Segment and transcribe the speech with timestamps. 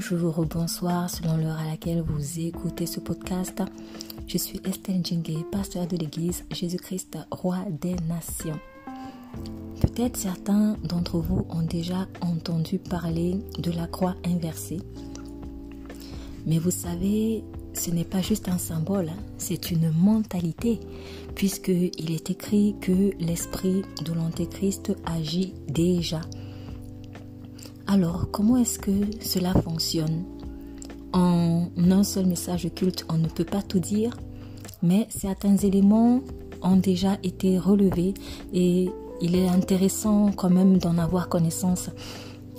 [0.00, 3.62] bonjour ou bonsoir selon l'heure à laquelle vous écoutez ce podcast.
[4.26, 8.58] Je suis Estelle Djingé, pasteur de l'église Jésus-Christ, roi des nations.
[9.82, 14.80] Peut-être certains d'entre vous ont déjà entendu parler de la croix inversée.
[16.46, 17.44] Mais vous savez,
[17.74, 20.80] ce n'est pas juste un symbole, c'est une mentalité,
[21.34, 26.22] puisqu'il est écrit que l'esprit de l'Antéchrist agit déjà.
[27.92, 30.22] Alors, comment est-ce que cela fonctionne?
[31.12, 34.16] En un seul message culte, on ne peut pas tout dire,
[34.80, 36.20] mais certains éléments
[36.62, 38.14] ont déjà été relevés
[38.52, 38.90] et
[39.20, 41.90] il est intéressant quand même d'en avoir connaissance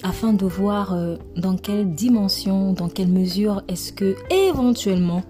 [0.03, 5.23] afin de voir euh, dans quelle dimension, dans quelle mesure est-ce que éventuellement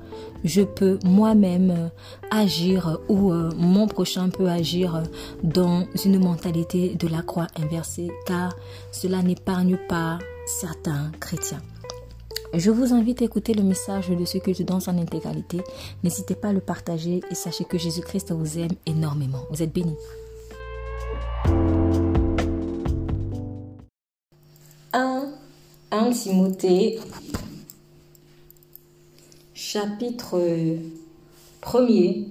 [0.43, 1.87] je peux moi-même euh,
[2.31, 5.03] agir ou euh, mon prochain peut agir
[5.43, 8.55] dans une mentalité de la croix inversée car
[8.91, 11.61] cela n'épargne pas certains chrétiens.
[12.53, 15.61] Je vous invite à écouter le message de ce culte dans son intégralité.
[16.03, 19.39] N'hésitez pas à le partager et sachez que Jésus-Christ vous aime énormément.
[19.51, 19.95] Vous êtes bénis.
[25.93, 26.99] 1 Timothée,
[29.53, 30.39] chapitre
[31.61, 32.27] 1er.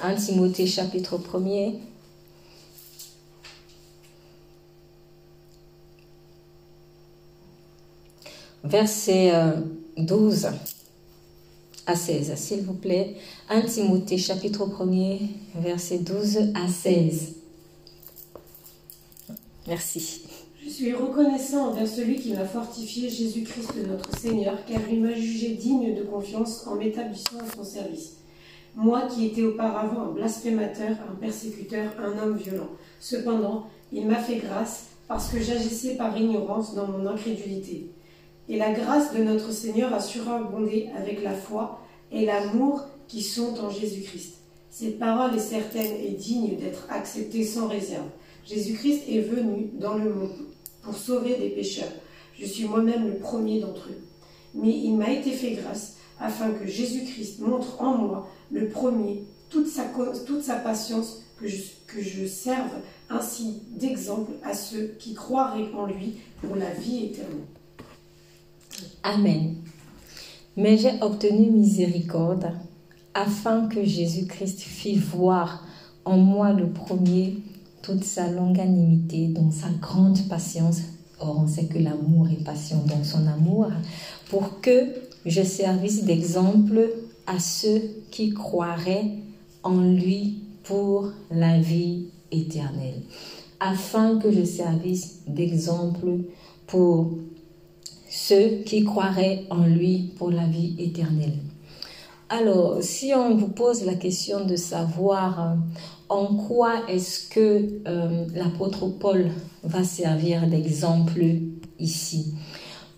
[0.00, 1.80] Un Timothée chapitre 1er.
[8.62, 9.32] Verset
[9.96, 10.50] 12 euh,
[11.86, 13.16] à 16, s'il vous plaît.
[13.48, 15.18] 1 Timothée chapitre 1er,
[15.56, 17.41] verset 12 à 16.
[19.68, 20.22] Merci.
[20.64, 25.50] Je suis reconnaissant envers celui qui m'a fortifié, Jésus-Christ notre Seigneur, car il m'a jugé
[25.50, 28.16] digne de confiance en m'établissant à son service.
[28.74, 32.70] Moi qui étais auparavant un blasphémateur, un persécuteur, un homme violent.
[33.00, 37.90] Cependant, il m'a fait grâce parce que j'agissais par ignorance dans mon incrédulité.
[38.48, 43.60] Et la grâce de notre Seigneur a surabondé avec la foi et l'amour qui sont
[43.60, 44.38] en Jésus-Christ.
[44.70, 48.08] Cette parole est certaine et digne d'être acceptée sans réserve.
[48.46, 50.46] Jésus-Christ est venu dans le monde
[50.82, 51.92] pour sauver des pécheurs.
[52.38, 54.02] Je suis moi-même le premier d'entre eux.
[54.54, 59.68] Mais il m'a été fait grâce afin que Jésus-Christ montre en moi le premier toute
[59.68, 59.84] sa,
[60.26, 62.72] toute sa patience, que je, que je serve
[63.10, 67.44] ainsi d'exemple à ceux qui croiraient en lui pour la vie éternelle.
[69.02, 69.56] Amen.
[70.56, 72.52] Mais j'ai obtenu miséricorde
[73.14, 75.66] afin que Jésus-Christ fît voir
[76.04, 77.36] en moi le premier
[77.82, 80.80] toute sa longanimité, dans sa grande patience.
[81.20, 83.68] Or, on sait que l'amour est patient dans son amour,
[84.30, 84.94] pour que
[85.26, 86.90] je servisse d'exemple
[87.26, 89.10] à ceux qui croiraient
[89.62, 93.02] en lui pour la vie éternelle.
[93.60, 96.18] Afin que je servisse d'exemple
[96.66, 97.12] pour
[98.10, 101.38] ceux qui croiraient en lui pour la vie éternelle.
[102.28, 105.56] Alors, si on vous pose la question de savoir
[106.12, 109.30] en quoi est-ce que euh, l'apôtre Paul
[109.64, 111.24] va servir d'exemple
[111.78, 112.34] ici?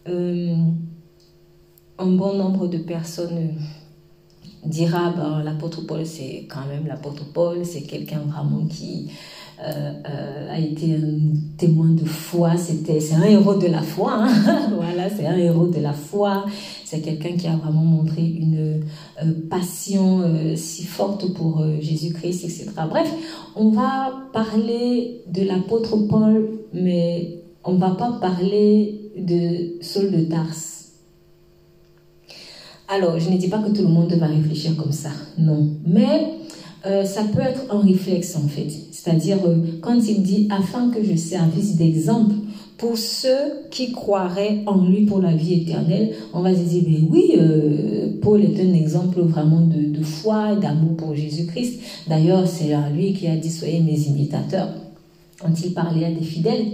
[0.08, 0.56] Euh,
[1.98, 3.54] Un bon nombre de personnes
[4.64, 9.10] dira ben, l'apôtre Paul, c'est quand même l'apôtre Paul, c'est quelqu'un vraiment qui
[9.60, 14.70] a été un témoin de foi, c'était, c'est un héros de la foi, hein.
[14.74, 16.44] voilà, c'est un héros de la foi,
[16.84, 18.82] c'est quelqu'un qui a vraiment montré une
[19.22, 22.70] euh, passion euh, si forte pour Jésus-Christ, etc.
[22.88, 23.12] Bref,
[23.56, 30.74] on va parler de l'apôtre Paul, mais on va pas parler de Saul de Tarse.
[32.88, 35.68] Alors, je ne dis pas que tout le monde va réfléchir comme ça, non.
[35.86, 36.34] Mais
[36.86, 38.68] euh, ça peut être un réflexe en fait.
[39.04, 42.36] C'est-à-dire, euh, quand il dit afin que je servisse d'exemple
[42.78, 47.00] pour ceux qui croiraient en lui pour la vie éternelle, on va se dire, mais
[47.10, 51.80] oui, euh, Paul est un exemple vraiment de, de foi et d'amour pour Jésus-Christ.
[52.08, 54.70] D'ailleurs, c'est lui qui a dit, soyez mes imitateurs.
[55.38, 56.68] Quand il parlait à des fidèles,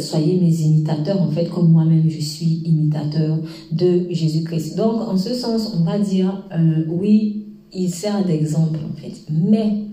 [0.00, 3.38] soyez mes imitateurs, en fait, comme moi-même je suis imitateur
[3.72, 4.76] de Jésus-Christ.
[4.76, 6.44] Donc, en ce sens, on va dire,
[6.90, 9.22] oui, il sert d'exemple en fait.
[9.30, 9.89] Mais,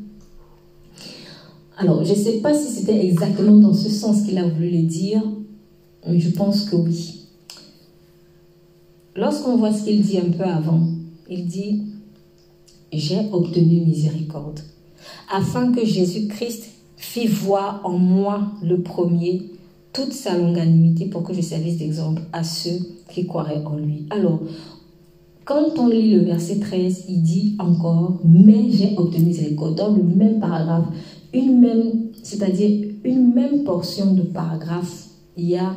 [1.77, 4.83] alors je ne sais pas si c'était exactement dans ce sens qu'il a voulu le
[4.83, 5.21] dire,
[6.07, 7.21] mais je pense que oui.
[9.15, 10.81] Lorsqu'on voit ce qu'il dit un peu avant,
[11.29, 11.83] il dit,
[12.91, 14.59] j'ai obtenu miséricorde,
[15.31, 16.65] afin que Jésus-Christ
[16.97, 19.43] fit voir en moi le premier
[19.93, 22.79] toute sa longanimité pour que je servisse d'exemple à ceux
[23.09, 24.05] qui croiraient en lui.
[24.09, 24.39] Alors,
[25.45, 29.75] quand on lit le verset 13, il dit encore, mais j'ai obtenu miséricorde.
[29.75, 30.87] Dans le même paragraphe,
[31.33, 35.75] une même, c'est-à-dire une même portion de paragraphe, il y a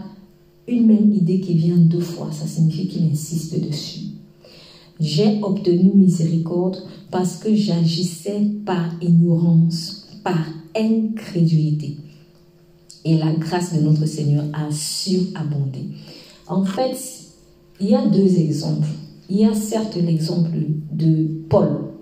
[0.68, 2.30] une même idée qui vient deux fois.
[2.32, 4.00] Ça signifie qu'il insiste dessus.
[5.00, 6.78] J'ai obtenu miséricorde
[7.10, 11.96] parce que j'agissais par ignorance, par incrédulité.
[13.04, 15.80] Et la grâce de notre Seigneur a surabondé.
[16.46, 16.96] En fait,
[17.80, 18.88] il y a deux exemples.
[19.30, 20.50] Il y a certes l'exemple
[20.92, 21.92] de Paul,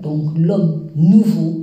[0.00, 1.59] donc l'homme nouveau,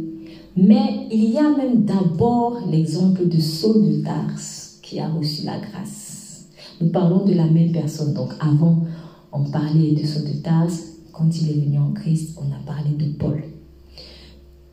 [0.58, 4.40] mais il y a même d'abord l'exemple de Saul de Tars
[4.82, 6.48] qui a reçu la grâce.
[6.82, 8.14] Nous parlons de la même personne.
[8.14, 8.84] Donc avant,
[9.32, 10.72] on parlait de Saul de Tars.
[11.12, 13.44] Quand il est venu en Christ, on a parlé de Paul.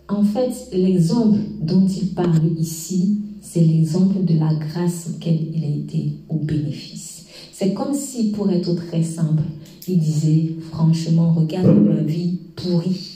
[0.08, 5.68] En fait, l'exemple dont il parle ici, c'est l'exemple de la grâce auquel il a
[5.68, 7.26] été au bénéfice.
[7.52, 9.42] C'est comme si, pour être très simple,
[9.86, 13.13] il disait, franchement, regarde ma vie pourrie.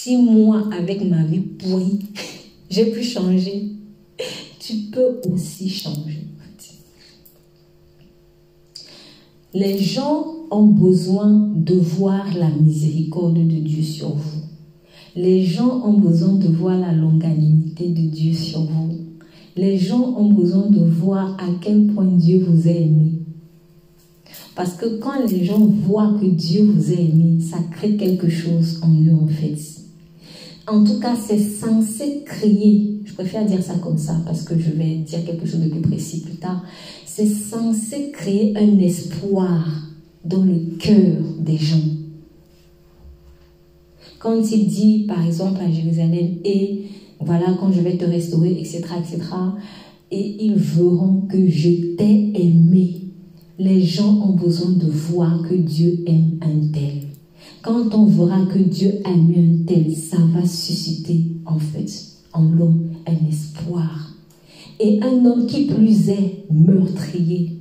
[0.00, 1.98] Si moi, avec ma vie pourrie,
[2.70, 3.72] j'ai pu changer,
[4.60, 6.24] tu peux aussi changer.
[9.52, 14.42] Les gens ont besoin de voir la miséricorde de Dieu sur vous.
[15.16, 18.94] Les gens ont besoin de voir la longanimité de Dieu sur vous.
[19.56, 23.14] Les gens ont besoin de voir à quel point Dieu vous a aimé.
[24.54, 28.80] Parce que quand les gens voient que Dieu vous a aimé, ça crée quelque chose
[28.84, 29.77] en eux en fait.
[30.70, 34.70] En tout cas, c'est censé créer, je préfère dire ça comme ça parce que je
[34.70, 36.62] vais dire quelque chose de plus précis plus tard,
[37.06, 39.66] c'est censé créer un espoir
[40.24, 41.76] dans le cœur des gens.
[44.18, 46.86] Quand il dit, par exemple, à Jérusalem, et
[47.20, 49.22] voilà, quand je vais te restaurer, etc., etc.,
[50.10, 52.96] et ils verront que je t'ai aimé.
[53.58, 56.97] Les gens ont besoin de voir que Dieu aime un tel.
[57.70, 61.90] On verra que Dieu aime un tel, ça va susciter, en fait,
[62.32, 64.14] en l'homme un espoir.
[64.80, 67.58] Et un homme qui plus est meurtrier.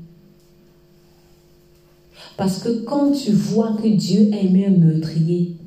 [2.37, 5.57] Parce que quand tu vois que Dieu aime un meurtrier,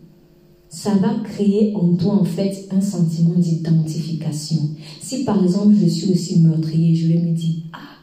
[0.70, 4.70] ça va créer en toi en fait un sentiment d'identification.
[5.02, 7.98] Si par exemple je suis aussi meurtrier, je vais me dire, ah,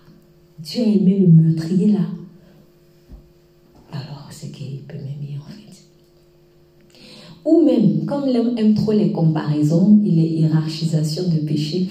[0.60, 2.06] Dieu a aimé le meurtrier là.
[3.92, 5.07] Alors c'est qu'il peut.
[7.48, 11.88] Ou même, comme l'homme aime trop les comparaisons et les hiérarchisations de péché,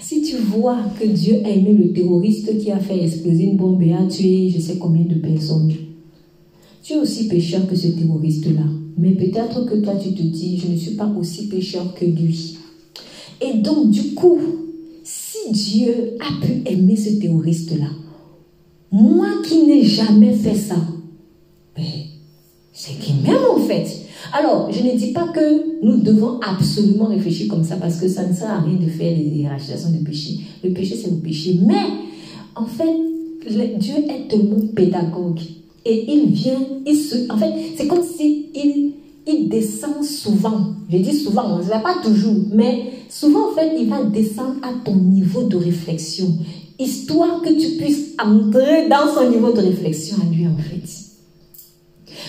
[0.00, 3.82] si tu vois que Dieu a aimé le terroriste qui a fait exploser une bombe
[3.82, 5.70] et a tué je sais combien de personnes,
[6.82, 8.64] tu es aussi pécheur que ce terroriste-là.
[8.96, 12.56] Mais peut-être que toi, tu te dis, je ne suis pas aussi pécheur que lui.
[13.42, 14.38] Et donc, du coup,
[15.02, 17.90] si Dieu a pu aimer ce terroriste-là,
[18.90, 20.76] moi qui n'ai jamais fait ça,
[21.76, 21.84] ben,
[22.72, 24.03] c'est qu'il m'aime en fait.
[24.36, 28.26] Alors, je ne dis pas que nous devons absolument réfléchir comme ça parce que ça
[28.26, 30.40] ne sert à rien de faire les hiérarchisations de péché.
[30.64, 31.60] Le péché, c'est le péché.
[31.64, 31.84] Mais,
[32.56, 32.96] en fait,
[33.78, 35.38] Dieu est tellement pédagogue
[35.84, 38.94] et il vient, il se, en fait, c'est comme si il,
[39.28, 40.74] il descend souvent.
[40.90, 44.72] Je dis souvent, ne va pas toujours, mais souvent, en fait, il va descendre à
[44.84, 46.26] ton niveau de réflexion,
[46.80, 51.03] histoire que tu puisses entrer dans son niveau de réflexion à lui, en fait.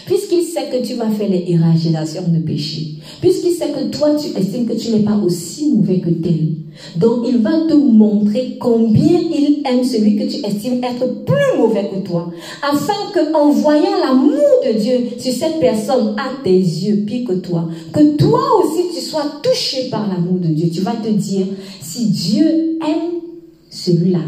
[0.06, 4.38] Puisqu'il sait que tu vas faire les hiérarchisations de péché, puisqu'il sait que toi, tu
[4.40, 6.50] estimes que tu n'es pas aussi mauvais que tel,
[6.98, 11.90] donc il va te montrer combien il aime celui que tu estimes être plus mauvais
[11.94, 12.32] que toi,
[12.62, 17.34] afin que en voyant l'amour de Dieu sur cette personne à tes yeux, pire que
[17.34, 20.70] toi, que toi aussi tu sois touché par l'amour de Dieu.
[20.70, 21.48] Tu vas te dire,
[21.82, 23.22] si Dieu aime
[23.70, 24.22] celui-là,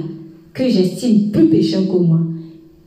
[0.54, 2.20] que j'estime plus pécheur que moi,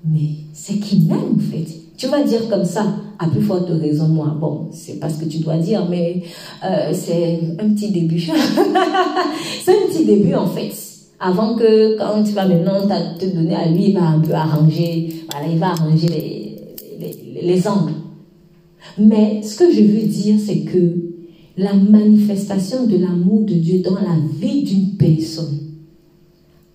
[0.05, 1.67] mais c'est qu'il m'aime en fait.
[2.01, 2.87] Tu vas dire comme ça,
[3.19, 4.35] à plus forte raison, moi.
[4.41, 6.23] Bon, c'est pas ce que tu dois dire, mais
[6.65, 8.21] euh, c'est un petit début.
[9.63, 10.73] c'est un petit début en fait.
[11.21, 12.89] Avant que, quand tu vas maintenant
[13.19, 16.09] te donner à lui, il va un peu arranger, voilà, il va arranger
[16.99, 17.93] les, les angles.
[18.99, 20.97] Mais ce que je veux dire, c'est que
[21.59, 25.59] la manifestation de l'amour de Dieu dans la vie d'une personne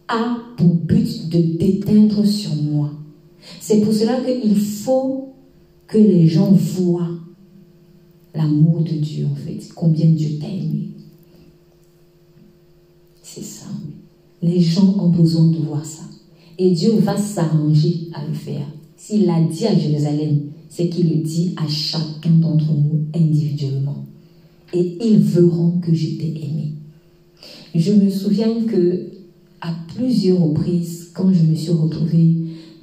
[0.08, 2.91] a pour but de déteindre sur moi
[3.60, 5.34] c'est pour cela qu'il faut
[5.88, 7.12] que les gens voient
[8.34, 10.90] l'amour de Dieu, en fait, combien Dieu t'a aimé.
[13.22, 13.66] C'est ça.
[14.42, 16.04] Les gens ont besoin de voir ça.
[16.58, 18.66] Et Dieu va s'arranger à le faire.
[18.98, 24.06] S'il l'a dit à Jérusalem, c'est qu'il le dit à chacun d'entre nous individuellement.
[24.74, 26.74] Et ils verront que je t'ai aimé.
[27.74, 29.12] Je me souviens que
[29.62, 32.36] à plusieurs reprises, quand je me suis retrouvée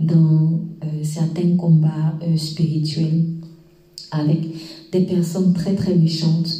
[0.02, 3.24] dans euh, certains combats euh, spirituels
[4.10, 4.40] avec
[4.92, 6.52] des personnes très très méchantes,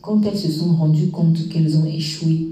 [0.00, 2.48] quand elles se sont rendues compte qu'elles ont échoué,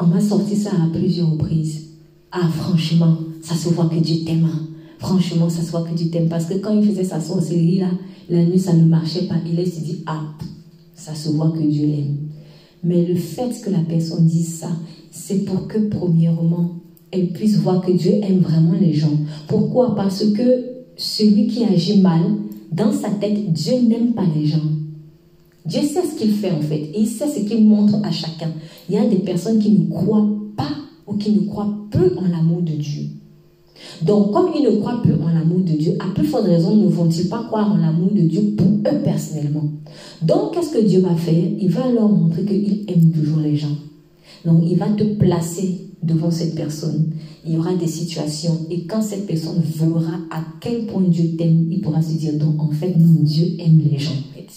[0.00, 1.86] On m'a sorti ça à plusieurs reprises.
[2.32, 4.44] Ah, franchement, ça se voit que Dieu t'aime.
[4.44, 4.66] hein.
[4.98, 6.28] Franchement, ça se voit que Dieu t'aime.
[6.28, 7.90] Parce que quand il faisait sa sorcellerie, là,
[8.28, 9.36] la nuit, ça ne marchait pas.
[9.46, 10.24] Il s'est dit, ah,
[10.94, 12.16] ça se voit que Dieu l'aime.
[12.82, 14.70] Mais le fait que la personne dise ça,
[15.10, 16.74] c'est pour que, premièrement,
[17.14, 19.16] elle puisse voir que Dieu aime vraiment les gens.
[19.46, 19.94] Pourquoi?
[19.94, 20.64] Parce que
[20.96, 22.22] celui qui agit mal,
[22.72, 24.58] dans sa tête, Dieu n'aime pas les gens.
[25.64, 28.50] Dieu sait ce qu'il fait en fait et il sait ce qu'il montre à chacun.
[28.88, 30.72] Il y a des personnes qui ne croient pas
[31.06, 33.04] ou qui ne croient peu en l'amour de Dieu.
[34.02, 36.86] Donc, comme ils ne croient plus en l'amour de Dieu, à plus forte raison ne
[36.88, 39.64] vont-ils pas croire en l'amour de Dieu pour eux personnellement?
[40.20, 41.44] Donc, qu'est-ce que Dieu va faire?
[41.60, 43.76] Il va leur montrer qu'il aime toujours les gens.
[44.44, 47.10] Donc, il va te placer devant cette personne.
[47.46, 51.66] Il y aura des situations et quand cette personne verra à quel point Dieu t'aime,
[51.70, 54.12] il pourra se dire, donc en fait, non, Dieu aime les gens.
[54.12, 54.48] En fait.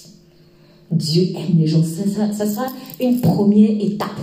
[0.91, 1.83] Dieu aime les gens.
[1.83, 2.67] Ça, ça, sera
[3.01, 4.21] une première étape.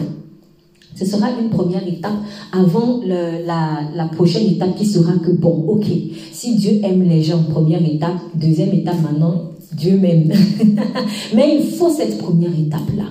[0.95, 2.13] Ce sera une première étape
[2.53, 5.87] avant la, la, prochaine étape qui sera que, bon, ok,
[6.33, 10.33] si Dieu aime les gens, première étape, deuxième étape maintenant, Dieu m'aime.
[11.35, 13.07] Mais il faut cette première étape-là.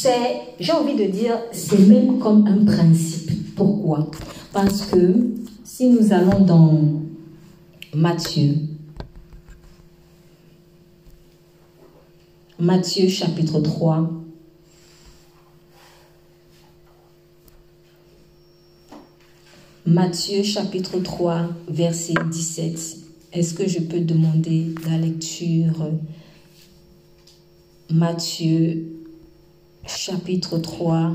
[0.00, 3.32] C'est, j'ai envie de dire, c'est même comme un principe.
[3.56, 4.08] Pourquoi?
[4.52, 7.02] Parce que si nous allons dans
[7.92, 8.54] Matthieu,
[12.60, 14.08] Matthieu chapitre 3,
[19.84, 22.98] Matthieu chapitre 3, verset 17.
[23.32, 25.90] Est-ce que je peux demander la lecture?
[27.90, 28.97] Matthieu
[29.88, 31.12] chapitre 3.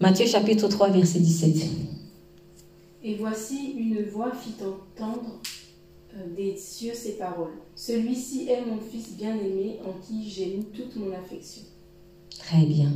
[0.00, 1.70] Matthieu chapitre 3, verset 17.
[3.04, 5.40] Et voici une voix fit entendre
[6.14, 7.52] euh, des cieux ces paroles.
[7.76, 11.62] Celui-ci est mon fils bien-aimé en qui j'ai mis toute mon affection.
[12.38, 12.90] Très bien.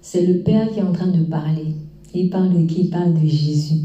[0.00, 1.66] C'est le Père qui est en train de parler.
[2.14, 2.82] Il parle de qui?
[2.82, 3.82] Il parle de Jésus.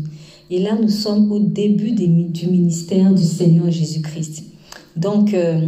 [0.53, 4.43] Et là, nous sommes au début du ministère du Seigneur Jésus-Christ.
[4.98, 5.65] Donc, euh,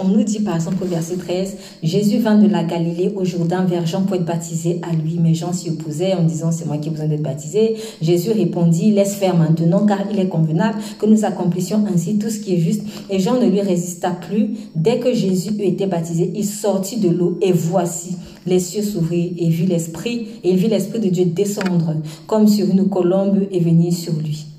[0.00, 3.64] on nous dit par exemple au verset 13, Jésus vint de la Galilée au Jourdain
[3.64, 6.78] vers Jean pour être baptisé à lui, mais Jean s'y opposait en disant c'est moi
[6.78, 7.76] qui ai besoin d'être baptisé.
[8.02, 12.40] Jésus répondit, laisse faire maintenant car il est convenable que nous accomplissions ainsi tout ce
[12.40, 12.82] qui est juste.
[13.08, 14.54] Et Jean ne lui résista plus.
[14.74, 19.32] Dès que Jésus eut été baptisé, il sortit de l'eau et voici, les cieux s'ouvrirent
[19.38, 21.94] et vit l'Esprit, et vit l'Esprit de Dieu descendre
[22.26, 24.53] comme sur une colombe et venir sur lui.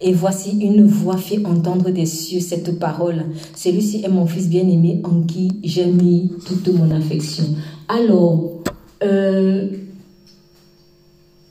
[0.00, 3.24] Et voici une voix fit entendre des cieux cette parole.
[3.54, 7.44] Celui-ci est mon fils bien-aimé en qui j'ai mis toute mon affection.
[7.88, 8.62] Alors,
[9.02, 9.68] euh,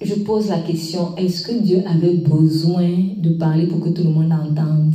[0.02, 4.10] je pose la question, est-ce que Dieu avait besoin de parler pour que tout le
[4.10, 4.94] monde entende?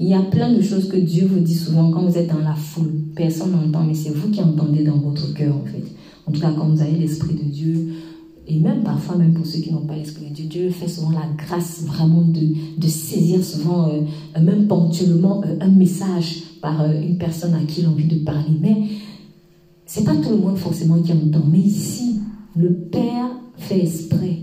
[0.00, 2.38] Il y a plein de choses que Dieu vous dit souvent quand vous êtes dans
[2.38, 2.92] la foule.
[3.16, 5.82] Personne n'entend, mais c'est vous qui entendez dans votre cœur en fait.
[6.26, 7.88] En tout cas, quand vous avez l'Esprit de Dieu,
[8.50, 11.10] et même parfois, même pour ceux qui n'ont pas l'Esprit de Dieu, Dieu fait souvent
[11.10, 12.40] la grâce vraiment de,
[12.78, 17.82] de saisir souvent, euh, même ponctuellement, euh, un message par euh, une personne à qui
[17.82, 18.56] il a envie de parler.
[18.58, 18.74] Mais
[19.84, 21.44] c'est pas tout le monde forcément qui entend.
[21.46, 22.20] Mais ici,
[22.56, 23.28] le Père
[23.58, 24.38] fait exprès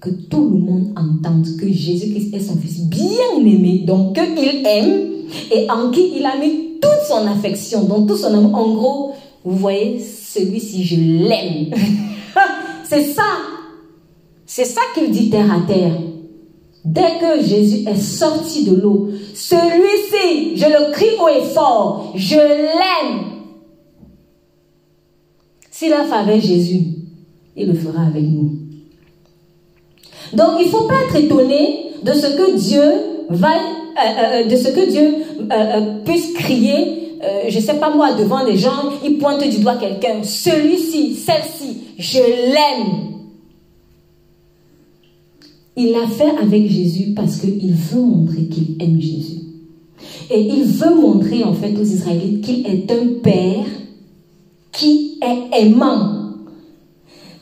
[0.00, 5.10] que tout le monde entende que Jésus-Christ est son Fils bien-aimé, donc qu'il aime
[5.52, 8.54] et en qui il a mis toute son affection, donc tout son amour.
[8.54, 9.12] En gros,
[9.44, 11.74] vous voyez, celui-ci, je l'aime.
[12.90, 13.36] C'est ça.
[14.46, 15.92] C'est ça qu'il dit terre à terre.
[16.84, 22.34] Dès que Jésus est sorti de l'eau, celui-ci, je le crie haut et fort, je
[22.34, 23.26] l'aime.
[25.70, 26.82] S'il a fait avec Jésus,
[27.54, 28.58] il le fera avec nous.
[30.32, 32.82] Donc il ne faut pas être étonné de ce que Dieu
[33.28, 35.14] va, euh, euh, de ce que Dieu
[35.52, 39.76] euh, puisse crier je ne sais pas moi, devant les gens, il pointe du doigt
[39.76, 40.22] quelqu'un.
[40.22, 43.10] Celui-ci, celle-ci, je l'aime.
[45.76, 49.40] Il l'a fait avec Jésus parce qu'il veut montrer qu'il aime Jésus.
[50.30, 53.66] Et il veut montrer en fait aux Israélites qu'il est un Père
[54.72, 56.34] qui est aimant.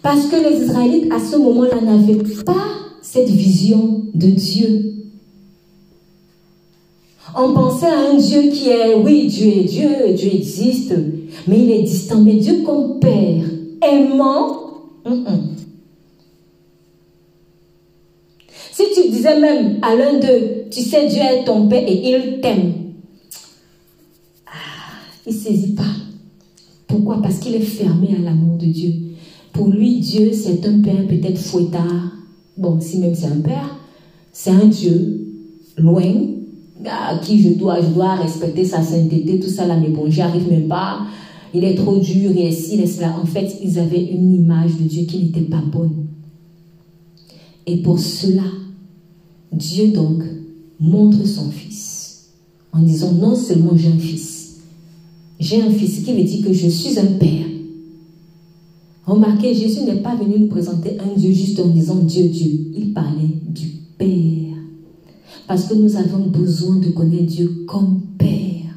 [0.03, 2.67] Parce que les Israélites, à ce moment-là, n'avaient pas
[3.03, 4.98] cette vision de Dieu
[7.37, 10.95] on pensait à un Dieu qui est, oui, Dieu est Dieu, Dieu existe,
[11.47, 12.21] mais il est distant.
[12.21, 13.45] Mais Dieu comme Père,
[13.87, 14.57] aimant,
[18.73, 22.41] si tu disais même à l'un d'eux, tu sais, Dieu est ton Père et il
[22.41, 22.73] t'aime,
[24.47, 24.51] ah,
[25.27, 25.83] il ne saisit pas.
[26.87, 27.21] Pourquoi?
[27.21, 28.93] Parce qu'il est fermé à l'amour de Dieu.
[29.53, 32.13] Pour lui, Dieu, c'est un Père peut-être fouettard.
[32.57, 33.77] Bon, si même c'est un Père,
[34.33, 35.27] c'est un Dieu
[35.77, 36.15] loin,
[36.89, 40.21] à qui je dois, je dois respecter sa sainteté, tout ça là, mais bon, j'y
[40.21, 41.03] arrive même pas.
[41.55, 43.17] Il est trop dur, et ci, et cela.
[43.21, 46.07] En fait, ils avaient une image de Dieu qui n'était pas bonne.
[47.67, 48.45] Et pour cela,
[49.53, 50.23] Dieu donc
[50.81, 52.31] montre son fils
[52.73, 54.61] en disant non seulement j'ai un fils,
[55.41, 57.47] j'ai un fils qui veut dire que je suis un père.
[59.07, 62.73] Remarquez, Jésus n'est pas venu nous présenter un Dieu juste en disant Dieu, Dieu.
[62.77, 63.67] Il parlait du
[63.97, 64.28] Père.
[65.49, 68.77] Parce que nous avons besoin de connaître Dieu comme Père.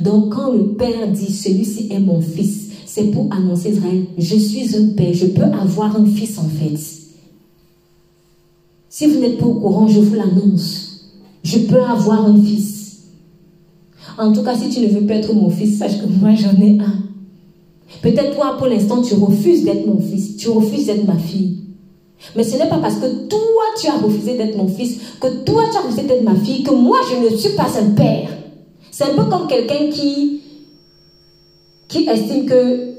[0.00, 4.76] Donc quand le Père dit, celui-ci est mon fils, c'est pour annoncer Israël, je suis
[4.76, 6.76] un Père, je peux avoir un fils en fait.
[8.88, 11.12] Si vous n'êtes pas au courant, je vous l'annonce.
[11.44, 13.04] Je peux avoir un fils.
[14.18, 16.60] En tout cas, si tu ne veux pas être mon fils, sache que moi j'en
[16.60, 17.02] ai un.
[18.02, 21.63] Peut-être toi, pour l'instant, tu refuses d'être mon fils, tu refuses d'être ma fille.
[22.36, 25.64] Mais ce n'est pas parce que toi, tu as refusé d'être mon fils, que toi,
[25.70, 28.28] tu as refusé d'être ma fille, que moi, je ne suis pas un père.
[28.90, 30.40] C'est un peu comme quelqu'un qui,
[31.88, 32.94] qui estime que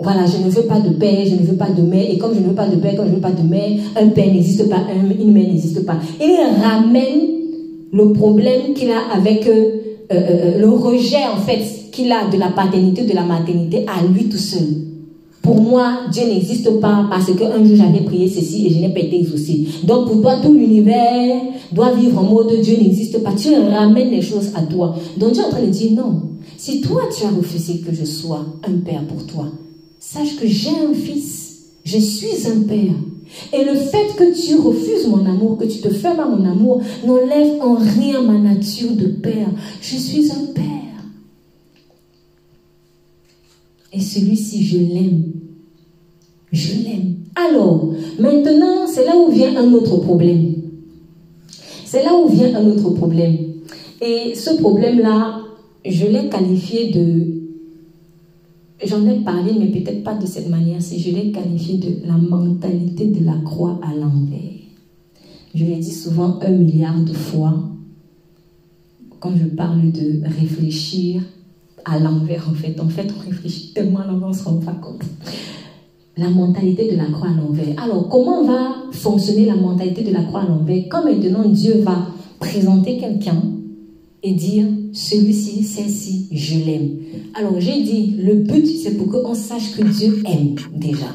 [0.00, 2.32] voilà, je ne veux pas de père, je ne veux pas de mère, et comme
[2.32, 4.26] je ne veux pas de père, comme je ne veux pas de mère, un père
[4.26, 5.96] n'existe pas, une mère n'existe pas.
[6.20, 7.38] Il ramène
[7.92, 9.52] le problème qu'il a avec euh,
[10.12, 14.06] euh, euh, le rejet, en fait, qu'il a de la paternité, de la maternité à
[14.06, 14.87] lui tout seul.
[15.48, 19.00] Pour moi, Dieu n'existe pas parce qu'un jour j'avais prié ceci et je n'ai pas
[19.00, 19.64] été exaucé.
[19.82, 21.40] Donc pour toi, tout l'univers
[21.72, 23.32] doit vivre en mode Dieu n'existe pas.
[23.32, 24.94] Tu ramènes les choses à toi.
[25.16, 26.20] Donc Dieu est en train de dire non.
[26.58, 29.46] Si toi tu as refusé que je sois un père pour toi,
[29.98, 31.70] Sache que j'ai un fils.
[31.82, 32.94] Je suis un père.
[33.54, 36.82] Et le fait que tu refuses mon amour, que tu te fermes à mon amour,
[37.06, 39.48] n'enlève en rien ma nature de père.
[39.80, 40.64] Je suis un père.
[43.94, 45.37] Et celui-ci, je l'aime.
[46.52, 47.16] Je l'aime.
[47.34, 50.54] Alors, maintenant, c'est là où vient un autre problème.
[51.84, 53.36] C'est là où vient un autre problème.
[54.00, 55.40] Et ce problème-là,
[55.84, 57.38] je l'ai qualifié de
[58.84, 62.16] J'en ai parlé, mais peut-être pas de cette manière Si Je l'ai qualifié de la
[62.16, 64.38] mentalité de la croix à l'envers.
[65.54, 67.54] Je l'ai dit souvent un milliard de fois
[69.18, 71.22] quand je parle de réfléchir
[71.84, 72.78] à l'envers, en fait.
[72.80, 75.02] En fait, on réfléchit tellement à l'envers, on ne se rend pas compte.
[76.18, 77.80] La mentalité de la croix à l'envers.
[77.82, 80.84] Alors, comment va fonctionner la mentalité de la croix à l'envers?
[80.90, 82.08] Quand maintenant Dieu va
[82.40, 83.40] présenter quelqu'un
[84.22, 86.98] et dire celui-ci, celle-ci, je l'aime.
[87.34, 91.06] Alors j'ai dit, le but, c'est pour qu'on sache que Dieu aime déjà.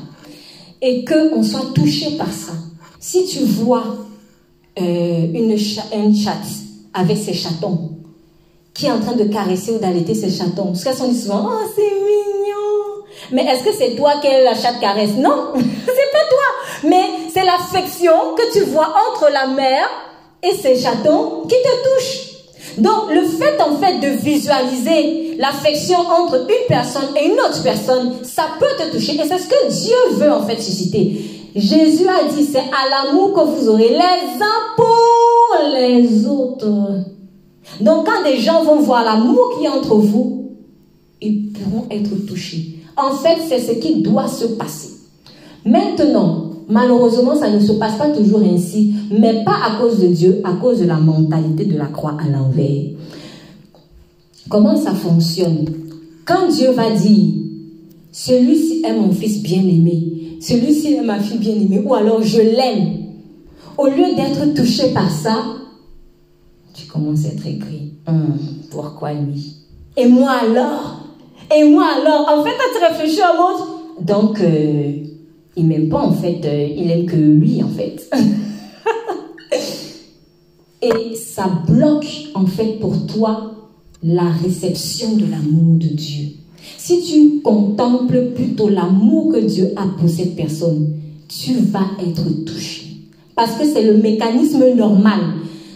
[0.82, 2.54] Et qu'on soit touché par ça.
[3.00, 3.98] Si tu vois
[4.80, 6.48] euh, une, chatte
[6.94, 7.92] avec ses chatons,
[8.74, 11.68] qui est en train de caresser ou d'allaiter ses chatons, parce qu'elles sont souvent, oh
[11.76, 12.43] c'est mignon.
[13.34, 15.16] Mais est-ce que c'est toi que la chatte caresse?
[15.18, 16.88] Non, c'est pas toi.
[16.90, 19.90] Mais c'est l'affection que tu vois entre la mère
[20.44, 22.34] et ses chatons qui te touche.
[22.78, 28.14] Donc, le fait en fait de visualiser l'affection entre une personne et une autre personne,
[28.24, 29.14] ça peut te toucher.
[29.14, 31.22] Et c'est ce que Dieu veut en fait susciter.
[31.56, 36.68] Jésus a dit, c'est à l'amour que vous aurez les uns pour les autres.
[37.80, 40.52] Donc, quand des gens vont voir l'amour qui est entre vous,
[41.22, 42.73] ils pourront être touchés.
[42.96, 44.90] En fait, c'est ce qui doit se passer.
[45.66, 50.42] Maintenant, Malheureusement, ça ne se passe pas toujours ainsi, mais pas à cause de Dieu,
[50.44, 52.86] à cause de la mentalité de la croix à l'envers.
[54.50, 55.66] Comment ça fonctionne?
[56.26, 57.34] Quand Dieu va dire,
[58.12, 62.98] celui-ci est mon fils bien-aimé, celui-ci est ma fille bien-aimée, ou alors je l'aime,
[63.78, 65.44] au lieu d'être touché par ça,
[66.74, 68.38] tu commences à être écrit, hum,
[68.70, 69.58] pourquoi lui?
[69.98, 71.03] Et moi alors?
[71.56, 73.68] Et moi alors En fait, tu réfléchis à l'autre.
[74.02, 74.92] Donc, euh,
[75.56, 78.10] il m'aime pas en fait, euh, il aime que lui en fait.
[80.82, 83.54] Et ça bloque en fait pour toi
[84.04, 86.28] la réception de l'amour de Dieu.
[86.78, 90.94] Si tu contemples plutôt l'amour que Dieu a pour cette personne,
[91.30, 92.88] tu vas être touché.
[93.36, 95.20] Parce que c'est le mécanisme normal.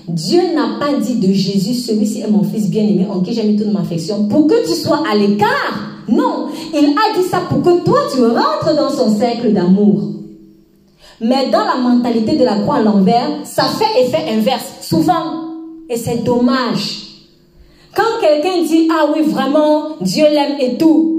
[0.08, 3.58] Dieu n'a pas dit de Jésus, celui-ci est mon fils bien-aimé en qui j'ai mis
[3.58, 5.98] toute ma affection, pour que tu sois à l'écart.
[6.08, 10.02] Non, il a dit ça pour que toi, tu rentres dans son cercle d'amour.
[11.20, 15.44] Mais dans la mentalité de la croix à l'envers, ça fait effet inverse, souvent.
[15.90, 17.08] Et c'est dommage.
[17.94, 21.16] Quand quelqu'un dit, ah oui, vraiment, Dieu l'aime et tout.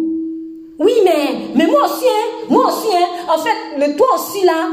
[0.78, 3.34] Oui, mais, mais moi aussi, hein, moi aussi, hein.
[3.34, 4.68] En fait, le toi aussi là,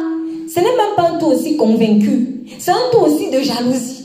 [0.48, 2.46] ce n'est même pas un toi aussi convaincu.
[2.60, 4.05] C'est un toi aussi de jalousie.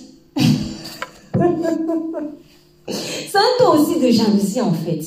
[2.89, 5.01] C'est un toi aussi de jalousie, en fait.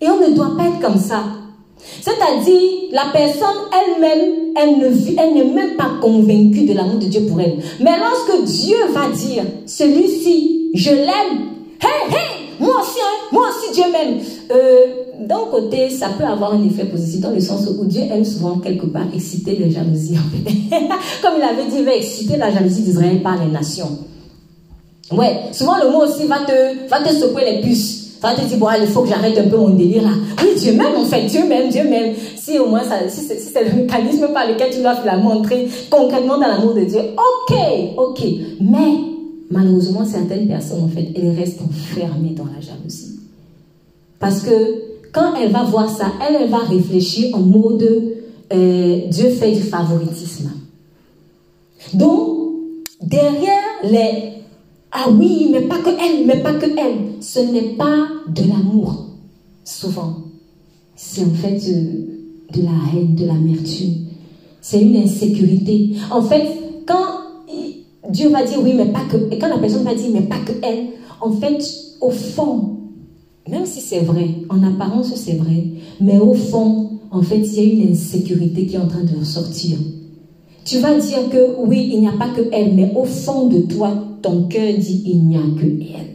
[0.00, 1.24] Et on ne doit pas être comme ça.
[2.00, 4.86] C'est-à-dire, la personne elle-même, elle ne
[5.18, 7.58] elle n'est même pas convaincue de l'amour de Dieu pour elle.
[7.80, 11.48] Mais lorsque Dieu va dire, celui-ci, je l'aime,
[11.82, 14.20] hé, hé, moi aussi, hein, moi aussi Dieu m'aime.
[14.50, 18.24] Euh, d'un côté, ça peut avoir un effet positif dans le sens où Dieu aime
[18.24, 20.16] souvent quelque part exciter les jalousies.
[21.22, 23.98] Comme il avait dit, il va exciter la jalousie d'Israël par les nations.
[25.12, 28.04] Ouais, souvent le mot aussi va te, va te secouer les puces.
[28.22, 30.10] Va te dire, bon, il faut que j'arrête un peu mon délire là.
[30.42, 32.14] Oui, Dieu m'aime en fait, Dieu m'aime, Dieu m'aime.
[32.36, 36.38] Si au moins, ça, si c'est le mécanisme par lequel tu dois la montrer concrètement
[36.38, 37.56] dans l'amour de Dieu, ok,
[37.98, 38.24] ok.
[38.60, 38.94] Mais
[39.50, 43.20] malheureusement, certaines personnes en fait, elles restent enfermées dans la jalousie.
[44.18, 44.50] Parce que
[45.12, 47.86] quand elle va voir ça, elle, elle va réfléchir en mode
[48.52, 50.50] euh, Dieu fait du favoritisme.
[51.92, 52.38] Donc,
[53.02, 54.43] derrière les
[54.96, 57.20] ah oui, mais pas que elle, mais pas que elle.
[57.20, 59.06] Ce n'est pas de l'amour,
[59.64, 60.18] souvent.
[60.94, 61.58] C'est en fait
[62.54, 64.06] de, la haine, de l'amertume.
[64.60, 65.96] C'est une insécurité.
[66.12, 66.46] En fait,
[66.86, 67.06] quand
[68.08, 70.38] Dieu va dire oui, mais pas que, et quand la personne va dire mais pas
[70.38, 71.58] que elle, en fait,
[72.00, 72.76] au fond,
[73.50, 75.64] même si c'est vrai, en apparence c'est vrai,
[76.00, 79.18] mais au fond, en fait, il y a une insécurité qui est en train de
[79.18, 79.76] ressortir.
[80.64, 83.58] Tu vas dire que oui, il n'y a pas que elle, mais au fond de
[83.60, 86.14] toi, ton cœur dit il n'y a que elle.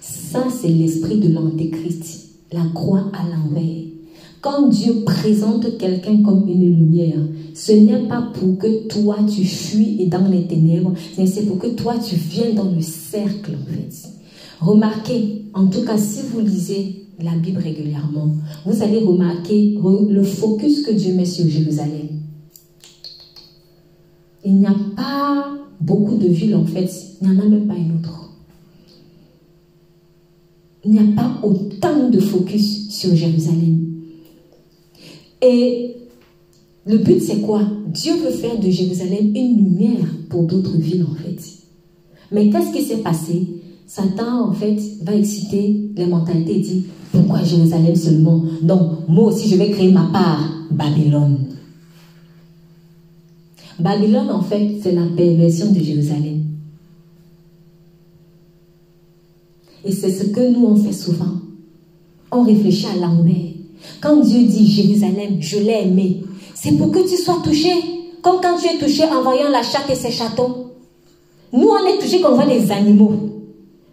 [0.00, 3.84] Ça, c'est l'esprit de l'antéchrist, la croix à l'envers.
[4.40, 7.20] Quand Dieu présente quelqu'un comme une lumière,
[7.54, 11.68] ce n'est pas pour que toi tu fuis dans les ténèbres, mais c'est pour que
[11.68, 14.08] toi tu viennes dans le cercle en fait.
[14.60, 18.30] Remarquez, en tout cas si vous lisez la Bible régulièrement,
[18.66, 19.78] vous allez remarquer
[20.08, 22.11] le focus que Dieu met sur Jérusalem.
[24.44, 27.76] Il n'y a pas beaucoup de villes en fait, il n'y en a même pas
[27.76, 28.30] une autre.
[30.84, 33.86] Il n'y a pas autant de focus sur Jérusalem.
[35.40, 35.96] Et
[36.86, 37.62] le but c'est quoi?
[37.86, 41.38] Dieu veut faire de Jérusalem une lumière pour d'autres villes en fait.
[42.32, 43.46] Mais qu'est-ce qui s'est passé?
[43.86, 48.42] Satan en fait va exciter les mentalités et dit pourquoi Jérusalem seulement?
[48.62, 51.38] Non, moi aussi je vais créer ma part, Babylone.
[53.78, 56.44] Babylone, en fait, c'est la perversion de Jérusalem.
[59.84, 61.40] Et c'est ce que nous, on fait souvent.
[62.30, 63.52] On réfléchit à l'envers.
[64.00, 66.22] Quand Dieu dit Jérusalem, je l'ai aimé,
[66.54, 67.70] c'est pour que tu sois touché.
[68.22, 70.66] Comme quand tu es touché en voyant la chatte et ses chatons.
[71.52, 73.12] Nous, on est touché quand on voit les animaux.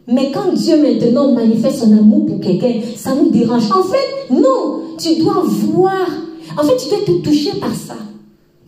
[0.07, 3.71] Mais quand Dieu maintenant manifeste son amour pour quelqu'un, ça nous dérange.
[3.71, 6.07] En fait, non, tu dois voir.
[6.57, 7.95] En fait, tu dois être touché par ça.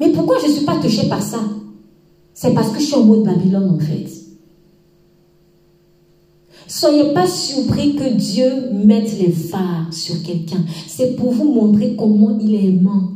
[0.02, 1.40] Mais pourquoi je ne suis pas touchée par ça?
[2.34, 4.08] C'est parce que je suis en mode Babylone en fait.
[6.68, 8.50] Soyez pas surpris que Dieu
[8.84, 10.66] mette les phares sur quelqu'un.
[10.88, 13.12] C'est pour vous montrer comment il est aimant.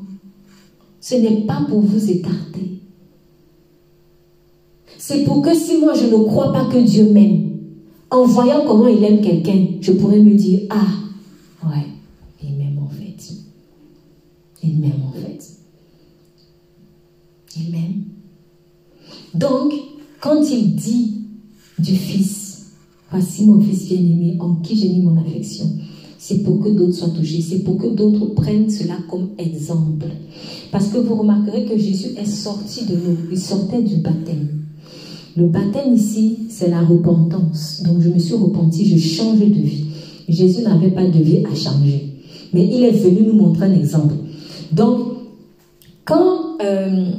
[1.01, 2.81] Ce n'est pas pour vous écarter.
[4.99, 7.61] C'est pour que si moi je ne crois pas que Dieu m'aime,
[8.11, 11.87] en voyant comment il aime quelqu'un, je pourrais me dire, ah, ouais,
[12.43, 13.33] il m'aime en fait.
[14.61, 15.14] Il m'aime en fait.
[19.33, 19.73] Donc,
[20.21, 21.21] quand il dit
[21.77, 22.71] du Fils,
[23.11, 25.69] voici mon Fils bien-aimé en qui j'ai mis mon affection,
[26.17, 30.07] c'est pour que d'autres soient touchés, c'est pour que d'autres prennent cela comme exemple.
[30.71, 34.47] Parce que vous remarquerez que Jésus est sorti de l'eau, il sortait du baptême.
[35.37, 37.83] Le baptême ici, c'est la repentance.
[37.85, 39.85] Donc je me suis repenti, je changeais de vie.
[40.27, 42.13] Jésus n'avait pas de vie à changer.
[42.53, 44.15] Mais il est venu nous montrer un exemple.
[44.71, 44.99] Donc,
[46.05, 47.11] quand euh,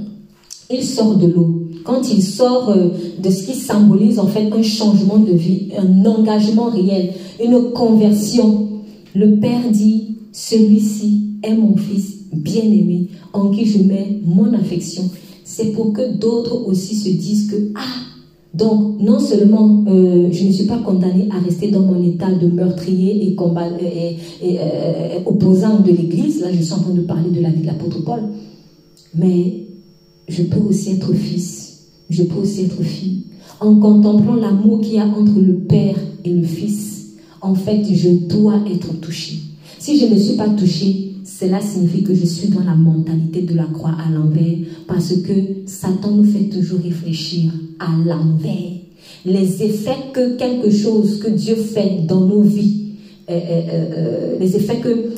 [0.70, 1.62] il sort de l'eau.
[1.85, 2.88] Quand il sort euh,
[3.22, 8.68] de ce qui symbolise en fait un changement de vie, un engagement réel, une conversion,
[9.14, 15.05] le Père dit, celui-ci est mon fils bien-aimé en qui je mets mon affection.
[15.44, 18.07] C'est pour que d'autres aussi se disent que, ah,
[18.52, 22.46] donc non seulement euh, je ne suis pas condamné à rester dans mon état de
[22.48, 27.50] meurtrier et, euh, opposant de l'Église, là je suis en train de parler de la
[27.50, 28.20] vie de l'apôtre Paul,
[29.14, 29.65] mais
[30.28, 33.22] je peux aussi être fils, je peux aussi être fille.
[33.60, 38.10] En contemplant l'amour qu'il y a entre le Père et le Fils, en fait, je
[38.10, 39.38] dois être touché.
[39.78, 43.54] Si je ne suis pas touché, cela signifie que je suis dans la mentalité de
[43.54, 45.32] la croix à l'envers, parce que
[45.66, 48.72] Satan nous fait toujours réfléchir à l'envers.
[49.24, 52.86] Les effets que quelque chose que Dieu fait dans nos vies,
[53.28, 55.14] les effets que,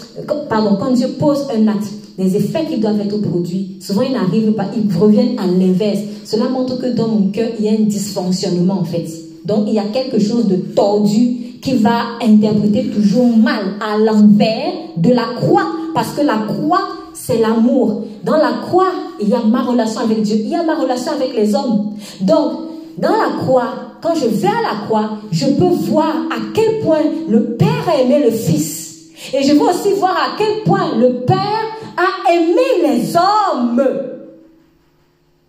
[0.49, 4.53] pardon, quand Dieu pose un acte, les effets qui doivent être produits, souvent ils n'arrivent
[4.53, 6.01] pas, ils reviennent à l'inverse.
[6.25, 9.07] Cela montre que dans mon cœur, il y a un dysfonctionnement en fait.
[9.45, 14.73] Donc il y a quelque chose de tordu qui va interpréter toujours mal à l'envers
[14.97, 18.05] de la croix, parce que la croix, c'est l'amour.
[18.25, 21.13] Dans la croix, il y a ma relation avec Dieu, il y a ma relation
[21.13, 21.91] avec les hommes.
[22.21, 22.53] Donc,
[22.97, 27.03] dans la croix, quand je vais à la croix, je peux voir à quel point
[27.29, 29.11] le Père a aimé le Fils.
[29.35, 31.65] Et je peux aussi voir à quel point le Père
[31.97, 33.83] a aimé les hommes.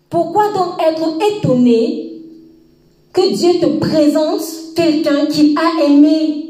[0.08, 2.22] Pourquoi donc être étonné
[3.12, 4.40] que Dieu te présente
[4.74, 6.46] quelqu'un qui a aimé?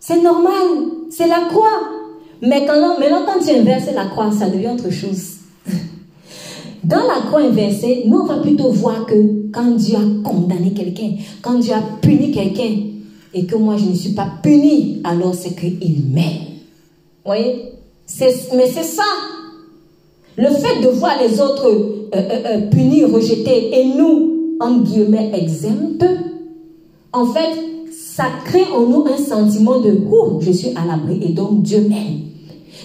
[0.00, 1.80] C'est normal, c'est la croix.
[2.42, 5.37] Mais quand, maintenant, quand tu inverses la croix, ça devient autre chose.
[6.88, 11.16] Dans la croix inversée, nous, on va plutôt voir que quand Dieu a condamné quelqu'un,
[11.42, 12.76] quand Dieu a puni quelqu'un,
[13.34, 16.46] et que moi, je ne suis pas puni, alors c'est qu'il m'aime.
[17.24, 17.72] Vous voyez
[18.56, 19.02] Mais c'est ça.
[20.38, 25.32] Le fait de voir les autres euh, euh, euh, punis, rejetés, et nous, en guillemets,
[25.34, 26.06] exemptes,
[27.12, 27.50] en fait,
[27.92, 31.80] ça crée en nous un sentiment de «Oh, je suis à l'abri et donc Dieu
[31.86, 32.20] m'aime».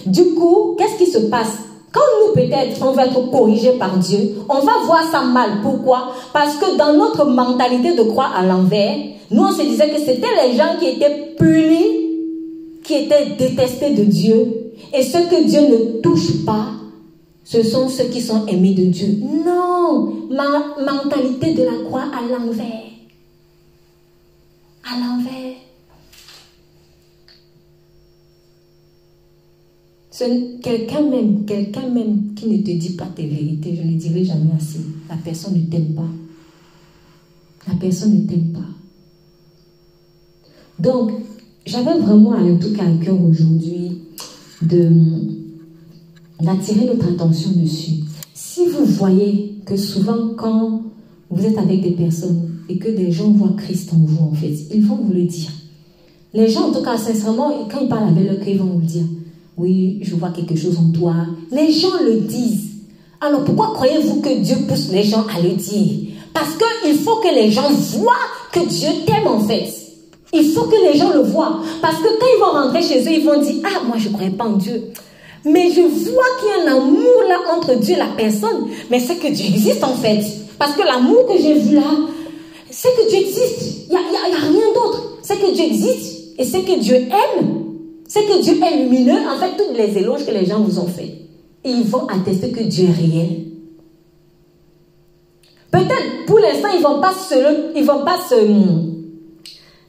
[0.06, 1.56] Du coup, qu'est-ce qui se passe?
[1.94, 5.60] Quand nous, peut-être, on va être corrigé par Dieu, on va voir ça mal.
[5.62, 6.12] Pourquoi?
[6.32, 8.96] Parce que dans notre mentalité de croire à l'envers,
[9.30, 14.02] nous, on se disait que c'était les gens qui étaient punis, qui étaient détestés de
[14.02, 14.72] Dieu.
[14.92, 16.66] Et ceux que Dieu ne touche pas,
[17.44, 19.20] ce sont ceux qui sont aimés de Dieu.
[19.44, 22.82] Non, ma mentalité de la croix à l'envers.
[24.84, 25.63] À l'envers.
[30.16, 34.52] Quelqu'un même, quelqu'un même qui ne te dit pas tes vérités, je ne dirai jamais
[34.56, 34.78] assez.
[35.08, 36.06] La personne ne t'aime pas.
[37.66, 38.60] La personne ne t'aime pas.
[40.78, 41.10] Donc,
[41.66, 44.02] j'avais vraiment en tout cas à cœur aujourd'hui
[46.40, 48.04] d'attirer notre attention dessus.
[48.34, 50.82] Si vous voyez que souvent quand
[51.28, 54.54] vous êtes avec des personnes et que des gens voient Christ en vous, en fait,
[54.72, 55.50] ils vont vous le dire.
[56.32, 58.80] Les gens, en tout cas, sincèrement, quand ils parlent avec leur cœur, ils vont vous
[58.80, 59.04] le dire.
[59.56, 61.14] Oui, je vois quelque chose en toi.
[61.50, 62.70] Les gens le disent.
[63.20, 66.08] Alors pourquoi croyez-vous que Dieu pousse les gens à le dire?
[66.32, 68.12] Parce qu'il faut que les gens voient
[68.52, 69.72] que Dieu t'aime en fait.
[70.32, 71.60] Il faut que les gens le voient.
[71.80, 74.12] Parce que quand ils vont rentrer chez eux, ils vont dire, ah, moi je ne
[74.14, 74.90] croyais pas en Dieu.
[75.44, 78.68] Mais je vois qu'il y a un amour là entre Dieu et la personne.
[78.90, 80.24] Mais c'est que Dieu existe en fait.
[80.58, 81.82] Parce que l'amour que j'ai vu là,
[82.70, 83.86] c'est que Dieu existe.
[83.88, 85.18] Il n'y a, a, rien d'autre.
[85.22, 87.63] C'est que Dieu existe et c'est que Dieu aime.
[88.06, 89.20] C'est que Dieu est lumineux.
[89.28, 91.22] En fait, toutes les éloges que les gens vous ont fait,
[91.64, 93.44] ils vont attester que Dieu est réel.
[95.70, 97.00] Peut-être pour l'instant, ils vont
[97.74, 98.18] ils vont pas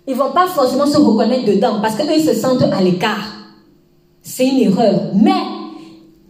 [0.08, 3.34] ils vont pas forcément se reconnaître dedans parce qu'eux, ils se sentent à l'écart.
[4.22, 5.12] C'est une erreur.
[5.16, 5.32] Mais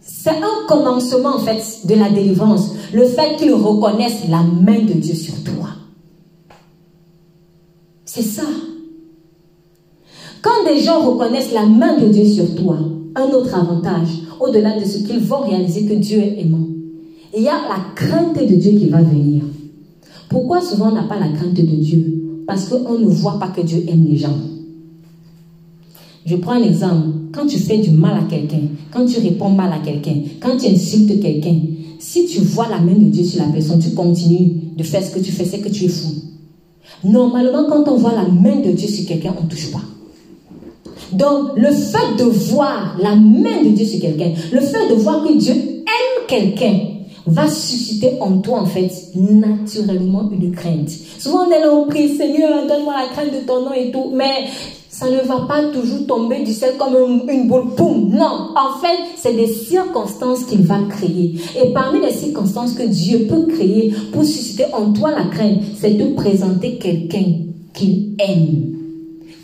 [0.00, 2.70] c'est un commencement, en fait, de la délivrance.
[2.92, 5.68] Le fait qu'ils reconnaissent la main de Dieu sur toi.
[8.04, 8.42] C'est ça.
[10.42, 12.78] Quand des gens reconnaissent la main de Dieu sur toi,
[13.14, 14.08] un autre avantage,
[14.40, 16.66] au-delà de ce qu'ils vont réaliser que Dieu est aimant,
[17.36, 19.42] il y a la crainte de Dieu qui va venir.
[20.28, 22.44] Pourquoi souvent on n'a pas la crainte de Dieu?
[22.46, 24.36] Parce qu'on ne voit pas que Dieu aime les gens.
[26.24, 27.08] Je prends un exemple.
[27.32, 30.66] Quand tu fais du mal à quelqu'un, quand tu réponds mal à quelqu'un, quand tu
[30.66, 31.56] insultes quelqu'un,
[31.98, 35.10] si tu vois la main de Dieu sur la personne, tu continues de faire ce
[35.10, 36.08] que tu fais, c'est que tu es fou.
[37.04, 39.82] Normalement, quand on voit la main de Dieu sur quelqu'un, on ne touche pas.
[41.12, 45.22] Donc, le fait de voir la main de Dieu sur quelqu'un, le fait de voir
[45.24, 46.78] que Dieu aime quelqu'un,
[47.26, 50.90] va susciter en toi, en fait, naturellement une crainte.
[51.18, 54.12] Souvent, on est là, on prie, Seigneur, donne-moi la crainte de ton nom et tout,
[54.14, 54.46] mais
[54.88, 56.94] ça ne va pas toujours tomber du ciel comme
[57.28, 58.10] une boule, poum.
[58.10, 61.34] Non, en fait, c'est des circonstances qu'il va créer.
[61.60, 65.98] Et parmi les circonstances que Dieu peut créer pour susciter en toi la crainte, c'est
[65.98, 67.24] de présenter quelqu'un
[67.74, 68.75] qu'il aime.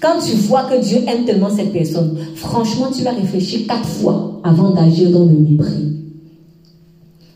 [0.02, 4.40] Quand tu vois que Dieu aime tellement cette personne, franchement, tu vas réfléchir quatre fois
[4.42, 5.96] avant d'agir dans le mépris.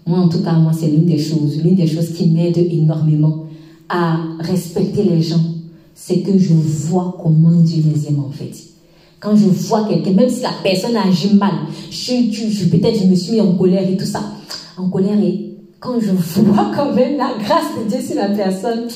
[0.04, 3.44] Moi, en tout cas, moi, c'est l'une des choses, l'une des choses qui m'aide énormément
[3.88, 5.40] à respecter les gens.
[5.94, 8.52] C'est que je vois comment Dieu les aime en fait.
[9.20, 11.54] Quand je vois quelqu'un, même si la personne agit mal,
[11.88, 14.22] je, peut-être je me suis mis en colère et tout ça.
[14.76, 18.88] En colère et quand je vois quand même la grâce de Dieu sur la personne,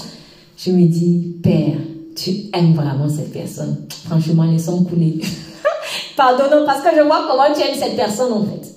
[0.56, 1.78] je me dis, Père,
[2.20, 3.76] tu aimes vraiment cette personne.
[4.04, 5.20] Franchement, laissons couler.
[6.16, 8.74] Pardonnons parce que je vois comment tu aimes cette personne en fait.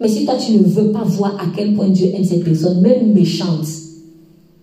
[0.00, 2.80] Mais si toi tu ne veux pas voir à quel point Dieu aime cette personne,
[2.80, 3.66] même méchante,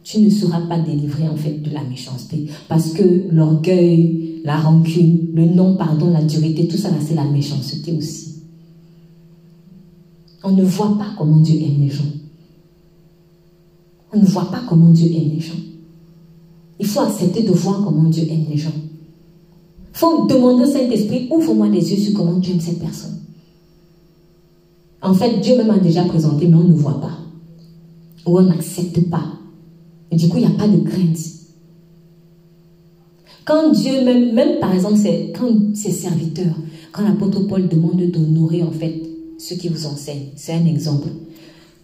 [0.03, 2.47] tu ne seras pas délivré en fait de la méchanceté.
[2.69, 8.43] Parce que l'orgueil, la rancune, le non-pardon, la dureté, tout ça c'est la méchanceté aussi.
[10.43, 12.03] On ne voit pas comment Dieu aime les gens.
[14.13, 15.53] On ne voit pas comment Dieu aime les gens.
[16.79, 18.69] Il faut accepter de voir comment Dieu aime les gens.
[19.93, 23.17] Il faut demander au Saint-Esprit, ouvre-moi les yeux sur comment tu aimes cette personne.
[25.01, 27.17] En fait, Dieu même a déjà présenté, mais on ne voit pas.
[28.25, 29.25] Ou on n'accepte pas.
[30.11, 31.17] Et du coup, il n'y a pas de crainte.
[33.45, 34.99] Quand Dieu, même, même par exemple,
[35.37, 36.55] quand ses serviteurs,
[36.91, 39.01] quand l'apôtre Paul demande d'honorer en fait
[39.37, 41.07] ceux qui vous enseignent, c'est un exemple.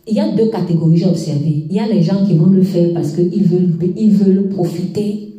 [0.08, 1.66] Il y a deux catégories, j'ai observé.
[1.70, 5.34] Il y a les gens qui vont le faire parce qu'ils veulent, ils veulent profiter,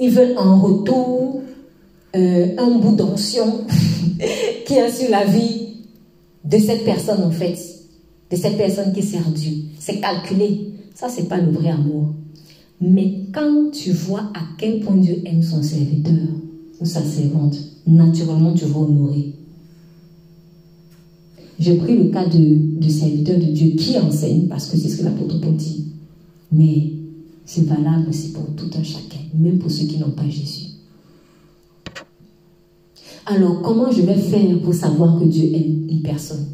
[0.00, 1.42] ils veulent en retour
[2.16, 3.64] euh, un bout d'onction
[4.66, 5.68] qui a sur la vie
[6.44, 7.56] de cette personne en fait,
[8.30, 9.52] de cette personne qui sert Dieu.
[9.78, 10.72] C'est calculé.
[10.94, 12.08] Ça, c'est pas le vrai amour.
[12.80, 16.14] Mais quand tu vois à quel point Dieu aime son serviteur
[16.80, 19.34] ou sa servante, naturellement tu vas honorer.
[21.60, 25.04] J'ai pris le cas de, serviteurs de Dieu qui enseignent, parce que c'est ce que
[25.04, 25.88] l'apôtre Paul dit.
[26.50, 26.90] Mais
[27.44, 30.68] c'est valable aussi pour tout un chacun, même pour ceux qui n'ont pas Jésus.
[33.26, 36.46] Alors, comment je vais faire pour savoir que Dieu aime une personne?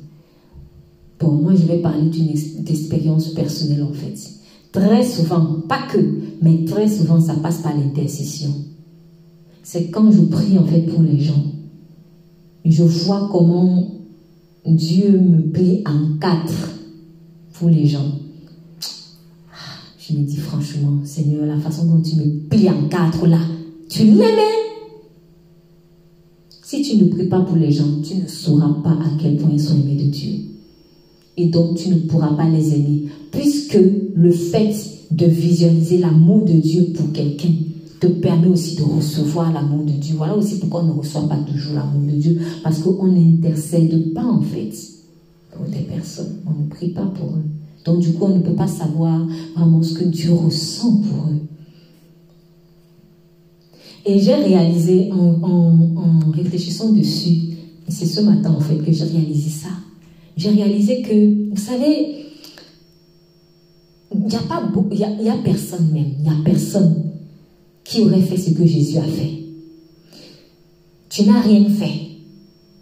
[1.18, 4.18] Pour moi, je vais parler d'une expérience personnelle en fait.
[4.72, 5.98] Très souvent, pas que,
[6.42, 8.50] mais très souvent, ça passe par l'intercession.
[9.62, 11.44] C'est quand je prie en fait pour les gens.
[12.64, 13.95] Je vois comment
[14.66, 16.70] Dieu me plie en quatre
[17.52, 18.20] pour les gens.
[19.98, 23.40] Je me dis franchement, Seigneur, la façon dont tu me plies en quatre là,
[23.88, 24.56] tu l'aimais.
[26.62, 29.50] Si tu ne pries pas pour les gens, tu ne sauras pas à quel point
[29.52, 30.32] ils sont aimés de Dieu.
[31.36, 33.04] Et donc, tu ne pourras pas les aimer.
[33.30, 33.78] Puisque
[34.14, 34.74] le fait
[35.10, 37.52] de visualiser l'amour de Dieu pour quelqu'un
[38.08, 40.14] permet aussi de recevoir l'amour de Dieu.
[40.16, 42.40] Voilà aussi pourquoi on ne reçoit pas toujours l'amour de Dieu.
[42.62, 44.72] Parce qu'on n'intercède pas en fait
[45.52, 46.36] pour des personnes.
[46.46, 47.44] On ne prie pas pour eux.
[47.84, 51.46] Donc du coup, on ne peut pas savoir vraiment ce que Dieu ressent pour eux.
[54.04, 57.56] Et j'ai réalisé en, réfléchissant dessus,
[57.88, 59.68] c'est ce matin en fait que j'ai réalisé ça,
[60.36, 62.26] j'ai réalisé que, vous savez,
[64.14, 66.94] il n'y a pas a, personne même, il n'y a personne
[67.88, 69.44] qui aurait fait ce que Jésus a fait.
[71.08, 72.00] Tu n'as rien fait.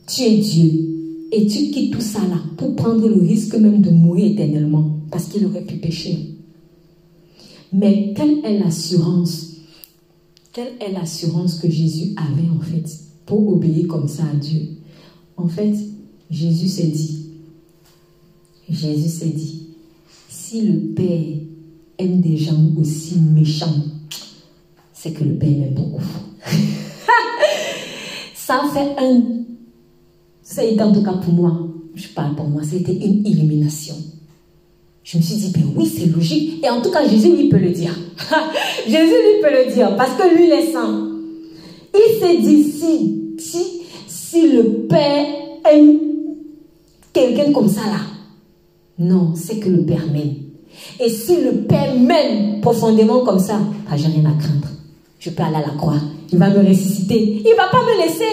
[0.06, 1.28] Tu es Dieu.
[1.32, 5.26] Et tu quittes tout ça là pour prendre le risque même de mourir éternellement parce
[5.26, 6.18] qu'il aurait pu pécher.
[7.72, 9.54] Mais quelle est l'assurance
[10.54, 12.88] quelle est l'assurance que Jésus avait en fait
[13.26, 14.60] pour obéir comme ça à Dieu
[15.36, 15.74] En fait,
[16.30, 17.26] Jésus s'est dit,
[18.70, 19.70] Jésus s'est dit,
[20.28, 21.38] si le Père
[21.98, 23.82] aime des gens aussi méchants,
[25.04, 26.00] c'est que le Père m'aime beaucoup.
[28.34, 29.20] ça fait un...
[30.42, 31.52] Ça a été en tout cas pour moi,
[31.94, 33.96] je parle pour moi, c'était une illumination.
[35.02, 36.64] Je me suis dit, ben oui, c'est logique.
[36.64, 37.94] Et en tout cas, Jésus lui peut le dire.
[38.86, 41.10] Jésus lui peut le dire parce que lui, il est saint.
[41.94, 45.26] Il s'est dit, si, si, si le Père
[45.70, 45.98] aime
[47.12, 48.00] quelqu'un comme ça là,
[48.98, 50.36] non, c'est que le Père m'aime.
[50.98, 54.68] Et si le Père m'aime profondément comme ça, ah, j'ai rien à craindre.
[55.24, 55.94] Je peux aller à la croix.
[56.30, 57.40] Il va me ressusciter.
[57.42, 58.28] Il ne va pas me laisser.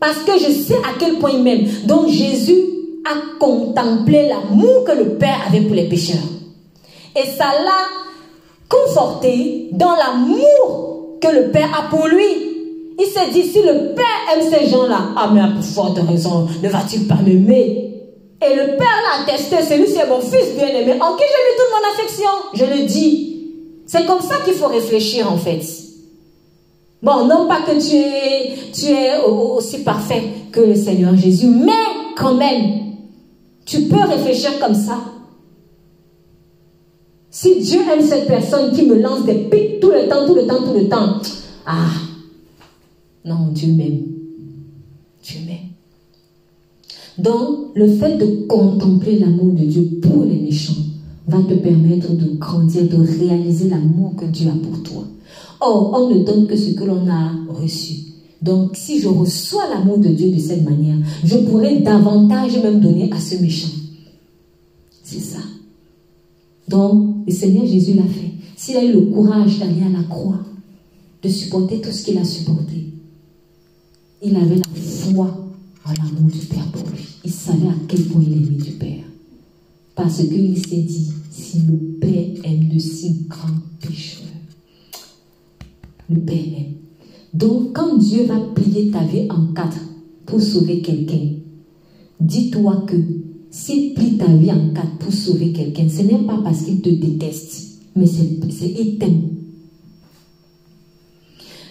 [0.00, 1.68] Parce que je sais à quel point il m'aime.
[1.84, 2.58] Donc Jésus
[3.04, 6.16] a contemplé l'amour que le Père avait pour les pécheurs.
[7.14, 7.86] Et ça l'a
[8.68, 12.24] conforté dans l'amour que le Père a pour lui.
[12.98, 16.48] Il s'est dit, si le Père aime ces gens-là, ah mais à plus forte raison,
[16.60, 17.94] ne va-t-il pas m'aimer?
[18.42, 21.70] Et le Père l'a attesté, celui-ci est mon fils bien-aimé, en qui j'ai mis toute
[21.70, 22.30] mon affection.
[22.54, 23.26] Je le dis.
[23.86, 25.62] C'est comme ça qu'il faut réfléchir en fait.
[27.02, 31.72] Bon, non pas que tu es, aussi parfait que le Seigneur Jésus, mais
[32.16, 32.80] quand même,
[33.64, 34.98] tu peux réfléchir comme ça.
[37.30, 40.46] Si Dieu aime cette personne qui me lance des pics tout le temps, tout le
[40.46, 41.20] temps, tout le temps,
[41.64, 41.88] ah,
[43.24, 44.02] non, Dieu m'aime.
[45.22, 45.70] Dieu m'aime.
[47.16, 50.72] Donc, le fait de contempler l'amour de Dieu pour les méchants
[51.28, 55.04] va te permettre de grandir, de réaliser l'amour que Dieu a pour toi.
[55.60, 57.94] Or, on ne donne que ce que l'on a reçu.
[58.40, 63.10] Donc, si je reçois l'amour de Dieu de cette manière, je pourrais davantage même donner
[63.12, 63.68] à ce méchant.
[65.02, 65.40] C'est ça.
[66.66, 68.30] Donc, le Seigneur Jésus l'a fait.
[68.56, 70.40] S'il a eu le courage d'aller à la croix,
[71.22, 72.86] de supporter tout ce qu'il a supporté,
[74.22, 75.50] il avait la foi
[75.84, 77.04] en l'amour du Père pour lui.
[77.24, 79.04] Il savait à quel point il aimait du Père.
[79.94, 83.69] Parce qu'il s'est dit, si le Père aime de si grands
[86.10, 86.76] le.
[87.32, 89.78] Donc, quand Dieu va plier ta vie en quatre
[90.26, 91.34] pour sauver quelqu'un,
[92.20, 92.96] dis-toi que
[93.50, 96.88] s'il plie ta vie en quatre pour sauver quelqu'un, ce n'est pas parce qu'il te
[96.90, 98.40] déteste, mais c'est
[98.78, 99.22] il t'aime.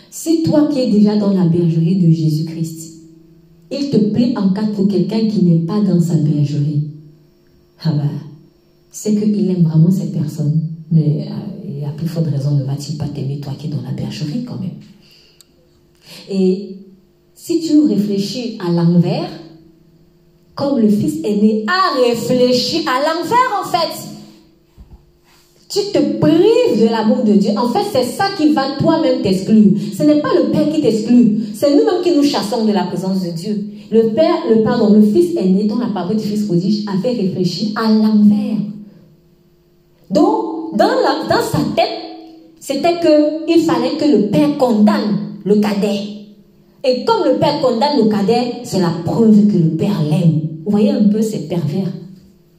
[0.09, 2.89] Si toi qui es déjà dans la bergerie de Jésus-Christ,
[3.71, 6.87] il te plaît en cas pour quelqu'un qui n'est pas dans sa bergerie,
[7.83, 8.03] ah bah,
[8.91, 10.61] c'est qu'il aime vraiment cette personne.
[10.91, 11.48] Mais euh,
[11.85, 14.59] a plus forte raison ne va-t-il pas t'aimer toi qui es dans la bergerie quand
[14.59, 14.79] même.
[16.29, 16.77] Et
[17.35, 19.29] si tu réfléchis à l'envers,
[20.55, 24.09] comme le fils aîné a réfléchi à l'envers en fait,
[25.69, 27.51] tu te prives de l'amour de Dieu.
[27.55, 29.71] En fait, c'est ça qui va toi-même t'exclure.
[29.95, 31.41] Ce n'est pas le Père qui t'exclut.
[31.53, 33.65] C'est nous-mêmes qui nous chassons de la présence de Dieu.
[33.91, 37.73] Le Père, le pardon, le Fils aîné, dont la parole du Fils prodige, avait réfléchi
[37.75, 38.57] à l'envers.
[40.09, 40.87] Donc, dans,
[41.51, 41.89] sa tête,
[42.59, 46.01] c'était qu'il fallait que le Père condamne le cadet.
[46.83, 50.41] Et comme le Père condamne le cadet, c'est la preuve que le Père l'aime.
[50.65, 51.91] Vous voyez un peu, c'est pervers.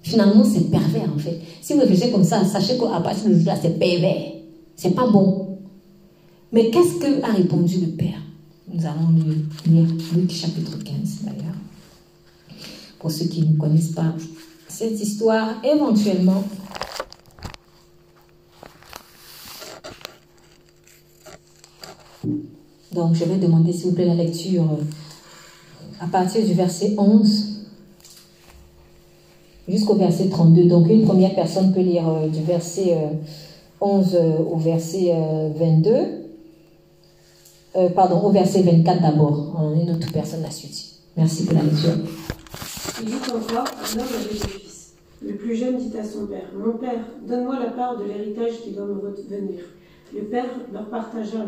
[0.03, 1.40] Finalement, c'est pervers en fait.
[1.61, 4.32] Si vous réfléchissez comme ça, sachez qu'à partir de là, c'est pervers.
[4.76, 5.59] C'est pas bon.
[6.53, 8.20] Mais qu'est-ce que a répondu le Père?
[8.72, 9.11] Nous allons
[9.66, 10.94] lire Luc chapitre 15
[11.24, 11.55] d'ailleurs.
[12.98, 14.14] Pour ceux qui ne connaissent pas
[14.68, 16.44] cette histoire, éventuellement,
[22.93, 24.64] Donc, je vais demander, s'il vous plaît, la lecture
[26.01, 27.47] à partir du verset 11
[29.68, 30.64] jusqu'au verset 32.
[30.64, 32.97] Donc une première personne peut lire euh, du verset
[33.80, 35.14] 11 euh, euh, au verset
[35.57, 35.93] 22.
[37.95, 39.72] pardon, au verset 24 d'abord.
[39.80, 40.86] Une autre personne la suite.
[41.16, 41.93] Merci pour la lecture.
[43.01, 44.95] Il dit encore, un homme avait deux fils.
[45.22, 48.72] Le plus jeune dit à son père, Mon père, donne-moi la part de l'héritage qui
[48.72, 49.61] doit me revenir.
[50.14, 51.45] Le père leur partagea.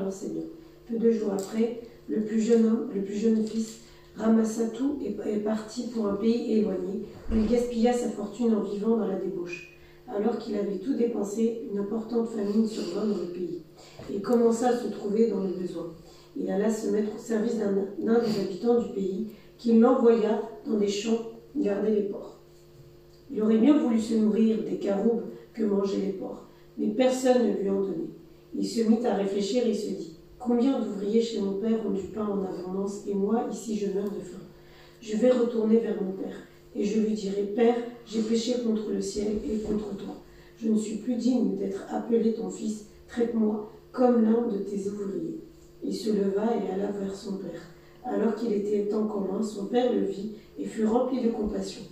[0.93, 3.81] Peu de jours après, le plus jeune homme, le plus jeune fils,
[4.15, 8.61] ramassa tout et est parti pour un pays éloigné, où il gaspilla sa fortune en
[8.61, 9.75] vivant dans la débauche.
[10.07, 13.63] Alors qu'il avait tout dépensé, une importante famine survint dans le pays,
[14.13, 15.95] et commença à se trouver dans le besoin.
[16.37, 20.89] Il alla se mettre au service d'un des habitants du pays, qui l'envoya dans des
[20.89, 22.39] champs garder les porcs.
[23.31, 25.23] Il aurait bien voulu se nourrir des caroubes
[25.55, 28.11] que mangeaient les porcs, mais personne ne lui en donnait.
[28.55, 30.12] Il se mit à réfléchir et se dit
[30.45, 34.11] Combien d'ouvriers chez mon père ont du pain en abondance et moi, ici, je meurs
[34.11, 34.41] de faim
[35.01, 36.35] Je vais retourner vers mon père
[36.75, 40.17] et je lui dirai Père, j'ai péché contre le ciel et contre toi.
[40.57, 42.87] Je ne suis plus digne d'être appelé ton fils.
[43.07, 45.39] Traite-moi comme l'un de tes ouvriers.
[45.85, 47.63] Il se leva et alla vers son père.
[48.03, 51.83] Alors qu'il était en commun, son père le vit et fut rempli de compassion.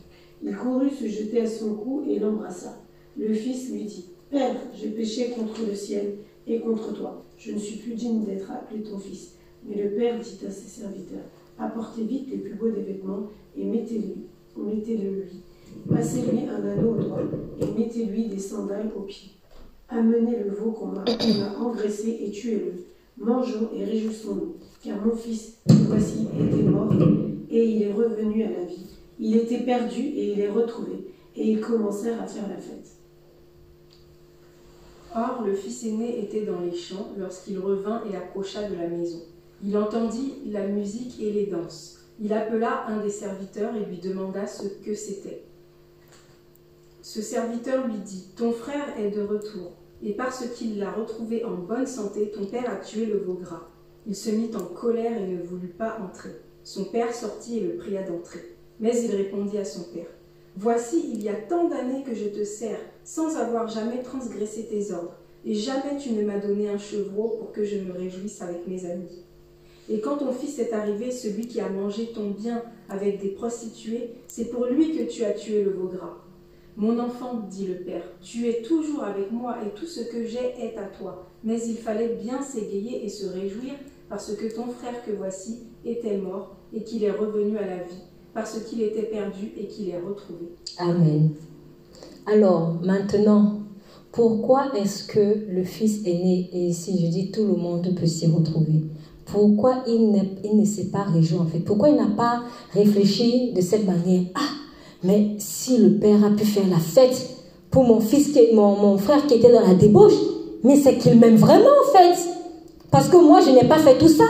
[0.43, 2.81] Il courut se jeter à son cou et l'embrassa.
[3.17, 6.17] Le fils lui dit Père, j'ai péché contre le ciel
[6.49, 7.25] et contre toi.
[7.41, 9.37] Je ne suis plus digne d'être appelé ton fils.
[9.67, 11.25] Mais le Père dit à ses serviteurs,
[11.59, 14.27] apportez vite les plus beaux des vêtements et mettez-lui,
[14.59, 15.43] mettez-le lui.
[15.89, 17.23] Passez-lui un anneau au doigt
[17.59, 19.33] et mettez-lui des sandales aux pieds.
[19.89, 21.05] Amenez le veau qu'on m'a
[21.59, 22.85] engraissé et tuez-le.
[23.17, 26.93] Mangeons et réjouissons-nous, car mon fils, voici, était mort
[27.51, 28.87] et il est revenu à la vie.
[29.19, 31.07] Il était perdu et il est retrouvé.
[31.37, 33.00] Et ils commencèrent à faire la fête.
[35.15, 39.21] Or, le fils aîné était dans les champs lorsqu'il revint et approcha de la maison.
[39.65, 41.99] Il entendit la musique et les danses.
[42.21, 45.43] Il appela un des serviteurs et lui demanda ce que c'était.
[47.03, 51.55] Ce serviteur lui dit, Ton frère est de retour, et parce qu'il l'a retrouvé en
[51.55, 53.69] bonne santé, ton père a tué le veau gras.
[54.07, 56.41] Il se mit en colère et ne voulut pas entrer.
[56.63, 58.57] Son père sortit et le pria d'entrer.
[58.79, 60.07] Mais il répondit à son père,
[60.57, 64.93] Voici, il y a tant d'années que je te sers, sans avoir jamais transgressé tes
[64.93, 68.67] ordres, et jamais tu ne m'as donné un chevreau pour que je me réjouisse avec
[68.67, 69.25] mes amis.
[69.89, 74.11] Et quand ton fils est arrivé, celui qui a mangé ton bien avec des prostituées,
[74.29, 76.19] c'est pour lui que tu as tué le veau gras.
[76.77, 80.55] Mon enfant, dit le père, tu es toujours avec moi et tout ce que j'ai
[80.61, 81.27] est à toi.
[81.43, 83.75] Mais il fallait bien s'égayer et se réjouir
[84.09, 88.03] parce que ton frère que voici était mort et qu'il est revenu à la vie,
[88.33, 90.51] parce qu'il était perdu et qu'il est retrouvé.
[90.79, 91.31] Amen.
[92.33, 93.55] Alors, maintenant,
[94.13, 98.27] pourquoi est-ce que le fils aîné, et ici je dis tout le monde peut s'y
[98.29, 98.85] retrouver,
[99.27, 101.59] pourquoi il ne, s'est pas réjoui en fait?
[101.59, 104.23] Pourquoi il n'a pas réfléchi de cette manière?
[104.37, 104.49] Ah,
[105.03, 107.31] mais si le père a pu faire la fête
[107.69, 110.15] pour mon fils, mon, frère qui était dans la débauche,
[110.63, 112.29] mais c'est qu'il m'aime vraiment en fait.
[112.93, 114.25] Parce que moi, je n'ai pas fait tout ça.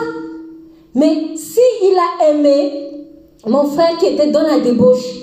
[0.94, 3.07] Mais si il a aimé
[3.46, 5.20] mon frère qui était dans la débauche,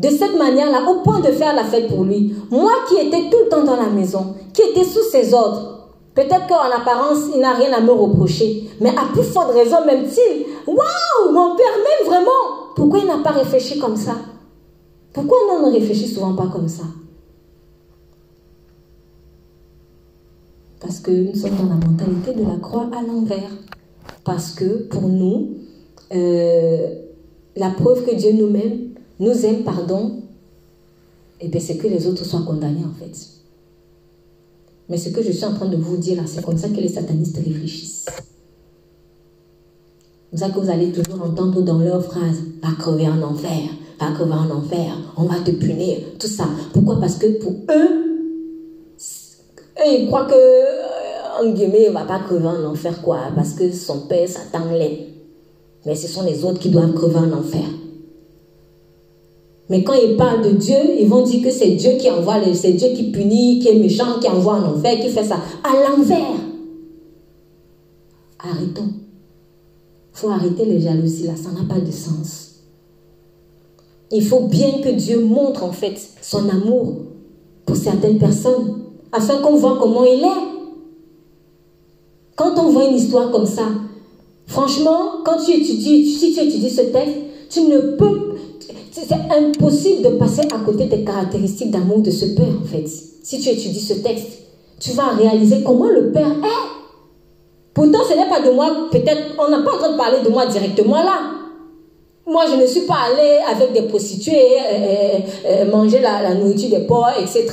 [0.00, 3.44] de cette manière-là, au point de faire la fête pour lui, moi qui étais tout
[3.44, 7.52] le temps dans la maison, qui était sous ses ordres, peut-être qu'en apparence, il n'a
[7.52, 12.30] rien à me reprocher, mais à plus forte raison, même-t-il, waouh, mon père m'aime vraiment.
[12.74, 14.16] Pourquoi il n'a pas réfléchi comme ça?
[15.12, 16.84] Pourquoi on ne réfléchit souvent pas comme ça?
[20.80, 23.50] Parce que nous sommes dans la mentalité de la croix à l'envers.
[24.24, 25.56] Parce que pour nous,
[26.14, 26.94] euh,
[27.54, 28.89] la preuve que Dieu nous aime,
[29.20, 30.22] nous aime, pardon,
[31.40, 33.16] et eh c'est que les autres soient condamnés en fait.
[34.88, 36.80] Mais ce que je suis en train de vous dire là, c'est comme ça que
[36.80, 38.06] les satanistes réfléchissent.
[40.32, 44.12] C'est ça que vous allez toujours entendre dans leurs phrases, va crever en enfer, va
[44.12, 46.46] crever en enfer, on va te punir, tout ça.
[46.72, 47.00] Pourquoi?
[47.00, 48.00] Parce que pour eux,
[49.86, 53.54] ils croient que, euh, en guillemets, il ne va pas crever en enfer, quoi, parce
[53.54, 55.06] que son père, Satan l'aime.
[55.86, 57.64] Mais ce sont les autres qui doivent crever en enfer.
[59.70, 62.72] Mais quand ils parlent de Dieu, ils vont dire que c'est Dieu qui envoie, c'est
[62.72, 65.36] Dieu qui punit, qui est méchant, qui envoie en enfer, qui fait ça.
[65.62, 66.34] À l'envers.
[68.40, 68.88] Arrêtons.
[70.12, 72.56] Il faut arrêter les jalousies là, ça n'a pas de sens.
[74.10, 76.96] Il faut bien que Dieu montre en fait son amour
[77.64, 78.80] pour certaines personnes,
[79.12, 80.50] afin qu'on voit comment il est.
[82.34, 83.68] Quand on voit une histoire comme ça,
[84.46, 87.16] franchement, quand tu étudies, si tu étudies ce texte,
[87.50, 88.29] tu ne peux
[88.90, 92.86] c'est impossible de passer à côté des caractéristiques d'amour de ce Père, en fait.
[93.22, 94.38] Si tu étudies ce texte,
[94.80, 96.80] tu vas réaliser comment le Père est.
[97.74, 100.28] Pourtant, ce n'est pas de moi, peut-être, on n'a pas en train de parler de
[100.28, 101.40] moi directement là.
[102.26, 106.70] Moi, je ne suis pas allée avec des prostituées, euh, euh, euh, manger la, nourriture
[106.70, 107.44] des porcs, etc.,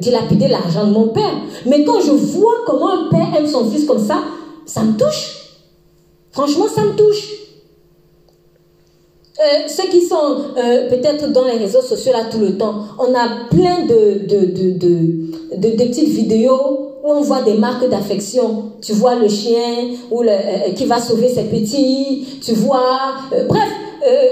[0.00, 1.30] dilapider l'argent de mon père.
[1.66, 4.22] Mais quand je vois comment un père aime son fils comme ça,
[4.66, 5.36] ça me touche.
[6.32, 7.28] Franchement, ça me touche.
[9.40, 13.14] Euh, ceux qui sont euh, peut-être dans les réseaux sociaux là tout le temps, on
[13.14, 14.26] a plein de,
[15.78, 18.72] petites vidéos où on voit des marques d'affection.
[18.82, 23.14] Tu vois le chien euh, qui va sauver ses petits, tu vois,
[23.48, 23.68] bref,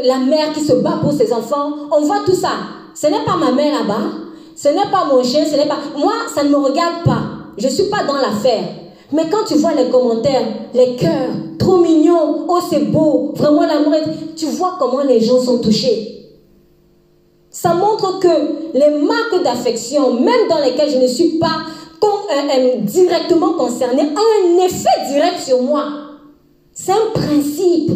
[0.04, 1.72] la mère qui se bat pour ses enfants.
[1.90, 2.50] On voit tout ça.
[2.94, 4.10] Ce n'est pas ma mère là-bas,
[4.54, 5.78] ce n'est pas mon chien, ce n'est pas...
[5.96, 7.22] Moi, ça ne me regarde pas.
[7.56, 8.64] Je ne suis pas dans l'affaire.
[9.12, 13.94] Mais quand tu vois les commentaires, les cœurs, trop mignons, oh c'est beau, vraiment l'amour,
[14.36, 16.14] tu vois comment les gens sont touchés.
[17.50, 18.28] Ça montre que
[18.74, 21.62] les marques d'affection, même dans lesquelles je ne suis pas
[22.30, 25.84] euh, euh, directement concernée, ont un effet direct sur moi.
[26.72, 27.90] C'est un principe.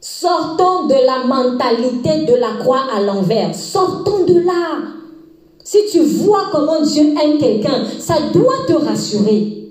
[0.00, 3.54] Sortons de la mentalité de la croix à l'envers.
[3.54, 4.93] Sortons de là.
[5.64, 9.70] Si tu vois comment Dieu aime quelqu'un, ça doit te rassurer.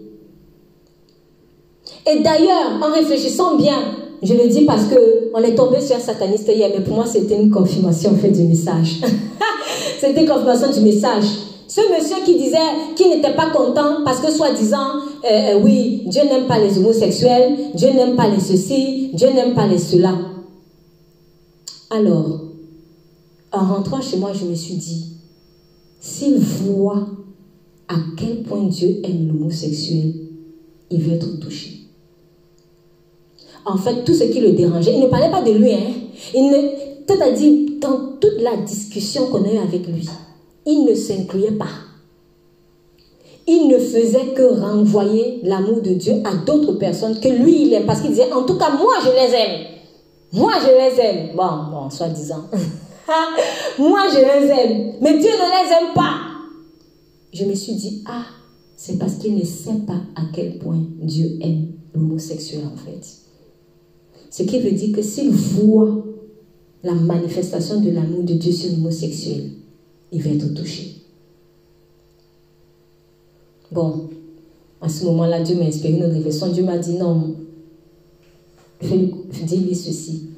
[2.12, 3.78] Et d'ailleurs, en réfléchissant bien,
[4.24, 7.06] je le dis parce que on est tombé sur un sataniste hier, mais pour moi
[7.06, 9.02] c'était une confirmation fait du message.
[10.00, 11.26] c'était une confirmation du message.
[11.68, 12.58] Ce monsieur qui disait
[12.96, 17.56] qu'il n'était pas content parce que soi-disant, euh, euh, oui, Dieu n'aime pas les homosexuels,
[17.74, 20.14] Dieu n'aime pas les ceci, Dieu n'aime pas les cela.
[21.90, 22.42] Alors,
[23.52, 25.13] en rentrant chez moi, je me suis dit,
[26.04, 27.08] s'il voit
[27.88, 30.14] à quel point Dieu aime l'homosexuel,
[30.92, 31.80] il veut être touché.
[33.66, 35.72] En fait, tout ce qui le dérangeait, il ne parlait pas de lui.
[35.72, 35.94] Hein.
[36.36, 36.58] Il ne,
[37.08, 40.06] c'est-à-dire, dans toute la discussion qu'on a eue avec lui,
[40.66, 41.72] il ne s'incluait pas.
[43.48, 47.86] Il ne faisait que renvoyer l'amour de Dieu à d'autres personnes que lui, il aime.
[47.86, 49.62] Parce qu'il disait, en tout cas, moi, je les aime.
[50.34, 51.30] Moi, je les aime.
[51.34, 52.50] Bon, bon, soi-disant.
[53.80, 54.94] Moi, je les aime.
[55.02, 56.20] Mais Dieu ne les aime pas.
[57.34, 58.26] Je me suis dit, ah,
[58.76, 63.06] c'est parce qu'il ne sait pas à quel point Dieu aime l'homosexuel en fait.
[64.30, 66.04] Ce qui veut dire que s'il voit
[66.84, 69.52] la manifestation de l'amour de Dieu sur l'homosexuel,
[70.12, 70.96] il va être touché.
[73.72, 74.10] Bon,
[74.82, 76.50] à ce moment-là, Dieu m'a inspiré une réflexion.
[76.50, 77.36] Dieu m'a dit non,
[78.82, 80.30] dis-lui ceci.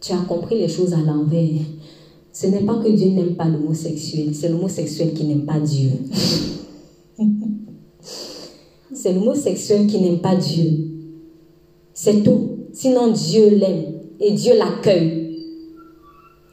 [0.00, 1.60] Tu as compris les choses à l'envers.
[2.40, 5.90] Ce n'est pas que Dieu n'aime pas l'homosexuel, c'est l'homosexuel qui n'aime pas Dieu.
[8.94, 10.70] c'est l'homosexuel qui n'aime pas Dieu.
[11.92, 12.50] C'est tout.
[12.72, 13.86] Sinon Dieu l'aime
[14.20, 15.36] et Dieu l'accueille.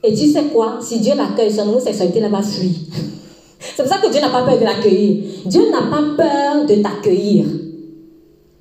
[0.03, 0.79] Et tu sais quoi?
[0.81, 2.71] Si Dieu l'accueille, son homosexualité va fuir.
[3.59, 5.23] C'est pour ça que Dieu n'a pas peur de l'accueillir.
[5.45, 7.45] Dieu n'a pas peur de t'accueillir.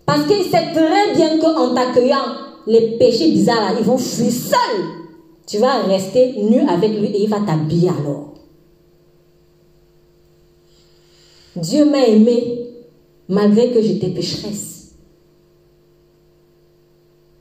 [0.05, 5.04] Parce qu'il sait très bien qu'en t'accueillant, les péchés bizarres ils vont fuir seuls.
[5.47, 8.35] Tu vas rester nu avec lui et il va t'habiller alors.
[11.57, 12.71] Dieu m'a aimé
[13.29, 14.95] malgré que j'étais pécheresse.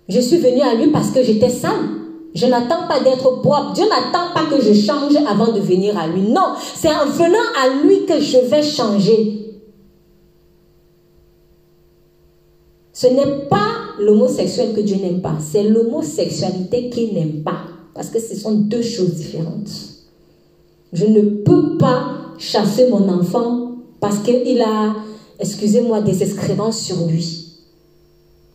[0.10, 1.90] Je suis venue à lui parce que j'étais sale.
[2.36, 3.74] Je n'attends pas d'être propre.
[3.74, 6.22] Dieu n'attend pas que je change avant de venir à lui.
[6.22, 9.44] Non, c'est en venant à lui que je vais changer.
[12.92, 17.73] Ce n'est pas l'homosexuel que Dieu n'aime pas, c'est l'homosexualité qu'il n'aime pas.
[17.94, 19.70] Parce que ce sont deux choses différentes.
[20.94, 24.96] Je ne peux pas chasser mon enfant parce qu'il a,
[25.40, 27.40] excusez-moi, des excréments sur lui.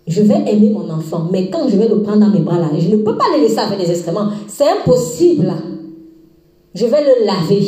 [0.07, 2.70] Je vais aimer mon enfant, mais quand je vais le prendre dans mes bras là,
[2.78, 4.28] je ne peux pas le laisser avec des excréments.
[4.47, 5.53] C'est impossible.
[6.74, 7.66] Je vais le laver.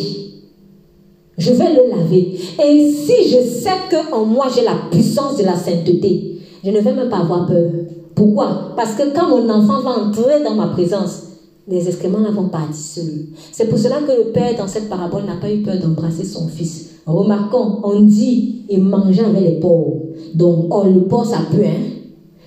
[1.36, 2.38] Je vais le laver.
[2.64, 6.92] Et si je sais qu'en moi j'ai la puissance de la sainteté, je ne vais
[6.92, 7.70] même pas avoir peur.
[8.14, 8.72] Pourquoi?
[8.76, 11.29] Parce que quand mon enfant va entrer dans ma présence,
[11.70, 13.26] les excréments ne vont partir seuls.
[13.52, 16.48] C'est pour cela que le père, dans cette parabole, n'a pas eu peur d'embrasser son
[16.48, 16.90] fils.
[17.06, 20.02] Remarquons, on dit, il mangeait avec les porcs.
[20.34, 22.00] Donc, oh, le porc, ça pue, hein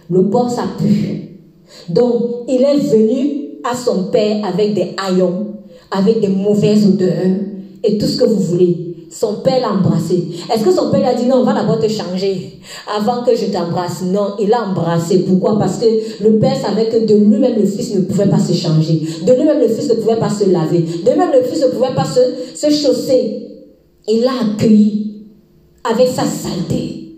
[0.10, 1.40] le porc, ça pue.
[1.90, 5.48] Donc, il est venu à son père avec des haillons,
[5.90, 7.38] avec des mauvaises odeurs
[7.84, 8.93] et tout ce que vous voulez.
[9.14, 10.28] Son père l'a embrassé.
[10.52, 12.60] Est-ce que son père a dit non, on va d'abord te changer
[12.98, 15.20] avant que je t'embrasse Non, il l'a embrassé.
[15.20, 15.60] Pourquoi?
[15.60, 15.86] Parce que
[16.24, 19.02] le père savait que de lui-même le fils ne pouvait pas se changer.
[19.26, 20.80] De lui-même le fils ne pouvait pas se laver.
[20.80, 22.22] De lui-même le fils ne pouvait pas se,
[22.56, 23.48] se chausser.
[24.08, 25.28] Il l'a accueilli
[25.84, 27.18] avec sa saleté.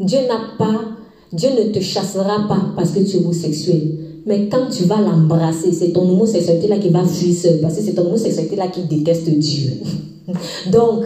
[0.00, 0.80] Dieu n'a pas
[1.32, 3.98] Dieu ne te chassera pas parce que tu es homosexuel.
[4.26, 7.60] Mais quand tu vas l'embrasser, c'est ton homosexualité-là qui va fuir seul.
[7.60, 9.72] Parce que c'est ton homosexualité-là qui déteste Dieu.
[10.72, 11.04] Donc,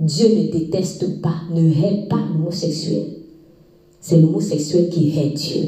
[0.00, 3.04] Dieu ne déteste pas, ne hait pas l'homosexuel.
[4.00, 5.62] C'est l'homosexuel qui hait Dieu.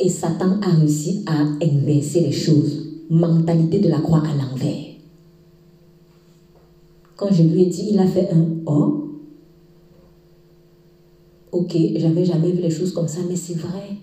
[0.00, 2.86] Et Satan a réussi à inverser les choses.
[3.10, 4.84] Mentalité de la croix à l'envers.
[7.16, 9.08] Quand je lui ai dit, il a fait un oh,
[11.50, 13.96] Ok, j'avais jamais vu les choses comme ça, mais c'est vrai.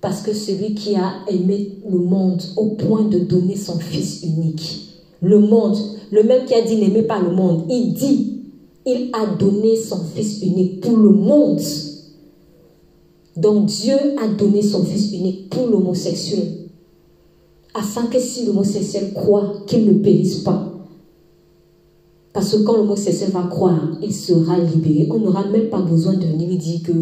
[0.00, 4.92] Parce que celui qui a aimé le monde au point de donner son Fils unique,
[5.22, 5.76] le monde,
[6.10, 8.42] le même qui a dit n'aimez pas le monde, il dit,
[8.84, 11.60] il a donné son Fils unique pour le monde.
[13.36, 16.68] Donc Dieu a donné son Fils unique pour l'homosexuel,
[17.74, 20.76] afin que si l'homosexuel croit qu'il ne périsse pas,
[22.36, 25.08] parce que quand l'homosexuel va croire, il sera libéré.
[25.10, 26.92] On n'aura même pas besoin de venir lui dire que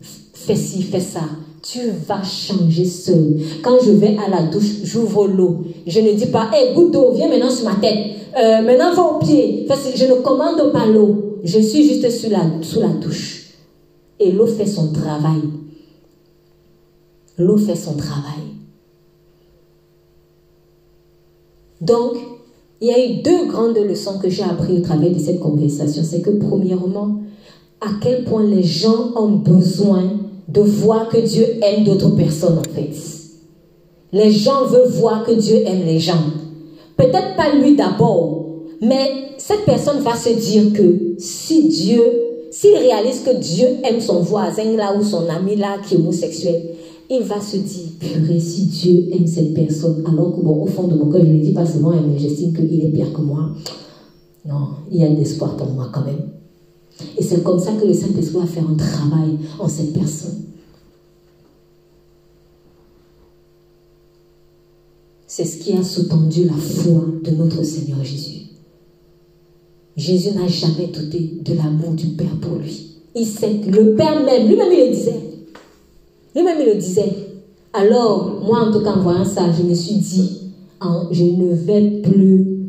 [0.00, 1.20] fais ci, fais ça.
[1.68, 3.40] Tu vas changer seul.
[3.62, 5.64] Quand je vais à la douche, j'ouvre l'eau.
[5.84, 7.98] Je ne dis pas, hé, goutte d'eau, viens maintenant sur ma tête.
[8.36, 9.66] Euh, maintenant, va au pied.
[9.68, 11.40] je ne commande pas l'eau.
[11.42, 13.54] Je suis juste sous la, sous la douche.
[14.20, 15.42] Et l'eau fait son travail.
[17.36, 18.44] L'eau fait son travail.
[21.80, 22.16] Donc,
[22.80, 26.02] il y a eu deux grandes leçons que j'ai apprises au travers de cette conversation.
[26.04, 27.22] C'est que premièrement,
[27.80, 32.74] à quel point les gens ont besoin de voir que Dieu aime d'autres personnes en
[32.74, 32.90] fait.
[34.12, 36.22] Les gens veulent voir que Dieu aime les gens.
[36.96, 38.46] Peut-être pas lui d'abord,
[38.80, 42.02] mais cette personne va se dire que si Dieu,
[42.50, 46.62] s'il réalise que Dieu aime son voisin là ou son ami là qui est homosexuel,
[47.08, 50.88] il va se dire, purée, si Dieu aime cette personne, alors que bon, au fond
[50.88, 53.12] de mon cœur, je ne le dis pas souvent, hein, mais j'estime qu'il est pire
[53.12, 53.50] que moi.
[54.44, 56.35] Non, il y a de l'espoir pour moi quand même.
[57.18, 60.42] Et c'est comme ça que le Saint-Esprit va faire un travail en cette personne.
[65.26, 68.42] C'est ce qui a sous-tendu la foi de notre Seigneur Jésus.
[69.96, 72.96] Jésus n'a jamais douté de l'amour du Père pour lui.
[73.14, 75.20] Il sait que le Père même, lui-même il le disait,
[76.34, 77.12] lui-même, il le disait.
[77.72, 80.52] Alors, moi, en tout cas, en voyant ça, je me suis dit,
[81.10, 82.65] je ne vais plus.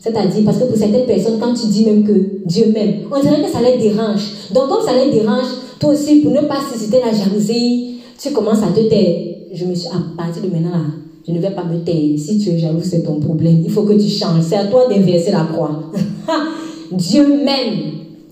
[0.00, 3.42] C'est-à-dire, parce que pour certaines personnes, quand tu dis même que Dieu m'aime, on dirait
[3.42, 4.22] que ça les dérange.
[4.52, 5.44] Donc, comme ça les dérange,
[5.78, 9.16] toi aussi, pour ne pas susciter la jalousie, tu commences à te taire.
[9.52, 10.84] Je me suis, à partir de maintenant, là,
[11.26, 12.18] je ne vais pas me taire.
[12.18, 13.60] Si tu es jaloux, c'est ton problème.
[13.62, 14.42] Il faut que tu changes.
[14.42, 15.92] C'est à toi d'inverser la croix.
[16.92, 17.78] Dieu m'aime.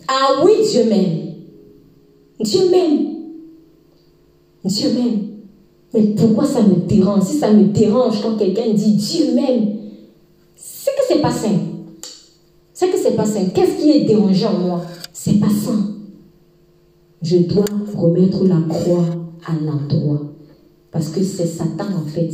[0.08, 1.34] Ah oui, Dieu m'aime.
[2.40, 3.08] Dieu m'aime.
[4.64, 5.18] Dieu m'aime.
[5.92, 7.24] Mais pourquoi ça me dérange?
[7.24, 9.78] Si ça me dérange quand quelqu'un dit Dieu m'aime,
[10.88, 11.58] c'est que c'est pas sain.
[12.72, 13.46] C'est que c'est pas sain.
[13.54, 14.82] Qu'est-ce qui est dérangeant en moi?
[15.12, 15.94] C'est pas sain.
[17.22, 17.64] Je dois
[17.94, 19.06] remettre la croix
[19.46, 20.32] à l'endroit.
[20.90, 22.30] Parce que c'est Satan en fait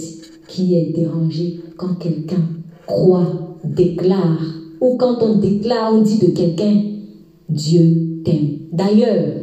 [0.48, 2.42] qui est dérangé quand quelqu'un
[2.86, 4.42] croit, déclare,
[4.80, 6.82] ou quand on déclare, on dit de quelqu'un,
[7.48, 8.58] Dieu t'aime.
[8.70, 9.36] D'ailleurs,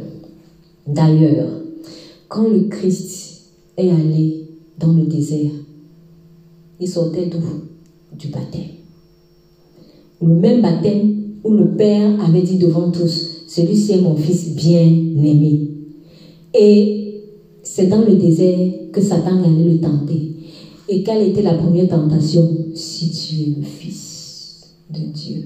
[0.86, 1.50] d'ailleurs,
[2.28, 4.48] quand le Christ est allé
[4.78, 5.50] dans le désert,
[6.78, 7.40] il sortait d'où?
[8.16, 8.81] Du baptême.
[10.22, 15.68] Le même baptême où le Père avait dit devant tous, celui-ci est mon fils bien-aimé.
[16.54, 17.22] Et
[17.62, 20.36] c'est dans le désert que Satan allait le tenter.
[20.88, 22.48] Et quelle était la première tentation?
[22.74, 25.42] Si tu es le fils de Dieu.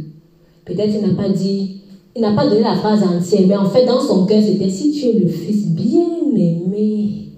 [0.65, 1.77] Peut-être il n'a pas dit,
[2.15, 4.91] il n'a pas donné la phrase entière, mais en fait dans son cœur c'était si
[4.91, 7.31] tu es le fils bien-aimé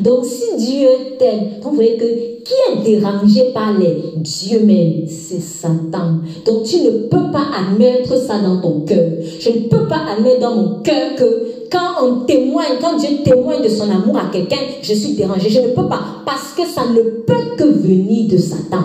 [0.00, 0.88] Donc si Dieu
[1.18, 6.20] t'aime, vous voyez que qui est dérangé par les Dieu même, c'est Satan.
[6.46, 9.10] Donc tu ne peux pas admettre ça dans ton cœur.
[9.38, 13.62] Je ne peux pas admettre dans mon cœur que quand on témoigne, quand Dieu témoigne
[13.62, 15.50] de son amour à quelqu'un, je suis dérangé.
[15.50, 18.84] Je ne peux pas parce que ça ne peut que venir de Satan.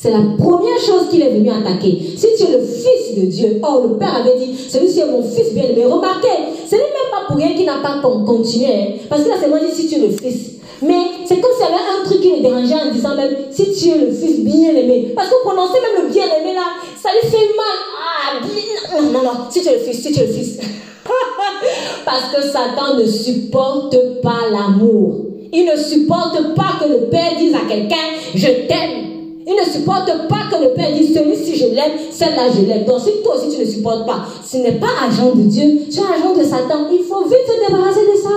[0.00, 1.98] C'est la première chose qu'il est venu attaquer.
[2.16, 5.22] Si tu es le fils de Dieu, oh, le Père avait dit, celui-ci est mon
[5.22, 5.86] fils bien-aimé.
[5.86, 6.28] Remarquez,
[6.68, 8.66] ce n'est même pas pour rien qu'il n'a pas continué.
[8.66, 8.86] Hein.
[9.08, 10.58] parce qu'il a seulement dit, si tu es le fils.
[10.82, 13.72] Mais c'est comme s'il y avait un truc qui le dérangeait en disant même, si
[13.72, 15.12] tu es le fils bien-aimé.
[15.16, 16.66] Parce que prononcer même le bien-aimé là,
[17.00, 17.78] ça lui fait mal.
[17.98, 19.00] Ah.
[19.02, 20.58] Non, non, non, si tu es le fils, si tu es le fils.
[22.04, 25.24] parce que Satan ne supporte pas l'amour.
[25.52, 27.96] Il ne supporte pas que le Père dise à quelqu'un,
[28.34, 29.17] je t'aime.
[29.48, 32.84] Il ne supporte pas que le Père dise celui-ci je l'aime, celle-là je l'aime.
[32.84, 35.98] Donc si toi aussi tu ne supportes pas, ce n'est pas agent de Dieu, tu
[35.98, 36.86] es agent de Satan.
[36.92, 38.28] Il faut vite se débarrasser de ça.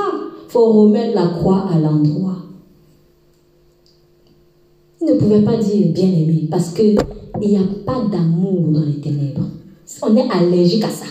[0.48, 2.38] Il faut remettre la croix à l'endroit.
[5.02, 6.98] Il ne pouvait pas dire bien-aimé parce qu'il
[7.42, 9.48] n'y a pas d'amour dans les ténèbres.
[10.02, 11.08] On est allergique à ça.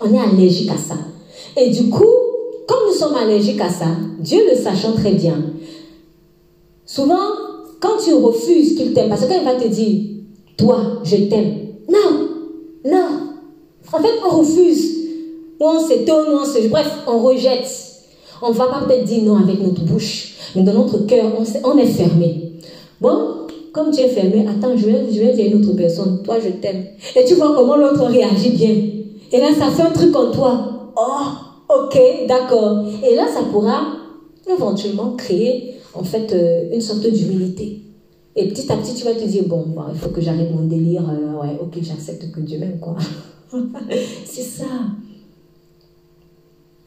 [0.00, 0.94] On est allergique à ça.
[1.58, 2.06] Et du coup,
[2.66, 3.88] comme nous sommes allergiques à ça,
[4.18, 5.36] Dieu le sachant très bien,
[6.86, 7.49] souvent
[7.80, 10.02] quand tu refuses qu'il t'aime, parce qu'il va te dire,
[10.56, 11.54] toi, je t'aime.
[11.88, 12.28] Non,
[12.84, 13.08] non.
[13.92, 14.98] En fait, on refuse.
[15.58, 16.68] Ou on s'étonne, on se...
[16.68, 17.68] Bref, on rejette.
[18.42, 21.26] On ne va pas peut-être dire non avec notre bouche, mais dans notre cœur,
[21.64, 22.52] on, est fermé.
[23.00, 26.36] Bon, comme tu es fermé, attends, je vais, je vais dire une autre personne, toi,
[26.42, 26.84] je t'aime.
[27.16, 28.74] Et tu vois comment l'autre réagit bien.
[29.32, 30.92] Et là, ça fait un truc en toi.
[30.96, 32.84] Oh, ok, d'accord.
[33.06, 33.82] Et là, ça pourra
[34.50, 37.82] éventuellement créer en fait euh, une sorte d'humilité.
[38.36, 40.66] Et petit à petit, tu vas te dire, bon, bah, il faut que j'arrête mon
[40.66, 41.02] délire.
[41.10, 42.96] Euh, ouais, ok, j'accepte que Dieu m'aime, quoi.
[44.24, 44.64] c'est ça.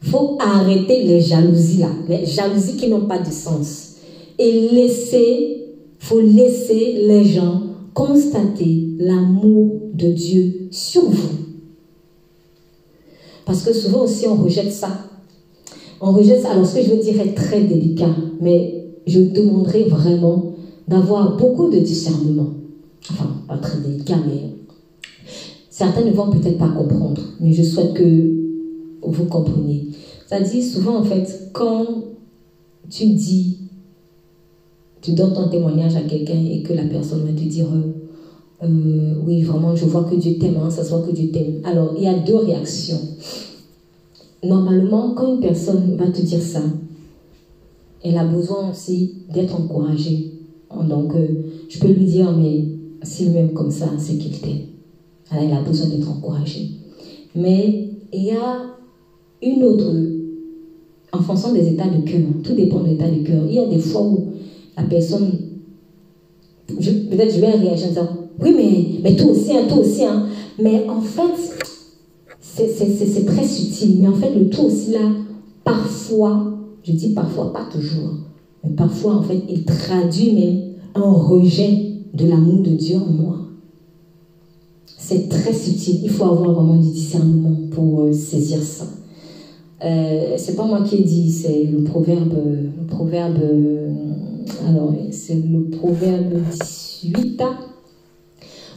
[0.00, 1.90] faut arrêter les jalousies, là.
[2.08, 3.96] Les jalousies qui n'ont pas de sens.
[4.38, 11.44] Et laisser, faut laisser les gens constater l'amour de Dieu sur vous.
[13.44, 14.88] Parce que souvent aussi, on rejette ça.
[16.00, 16.50] On rejette ça.
[16.50, 18.73] Alors, ce que je veux dire est très délicat, mais
[19.06, 20.54] je demanderai vraiment
[20.88, 22.50] d'avoir beaucoup de discernement.
[23.10, 24.50] Enfin, pas très délicat, mais
[25.70, 28.34] certains ne vont peut-être pas comprendre, mais je souhaite que
[29.02, 29.88] vous compreniez.
[30.42, 31.86] Dit souvent, en fait, quand
[32.90, 33.58] tu dis,
[35.00, 39.14] tu donnes ton témoignage à quelqu'un et que la personne va te dire, euh, euh,
[39.24, 41.60] oui, vraiment, je vois que Dieu t'aime, hein, ça se voit que Dieu t'aime.
[41.64, 42.98] Alors, il y a deux réactions.
[44.42, 46.62] Normalement, quand une personne va te dire ça,
[48.04, 50.30] elle a besoin aussi d'être encouragée.
[50.88, 51.26] Donc, euh,
[51.68, 52.64] je peux lui dire, mais
[53.02, 54.66] s'il m'aime comme ça, c'est qu'il t'aime.
[55.32, 56.68] Elle a besoin d'être encouragée.
[57.34, 58.76] Mais il y a
[59.42, 59.90] une autre,
[61.12, 63.42] en fonction des états de cœur, tout dépend de l'état de cœur.
[63.48, 64.26] Il y a des fois où
[64.76, 65.30] la personne,
[66.66, 68.08] peut-être je vais réagir en disant,
[68.42, 70.04] oui, mais, mais toi aussi, hein, toi aussi.
[70.04, 70.26] Hein.
[70.60, 71.32] Mais en fait,
[72.40, 73.98] c'est très subtil.
[74.00, 75.10] Mais en fait, le tout aussi là,
[75.64, 76.54] parfois,
[76.84, 78.14] je dis parfois, pas toujours,
[78.62, 80.60] mais parfois en fait, il traduit même
[80.94, 83.38] un rejet de l'amour de Dieu en moi.
[84.86, 86.00] C'est très subtil.
[86.02, 88.86] Il faut avoir vraiment du discernement pour euh, saisir ça.
[89.84, 93.90] Euh, c'est pas moi qui ai dit, c'est le proverbe, le proverbe, euh,
[94.66, 96.34] alors c'est le proverbe
[97.02, 97.42] 18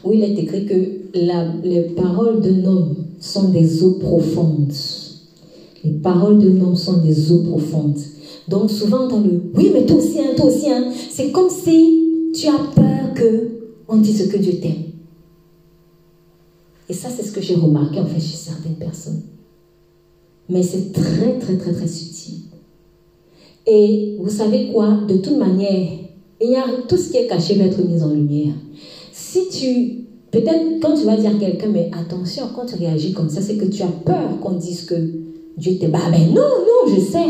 [0.03, 0.73] où il est écrit que
[1.13, 4.73] les paroles d'un homme sont des eaux profondes.
[5.87, 7.97] Les paroles de l'homme sont des eaux profondes.
[8.49, 12.29] Donc souvent dans le oui mais toi aussi, hein, toi aussi, hein, c'est comme si
[12.33, 13.47] tu as peur que
[13.87, 14.91] on dise que Dieu t'aime.
[16.89, 19.21] Et ça c'est ce que j'ai remarqué en fait chez certaines personnes.
[20.49, 22.39] Mais c'est très très très très subtil.
[23.65, 24.99] Et vous savez quoi?
[25.07, 25.89] De toute manière,
[26.41, 28.55] il y a tout ce qui est caché va être mis en lumière.
[29.13, 33.29] Si tu Peut-être quand tu vas dire à quelqu'un, mais attention, quand tu réagis comme
[33.29, 35.26] ça, c'est que tu as peur qu'on dise que
[35.57, 35.95] Dieu t'aime.
[35.95, 37.25] Ah ben non, non, je sais.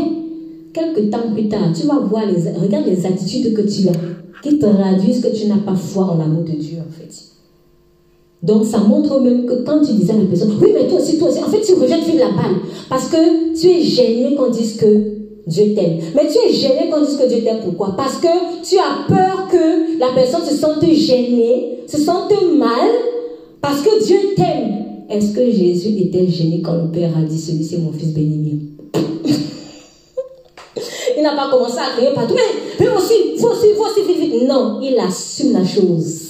[0.72, 4.58] Quelques temps plus tard, tu vas voir, les, regarde les attitudes que tu as, qui
[4.58, 7.10] traduisent que tu n'as pas foi en l'amour de Dieu, en fait.
[8.42, 11.18] Donc, ça montre même que quand tu disais à la personne, oui, mais toi aussi,
[11.18, 12.56] toi aussi, en fait, tu rejettes la balle.
[12.88, 14.86] Parce que tu es gêné qu'on dise que
[15.46, 15.98] Dieu t'aime.
[16.14, 17.60] Mais tu es gêné qu'on dise que Dieu t'aime.
[17.64, 17.96] Pourquoi?
[17.96, 18.28] Parce que
[18.62, 22.90] tu as peur que la personne se sente gênée, se sente mal,
[23.60, 24.87] parce que Dieu t'aime.
[25.08, 28.74] Est-ce que Jésus était gêné quand le Père a dit celui c'est mon fils béni
[31.16, 32.34] Il n'a pas commencé à crier partout.
[32.78, 34.42] Mais, aussi, faut aussi, faut aussi, vite, vite.
[34.46, 36.28] Non, il assume la chose.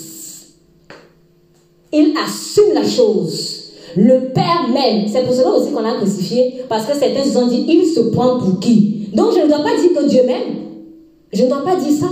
[1.93, 3.73] Il assume la chose.
[3.97, 5.09] le Père même.
[5.09, 8.01] C'est pour cela aussi qu'on a crucifié, parce que certains se sont dit, il se
[8.01, 9.09] prend pour qui?
[9.13, 10.55] Donc je ne dois pas dire que Dieu m'aime.
[11.33, 12.11] Je ne dois pas dire ça.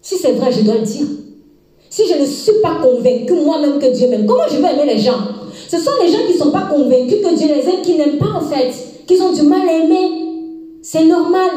[0.00, 1.06] Si c'est vrai, je dois le dire.
[1.90, 4.98] Si je ne suis pas convaincu moi-même que Dieu m'aime, comment je vais aimer les
[4.98, 5.20] gens?
[5.68, 8.18] Ce sont les gens qui ne sont pas convaincus que Dieu les aime, qui n'aiment
[8.18, 8.72] pas en fait,
[9.06, 10.28] qui ont du mal à aimer.
[10.82, 11.50] C'est normal.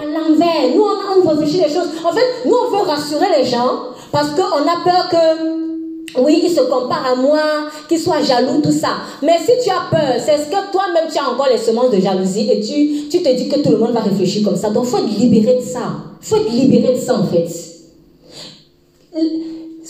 [0.00, 1.88] À l'envers, nous on, réfléchit les choses.
[2.04, 3.80] En fait, nous on veut rassurer les gens
[4.12, 7.40] parce qu'on a peur que, oui, ils se comparent à moi,
[7.88, 8.96] qu'ils soient jaloux, tout ça.
[9.22, 12.00] Mais si tu as peur, c'est ce que toi-même tu as encore les semences de
[12.00, 14.70] jalousie et tu, tu te dis que tout le monde va réfléchir comme ça.
[14.70, 15.80] Donc il faut te libérer de ça.
[16.22, 17.48] Il faut te libérer de ça en fait.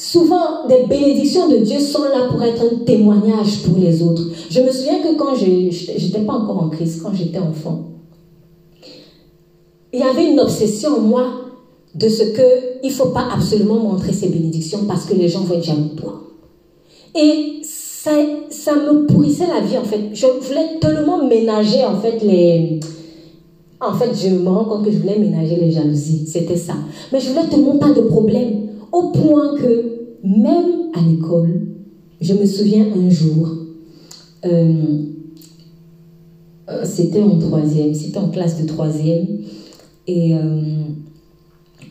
[0.03, 4.23] Souvent, des bénédictions de Dieu sont là pour être un témoignage pour les autres.
[4.49, 7.83] Je me souviens que quand je n'étais pas encore en crise, quand j'étais enfant,
[9.93, 11.27] il y avait une obsession en moi
[11.95, 12.43] de ce que
[12.83, 15.91] il faut pas absolument montrer ces bénédictions parce que les gens vont être jaloux.
[17.15, 18.13] Et ça,
[18.49, 20.01] ça me pourrissait la vie en fait.
[20.15, 22.81] Je voulais tellement ménager en fait les...
[23.83, 26.27] En fait, je me rends compte que je voulais ménager les jalousies.
[26.27, 26.73] C'était ça.
[27.13, 28.70] Mais je voulais tellement pas de problème.
[28.93, 31.61] Au point que même à l'école,
[32.21, 33.49] je me souviens un jour,
[34.45, 34.73] euh,
[36.69, 39.27] euh, c'était en troisième, c'était en classe de troisième.
[40.07, 40.35] Et...
[40.35, 40.85] Euh,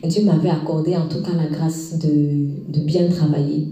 [0.08, 3.68] Dieu m'avait accordé en tout cas la grâce de, de bien travailler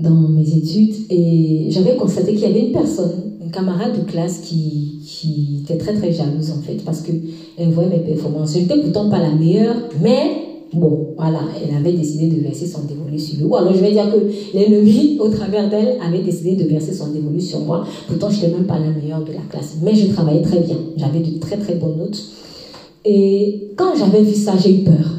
[0.00, 4.38] dans mes études et j'avais constaté qu'il y avait une personne, une camarade de classe
[4.38, 8.54] qui, qui était très très jalouse en fait parce qu'elle voyait mes performances.
[8.54, 10.43] Je n'étais pourtant pas la meilleure, mais
[10.74, 13.44] bon, voilà, elle avait décidé de verser son dévolu sur lui.
[13.44, 14.18] Ou alors je vais dire que
[14.56, 17.84] l'ennemi, au travers d'elle, avait décidé de verser son dévolu sur moi.
[18.08, 20.76] Pourtant, je n'étais même pas la meilleure de la classe, mais je travaillais très bien.
[20.96, 22.22] J'avais de très très bonnes notes.
[23.04, 25.10] Et quand j'avais vu ça, j'ai eu peur.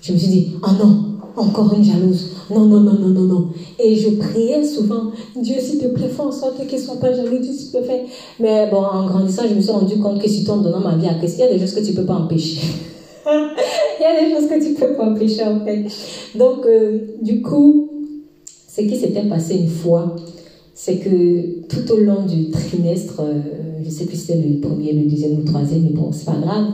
[0.00, 1.04] Je me suis dit, oh non,
[1.36, 2.30] encore une jalouse.
[2.50, 3.48] Non, non, non, non, non, non.
[3.78, 7.12] Et je priais souvent, Dieu, s'il te plaît, fais en sorte qu'elle ne soit pas
[7.12, 8.06] jalouse, Dieu, s'il te plaît.
[8.40, 10.96] Mais bon, en grandissant, je me suis rendu compte que si tu en donnant ma
[10.96, 12.60] vie à Christ, il y a des choses que tu ne peux pas empêcher.
[13.28, 15.84] Il y a des choses que tu peux pas empêcher, en fait.
[16.36, 17.90] Donc, euh, du coup,
[18.46, 20.14] ce qui s'était passé une fois,
[20.74, 23.40] c'est que tout au long du trimestre, euh,
[23.84, 26.26] je sais plus si c'était le premier, le deuxième ou le troisième, mais bon, c'est
[26.26, 26.66] pas grave,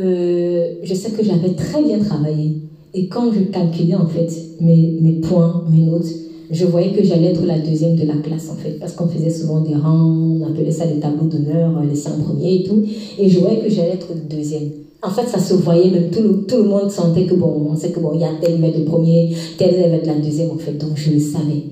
[0.00, 2.52] euh, je sais que j'avais très bien travaillé.
[2.94, 4.30] Et quand je calculais en fait
[4.60, 6.06] mes, points, mes notes,
[6.50, 9.30] je voyais que j'allais être la deuxième de la classe en fait, parce qu'on faisait
[9.30, 12.84] souvent des rangs, on appelait ça des tableaux d'honneur, les cinq premiers et tout,
[13.18, 14.70] et je voyais que j'allais être deuxième.
[15.02, 17.76] En fait, ça se voyait, même tout le, tout le monde sentait que bon, on
[17.76, 20.52] sait que bon, il y a tel être le premier, tel va être la deuxième
[20.52, 21.64] en fait, donc je le savais.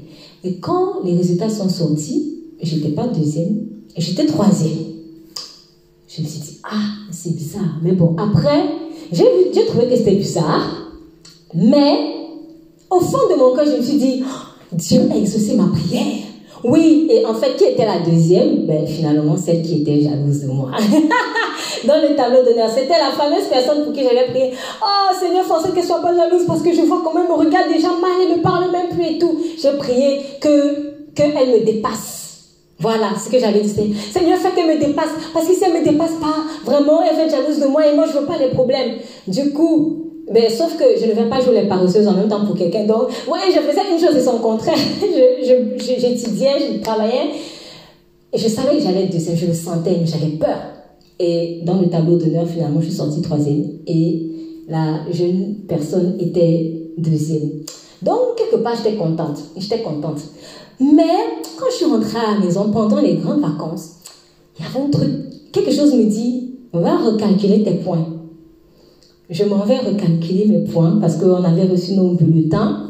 [0.43, 3.66] Et quand les résultats sont sortis, j'étais pas deuxième,
[3.97, 4.78] j'étais troisième.
[6.09, 7.78] Je me suis dit, ah, c'est bizarre.
[7.83, 8.64] Mais bon, après,
[9.12, 9.24] j'ai
[9.55, 10.93] j'ai trouvé que c'était bizarre.
[11.55, 12.14] Mais,
[12.91, 16.30] au fond de mon cœur, je me suis dit, oh, Dieu a exaucé ma prière.
[16.65, 18.67] Oui, et en fait, qui était la deuxième?
[18.67, 20.71] Ben, finalement, celle qui était jalouse de moi.
[21.87, 24.53] Dans le tableau d'honneur, c'était la fameuse personne pour qui j'allais prier.
[24.83, 27.73] Oh Seigneur, force qu'elle soit pas jalouse parce que je vois quand même me regarde
[27.73, 29.39] déjà mal et me parle même plus et tout.
[29.61, 32.21] J'ai prié que qu'elle me dépasse.
[32.79, 33.95] Voilà ce que j'avais dit.
[34.13, 35.11] Seigneur, fais qu'elle me dépasse.
[35.33, 37.87] Parce que si elle ne me dépasse pas, vraiment, elle va être jalouse de moi
[37.87, 38.97] et moi, je ne veux pas les problèmes.
[39.27, 42.45] Du coup, ben, sauf que je ne vais pas jouer les paresseuses en même temps
[42.47, 43.09] pour quelqu'un d'autre.
[43.31, 44.76] Oui, je faisais une chose et son contraire.
[44.78, 47.31] J'étudiais, je, je, je, travaillais.
[48.33, 50.59] Et je savais que j'allais être deuxième, je le sentais, mais j'avais peur.
[51.18, 53.64] Et dans le tableau d'honneur, finalement, je suis sortie troisième.
[53.89, 54.31] Et
[54.68, 57.51] la jeune personne était deuxième.
[58.01, 59.39] Donc, quelque part, j'étais contente.
[59.57, 60.20] J'étais contente.
[60.78, 61.03] Mais
[61.59, 63.97] quand je suis rentrée à la maison pendant les grandes vacances,
[64.59, 65.11] il y avait un truc,
[65.53, 68.07] quelque chose me dit, va recalculer tes points.
[69.31, 72.87] Je m'en vais recalculer mes points parce qu'on avait reçu nos bulletins.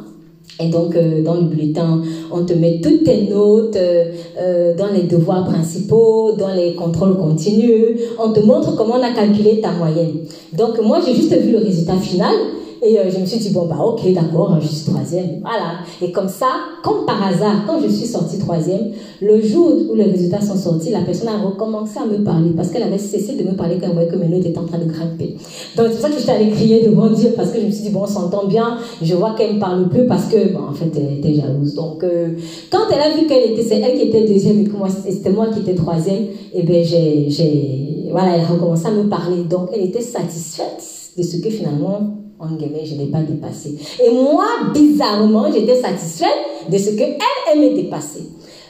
[0.58, 2.00] Et donc, euh, dans le bulletin,
[2.32, 7.16] on te met toutes tes notes euh, euh, dans les devoirs principaux, dans les contrôles
[7.18, 8.00] continus.
[8.18, 10.20] On te montre comment on a calculé ta moyenne.
[10.56, 12.34] Donc, moi, j'ai juste vu le résultat final.
[12.82, 15.40] Et euh, je me suis dit, bon, bah, ok, d'accord, je suis troisième.
[15.42, 15.80] Voilà.
[16.00, 16.46] Et comme ça,
[16.82, 20.90] comme par hasard, quand je suis sortie troisième, le jour où les résultats sont sortis,
[20.90, 23.88] la personne a recommencé à me parler parce qu'elle avait cessé de me parler quand
[23.88, 25.36] elle voyait que mes notes étaient en train de grimper.
[25.76, 27.82] Donc, c'est pour ça que j'étais allée crier devant Dieu parce que je me suis
[27.82, 28.78] dit, bon, on s'entend bien.
[29.02, 31.74] Je vois qu'elle ne parle plus parce que, bon, en fait, elle était jalouse.
[31.74, 32.30] Donc, euh,
[32.70, 35.30] quand elle a vu qu'elle était, c'est elle qui était deuxième et que moi, c'était
[35.30, 39.44] moi qui étais troisième, et eh bien, j'ai, voilà, elle a recommencé à me parler.
[39.44, 40.82] Donc, elle était satisfaite
[41.16, 43.76] de ce que finalement, en guillemets, je n'ai pas dépassé.
[44.04, 46.28] Et moi, bizarrement, j'étais satisfaite
[46.70, 47.16] de ce qu'elle,
[47.52, 48.24] elle me dépassait.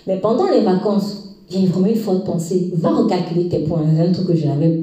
[0.07, 1.21] Mais pendant les vacances,
[1.55, 2.71] a vraiment une forte pensée.
[2.75, 3.83] Va recalculer tes points.
[3.95, 4.81] C'est un truc que je n'avais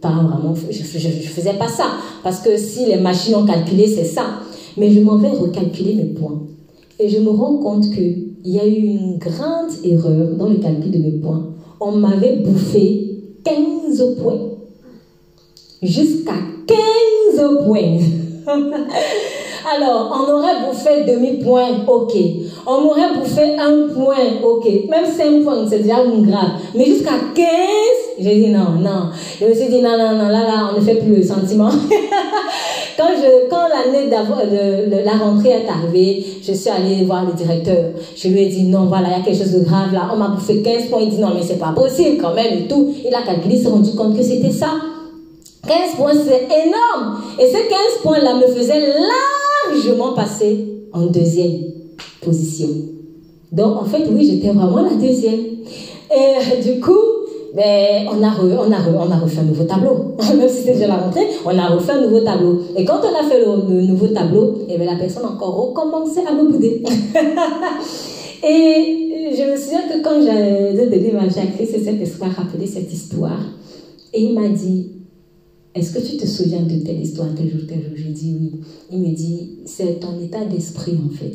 [0.00, 0.54] pas vraiment.
[0.54, 1.84] Je ne faisais pas ça.
[2.22, 4.24] Parce que si les machines ont calculé, c'est ça.
[4.76, 6.42] Mais je m'en vais recalculer mes points.
[6.98, 10.90] Et je me rends compte qu'il y a eu une grande erreur dans le calcul
[10.90, 11.50] de mes points.
[11.80, 14.40] On m'avait bouffé 15 points.
[15.82, 16.34] Jusqu'à
[17.34, 17.98] 15 points.
[19.74, 22.12] Alors, on aurait bouffé demi-point, ok.
[22.66, 24.66] On aurait bouffé un point, ok.
[24.88, 26.50] Même 5 points, c'est déjà grave.
[26.74, 27.46] Mais jusqu'à 15,
[28.18, 29.10] j'ai dit non, non.
[29.40, 31.70] Je me suis dit non, non, non, là, là, on ne fait plus le sentiment.
[32.96, 33.08] quand
[33.50, 34.36] quand l'année d'avant,
[35.04, 37.90] la rentrée est arrivée, je suis allée voir le directeur.
[38.16, 40.10] Je lui ai dit non, voilà, il y a quelque chose de grave là.
[40.12, 41.00] On m'a bouffé 15 points.
[41.02, 42.94] Il dit non, mais c'est pas possible quand même et tout.
[43.04, 44.68] Il a calculé, il s'est rendu compte que c'était ça.
[45.66, 47.22] 15 points, c'est énorme.
[47.38, 48.94] Et ces 15 points-là me faisaient
[49.70, 51.60] largement passer en deuxième
[52.20, 52.68] position.
[53.52, 55.40] Donc, en fait, oui, j'étais vraiment la deuxième.
[56.10, 56.98] Et du coup,
[57.54, 60.16] ben, on, a a a refait un nouveau tableau.
[60.36, 62.60] Même si c'était déjà la rentrée, on a refait un nouveau tableau.
[62.76, 66.20] Et quand on a fait le, nouveau tableau, eh ben, la personne a encore recommencé
[66.26, 66.82] à me bouder.
[68.42, 72.92] et je me souviens que quand j'ai donné ma Jacques, c'est cette histoire, rappelé cette
[72.92, 73.40] histoire.
[74.14, 75.01] Et il m'a dit,
[75.74, 77.92] est-ce que tu te souviens de telle histoire, tel jour, tel jour?
[77.96, 78.60] J'ai dit oui.
[78.92, 81.34] Il me dit, c'est ton état d'esprit en fait.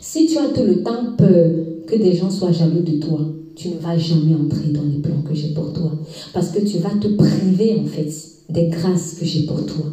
[0.00, 1.50] Si tu as tout le temps peur
[1.86, 3.20] que des gens soient jaloux de toi,
[3.54, 5.92] tu ne vas jamais entrer dans les plans que j'ai pour toi.
[6.32, 8.10] Parce que tu vas te priver en fait
[8.48, 9.86] des grâces que j'ai pour toi.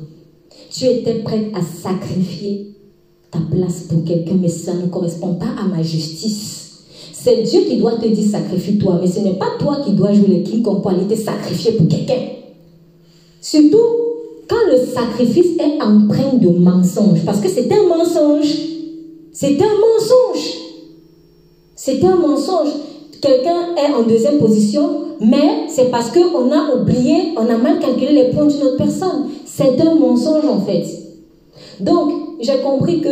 [0.71, 2.71] Tu étais prête à sacrifier
[3.29, 6.85] ta place pour quelqu'un, mais ça ne correspond pas à ma justice.
[7.13, 10.39] C'est Dieu qui doit te dire sacrifie-toi, mais ce n'est pas toi qui dois jouer
[10.39, 12.40] le king pour aller te sacrifier pour quelqu'un.
[13.41, 13.77] Surtout
[14.47, 17.25] quand le sacrifice est empreint de mensonge.
[17.25, 18.53] Parce que c'est un mensonge.
[19.33, 20.57] C'est un mensonge.
[21.75, 22.69] C'est un mensonge.
[23.21, 24.89] Quelqu'un est en deuxième position,
[25.19, 29.29] mais c'est parce qu'on a oublié, on a mal calculé les points d'une autre personne.
[29.45, 30.85] C'est un mensonge en fait.
[31.79, 32.11] Donc,
[32.41, 33.09] j'ai compris que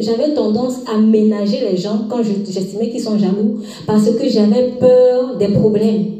[0.00, 5.36] j'avais tendance à ménager les gens quand j'estimais qu'ils sont jaloux parce que j'avais peur
[5.38, 6.15] des problèmes.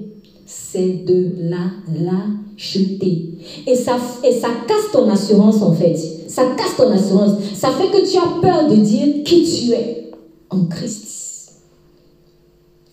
[0.46, 3.30] C'est de la lâcheté.
[3.66, 5.96] Et ça, et ça casse ton assurance en fait.
[6.28, 7.32] Ça casse ton assurance.
[7.54, 10.12] Ça fait que tu as peur de dire qui tu es
[10.50, 11.06] en Christ.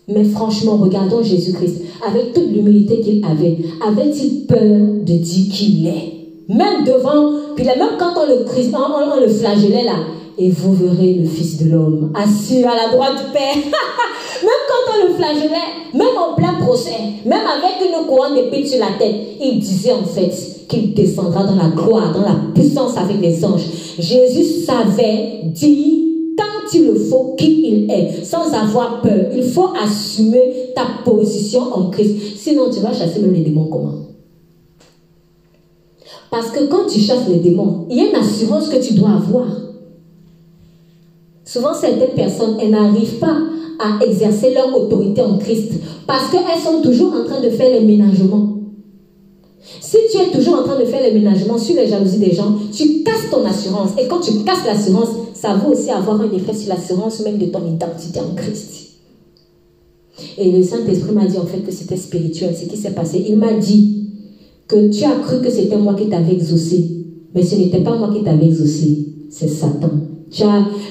[0.08, 1.82] Mais franchement, regardons Jésus-Christ.
[2.06, 6.12] Avec toute l'humilité qu'il avait, avait-il peur de dire qui il est?
[6.48, 9.96] Même devant, puis même quand on le, on le flagellait là,
[10.38, 13.56] et vous verrez le Fils de l'homme assis à la droite du Père.
[14.42, 18.80] même quand on le flagellait, même en plein procès, même avec une couronne d'épée sur
[18.80, 20.32] la tête, il disait en fait
[20.68, 23.64] qu'il descendra dans la gloire, dans la puissance avec les anges.
[23.98, 26.04] Jésus savait dire
[26.36, 29.26] quand il le faut qui il est, sans avoir peur.
[29.34, 32.36] Il faut assumer ta position en Christ.
[32.38, 33.94] Sinon, tu vas chasser même les démons comment?
[36.30, 39.10] Parce que quand tu chasses les démons, il y a une assurance que tu dois
[39.10, 39.46] avoir.
[41.44, 43.36] Souvent, certaines personnes, elles n'arrivent pas
[43.78, 45.72] à exercer leur autorité en Christ
[46.06, 48.50] parce qu'elles sont toujours en train de faire les ménagements.
[49.80, 52.54] Si tu es toujours en train de faire les ménagements sur les jalousies des gens,
[52.72, 53.90] tu casses ton assurance.
[54.00, 57.46] Et quand tu casses l'assurance, ça va aussi avoir un effet sur l'assurance même de
[57.46, 58.70] ton identité en Christ.
[60.38, 63.24] Et le Saint-Esprit m'a dit en fait que c'était spirituel, ce qui s'est passé.
[63.28, 64.08] Il m'a dit
[64.68, 66.90] que tu as cru que c'était moi qui t'avais exaucé.
[67.34, 69.90] Mais ce n'était pas moi qui t'avais exaucé, c'est Satan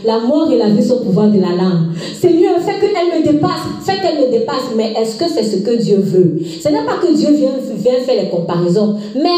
[0.05, 1.95] la mort et la vie sont au pouvoir de la langue.
[2.19, 3.51] Seigneur, fais qu'elle me dépasse,
[3.85, 6.39] fais qu'elle me dépasse, mais est-ce que c'est ce que Dieu veut?
[6.61, 9.29] Ce n'est pas que Dieu vient, vient faire les comparaisons, mais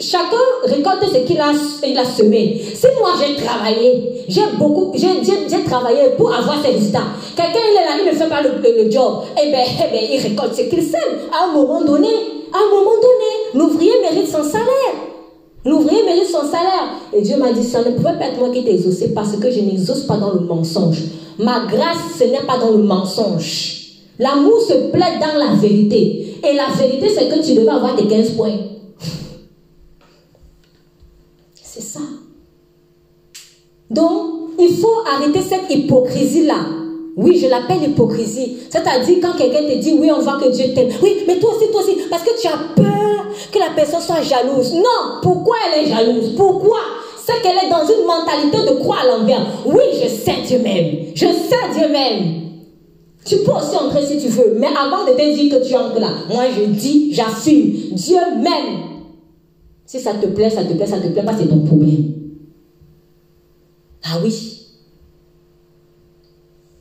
[0.00, 1.52] chacun récolte ce qu'il a,
[1.86, 2.62] il a semé.
[2.74, 7.04] Si moi j'ai travaillé, j'ai beaucoup, j'ai travaillé pour avoir ces résultats.
[7.34, 10.00] Quelqu'un il est là, il ne fait pas le, le, job, eh bien, eh ben,
[10.12, 11.00] il récolte ce qu'il sème.
[11.32, 12.08] À un moment donné,
[12.52, 15.05] à un moment donné, l'ouvrier mérite son salaire.
[15.66, 16.94] L'ouvrier mérite son salaire.
[17.12, 19.50] Et Dieu m'a dit, ça ne pouvait pas être moi qui t'ai exaucé parce que
[19.50, 21.02] je n'exauce pas dans le mensonge.
[21.38, 23.96] Ma grâce, ce n'est pas dans le mensonge.
[24.18, 26.38] L'amour se plaît dans la vérité.
[26.48, 28.56] Et la vérité, c'est que tu devais avoir des 15 points.
[31.60, 32.00] C'est ça.
[33.90, 36.85] Donc, il faut arrêter cette hypocrisie-là.
[37.16, 38.58] Oui, je l'appelle hypocrisie.
[38.68, 40.90] C'est-à-dire quand quelqu'un te dit, oui, on voit que Dieu t'aime.
[41.02, 44.20] Oui, mais toi aussi, toi aussi, parce que tu as peur que la personne soit
[44.20, 44.74] jalouse.
[44.74, 46.34] Non, pourquoi elle est jalouse?
[46.36, 46.78] Pourquoi?
[47.24, 49.46] C'est qu'elle est dans une mentalité de croire à l'envers.
[49.64, 51.06] Oui, je sais Dieu même.
[51.14, 52.42] Je sais Dieu même.
[53.24, 55.98] Tu peux aussi entrer si tu veux, mais avant de te dire que tu entres
[55.98, 59.00] là, moi je dis, j'assume, Dieu même.
[59.84, 62.14] Si ça te plaît, ça te plaît, ça te plaît pas, c'est ton problème.
[64.04, 64.55] Ah oui.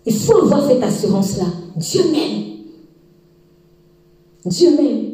[0.06, 1.46] Il faut avoir cette assurance-là.
[1.78, 2.44] Dieu m'aime.
[4.46, 5.06] Dieu m'aime.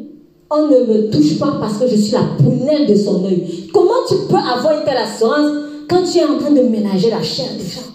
[0.50, 3.68] On ne me touche pas parce que je suis la prunelle de son œil.
[3.72, 5.50] Comment tu peux avoir une telle assurance
[5.88, 7.90] quand tu es en train de ménager la chair des gens?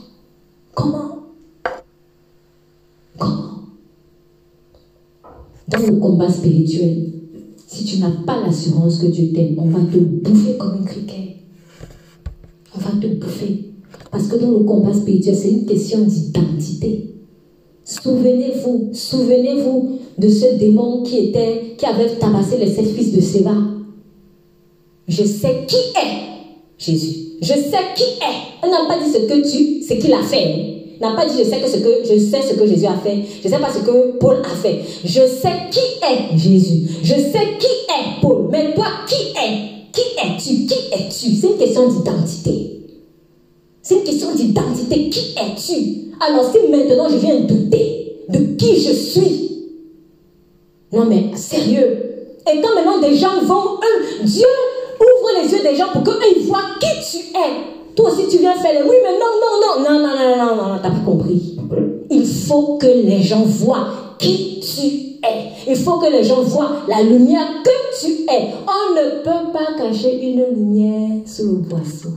[0.73, 1.19] Comment?
[3.19, 3.61] Comment?
[5.67, 7.13] Dans le combat spirituel,
[7.67, 11.35] si tu n'as pas l'assurance que Dieu t'aime, on va te bouffer comme un criquet.
[12.75, 13.66] On va te bouffer.
[14.11, 17.13] Parce que dans le combat spirituel, c'est une question d'identité.
[17.83, 23.53] Souvenez-vous, souvenez-vous de ce démon qui était, qui avait tabassé les sept fils de Séva.
[25.07, 27.37] Je sais qui est Jésus.
[27.41, 28.61] Je sais qui est.
[28.61, 30.67] Elle n'a pas dit ce que tu, ce qu'il a fait.
[30.99, 33.23] N'a pas dit je sais que ce que je sais ce que Jésus a fait.
[33.43, 34.81] Je sais pas ce que Paul a fait.
[35.03, 36.89] Je sais qui est Jésus.
[37.03, 38.49] Je sais qui est Paul.
[38.51, 40.65] Mais toi, qui es Qui es-tu?
[40.65, 41.35] Qui es-tu?
[41.35, 42.76] C'est une question d'identité.
[43.87, 45.09] C'est une question d'identité.
[45.09, 46.11] Qui es-tu?
[46.19, 49.63] Alors si maintenant je viens douter de qui je suis.
[50.91, 52.35] Non mais sérieux.
[52.51, 54.45] Et quand maintenant des gens vont, eux, Dieu
[54.99, 57.95] ouvre les yeux des gens pour qu'ils voient qui tu es.
[57.95, 60.55] Toi aussi, tu viens faire les oui, mais non, non, non, non, non, non, non,
[60.55, 61.57] non, non, t'as pas compris.
[62.09, 63.87] Il faut que les gens voient
[64.19, 64.87] qui tu
[65.25, 65.51] es.
[65.65, 68.49] Il faut que les gens voient la lumière que tu es.
[68.67, 72.09] On ne peut pas cacher une lumière sous le boisseau.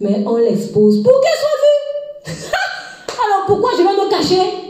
[0.00, 2.32] Mais on l'expose pour qu'elle soit vue.
[3.26, 4.68] Alors pourquoi je vais me cacher?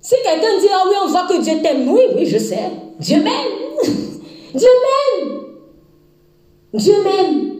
[0.00, 1.88] Si quelqu'un dit, ah oui, on voit que Dieu t'aime.
[1.88, 2.70] Oui, oui, je sais.
[3.00, 3.82] Dieu m'aime.
[4.54, 4.68] Dieu
[5.22, 5.40] m'aime.
[6.74, 7.54] Dieu m'aime.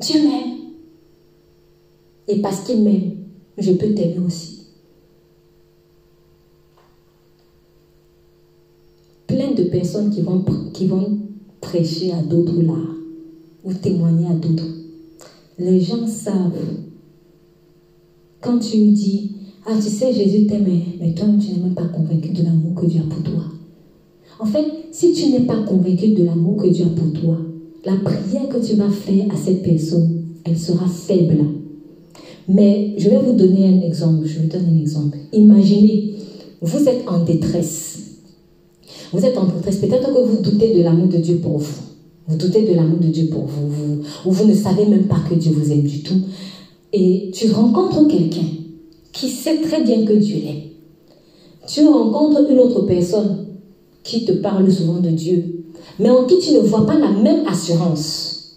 [0.00, 0.56] Dieu m'aime.
[2.28, 3.16] Et parce qu'il m'aime,
[3.58, 4.68] je peux t'aimer aussi.
[9.26, 11.18] Plein de personnes qui vont, qui vont
[11.60, 12.99] prêcher à d'autres là,
[13.64, 14.66] ou témoigner à d'autres.
[15.58, 16.52] Les gens savent.
[18.40, 19.32] Quand tu dis,
[19.66, 20.66] ah tu sais, Jésus t'aime,
[21.00, 23.44] mais toi tu n'es même pas convaincu de l'amour que Dieu a pour toi.
[24.38, 27.36] En fait, si tu n'es pas convaincu de l'amour que Dieu a pour toi,
[27.84, 31.44] la prière que tu vas faire à cette personne, elle sera faible.
[32.48, 34.26] Mais je vais vous donner un exemple.
[34.26, 35.18] Je vous donne un exemple.
[35.32, 36.14] Imaginez,
[36.60, 37.98] vous êtes en détresse.
[39.12, 39.76] Vous êtes en détresse.
[39.76, 41.89] Peut-être que vous doutez de l'amour de Dieu pour vous.
[42.28, 44.02] Vous doutez de l'amour de Dieu pour vous.
[44.24, 46.20] Ou vous ne savez même pas que Dieu vous aime du tout.
[46.92, 48.46] Et tu rencontres quelqu'un
[49.12, 50.70] qui sait très bien que Dieu l'aime.
[51.66, 53.46] Tu rencontres une autre personne
[54.02, 55.64] qui te parle souvent de Dieu,
[55.98, 58.56] mais en qui tu ne vois pas la même assurance.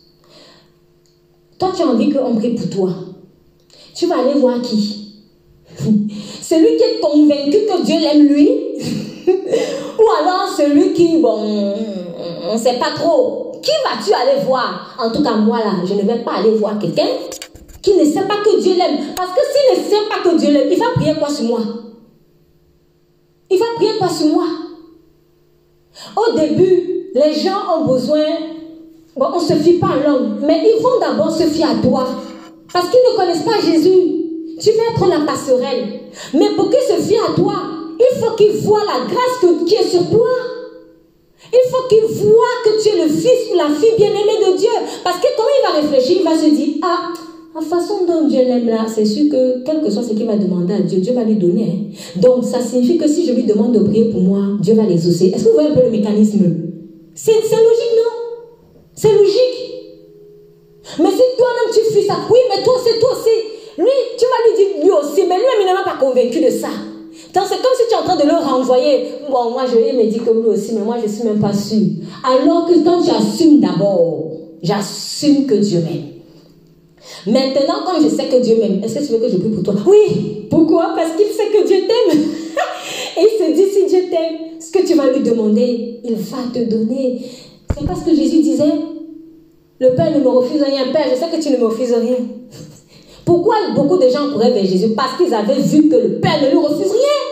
[1.59, 2.93] Toi, tu as envie qu'on prie pour toi.
[3.95, 5.15] Tu vas aller voir qui?
[6.41, 8.49] Celui qui est convaincu que Dieu l'aime lui?
[9.97, 11.75] Ou alors celui qui, bon,
[12.49, 13.42] on ne sait pas trop.
[13.63, 14.95] Qui vas-tu aller voir?
[14.99, 17.07] En tout cas, moi là, je ne vais pas aller voir quelqu'un
[17.81, 19.15] qui ne sait pas que Dieu l'aime.
[19.15, 21.59] Parce que s'il ne sait pas que Dieu l'aime, il va prier quoi sur moi?
[23.49, 24.45] Il va prier quoi sur moi?
[26.17, 28.25] Au début, les gens ont besoin,
[29.15, 31.75] bon, on ne se fie pas à l'homme, mais ils vont d'abord se fier à
[31.75, 32.07] toi.
[32.71, 34.09] Parce qu'ils ne connaissent pas Jésus.
[34.59, 36.01] Tu vas être la passerelle.
[36.33, 37.53] Mais pour qu'ils se fient à toi,
[37.99, 40.27] il faut qu'ils voient la grâce qui est sur toi.
[41.51, 44.69] Il faut qu'ils voient que tu es le fils ou la fille bien-aimée de Dieu.
[45.03, 47.13] Parce que quand il va réfléchir, il va se dire, ah,
[47.55, 50.35] la façon dont Dieu l'aime là, c'est sûr que quel que soit ce qu'il va
[50.35, 51.63] demander à Dieu, Dieu va lui donner.
[51.63, 52.19] Hein.
[52.19, 55.27] Donc ça signifie que si je lui demande de prier pour moi, Dieu va l'exaucer.
[55.27, 56.39] Est-ce que vous voyez un peu le mécanisme?
[57.13, 58.11] C'est logique, non?
[58.95, 59.63] C'est logique.
[60.99, 63.29] Mais si toi-même tu fais ça, oui, mais toi c'est toi aussi.
[63.77, 66.69] Lui, tu vas lui dire lui aussi, mais lui-même il n'est pas convaincu de ça.
[67.33, 69.05] Donc c'est comme si tu es en train de le renvoyer.
[69.29, 71.39] Bon, moi je lui me dit que lui aussi, mais moi je ne suis même
[71.39, 71.81] pas sûr.
[72.23, 74.31] Alors que quand j'assume d'abord,
[74.61, 76.13] j'assume que Dieu m'aime.
[77.25, 79.63] Maintenant, comme je sais que Dieu m'aime, est-ce que tu veux que je prie pour
[79.63, 79.75] toi?
[79.87, 80.47] Oui.
[80.49, 80.93] Pourquoi?
[80.95, 82.19] Parce qu'il sait que Dieu t'aime.
[83.17, 86.37] Et il se dit, si Dieu t'aime, ce que tu vas lui demander, il va
[86.53, 87.21] te donner.
[87.75, 88.71] C'est parce que Jésus disait,
[89.79, 90.91] le Père ne me refuse rien.
[90.93, 92.17] Père, je sais que tu ne me refuses rien.
[93.25, 94.93] Pourquoi beaucoup de gens couraient vers Jésus?
[94.95, 97.23] Parce qu'ils avaient vu que le Père ne lui refuse rien.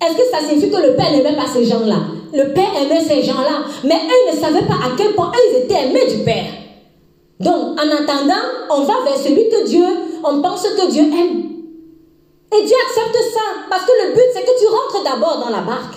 [0.00, 1.96] Est-ce que ça signifie que le Père n'aimait pas ces gens-là?
[2.32, 5.88] Le Père aimait ces gens-là, mais eux ne savaient pas à quel point ils étaient
[5.88, 6.46] aimés du Père.
[7.40, 8.34] Donc, en attendant,
[8.70, 9.84] on va vers celui que Dieu,
[10.24, 11.44] on pense que Dieu aime.
[12.50, 15.62] Et Dieu accepte ça, parce que le but, c'est que tu rentres d'abord dans la
[15.62, 15.94] barque.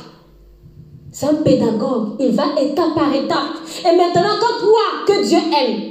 [1.11, 3.57] C'est un pédagogue, il va étape par étape.
[3.81, 5.90] Et maintenant, quand toi, que Dieu aime,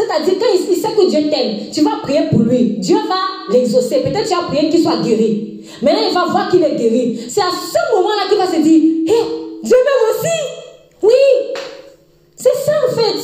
[0.00, 2.76] c'est-à-dire quand il sait que Dieu t'aime, tu vas prier pour lui.
[2.78, 3.96] Dieu va l'exaucer.
[3.96, 5.60] Peut-être tu as prié qu'il soit guéri.
[5.82, 7.20] Maintenant, il va voir qu'il est guéri.
[7.28, 9.20] C'est à ce moment-là qu'il va se dire, hé,
[9.62, 10.36] Dieu m'aime aussi.
[11.02, 11.60] Oui,
[12.36, 13.18] c'est ça en fait.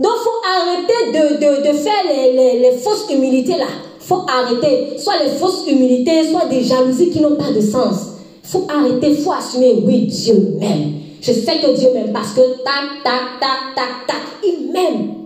[0.00, 3.66] Donc, il faut arrêter de, de, faire les, les, les, fausses humilités là.
[4.00, 4.98] Il faut arrêter.
[4.98, 7.96] Soit les fausses humilités, soit des jalousies qui n'ont pas de sens.
[8.42, 10.94] Il faut arrêter, il faut assumer, oui, Dieu m'aime.
[11.20, 15.19] Je sais que Dieu m'aime parce que tac, tac, tac, tac, tac, il m'aime.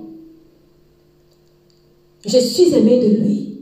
[2.26, 3.58] Je suis aimé de lui.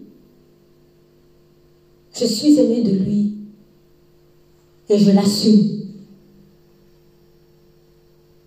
[2.14, 3.32] Je suis aimé de lui.
[4.88, 5.68] Et je l'assume.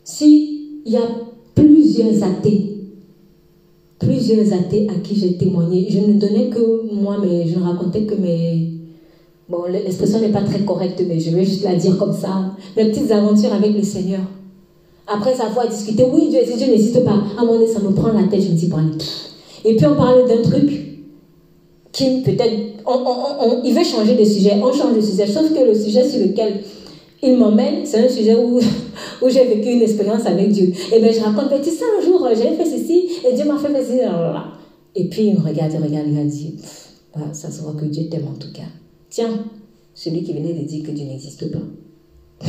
[0.04, 1.08] S'il y a
[1.56, 2.78] plusieurs athées,
[4.00, 8.04] plusieurs athées à qui j'ai témoigné, je ne donnais que moi, mais je ne racontais
[8.04, 8.72] que mes...
[9.50, 12.56] Bon, l'expression n'est pas très correcte, mais je vais juste la dire comme ça.
[12.78, 14.22] Mes petites aventures avec le Seigneur.
[15.08, 17.24] Après avoir discuté, oui, Dieu Dieu n'existe pas.
[17.38, 18.92] À un moment donné, ça me prend la tête, je me dis, bon,
[19.66, 20.70] Et puis on parle d'un truc
[21.92, 22.54] qui peut-être,
[23.64, 25.28] il veut changer de sujet, on change de sujet.
[25.28, 26.62] Sauf que le sujet sur lequel
[27.24, 28.60] il m'emmène, c'est un sujet où,
[29.22, 30.72] où j'ai vécu une expérience avec Dieu.
[30.94, 33.74] Et bien je raconte, tu sais, un jour, j'ai fait ceci, et Dieu m'a fait
[33.82, 34.00] ceci,
[34.96, 36.56] et puis il me regarde, il regarde, il a dit,
[37.16, 38.70] bah, ça se voit que Dieu t'aime en tout cas.
[39.10, 39.46] Tiens,
[39.94, 42.46] celui qui venait de dire que Dieu n'existe pas.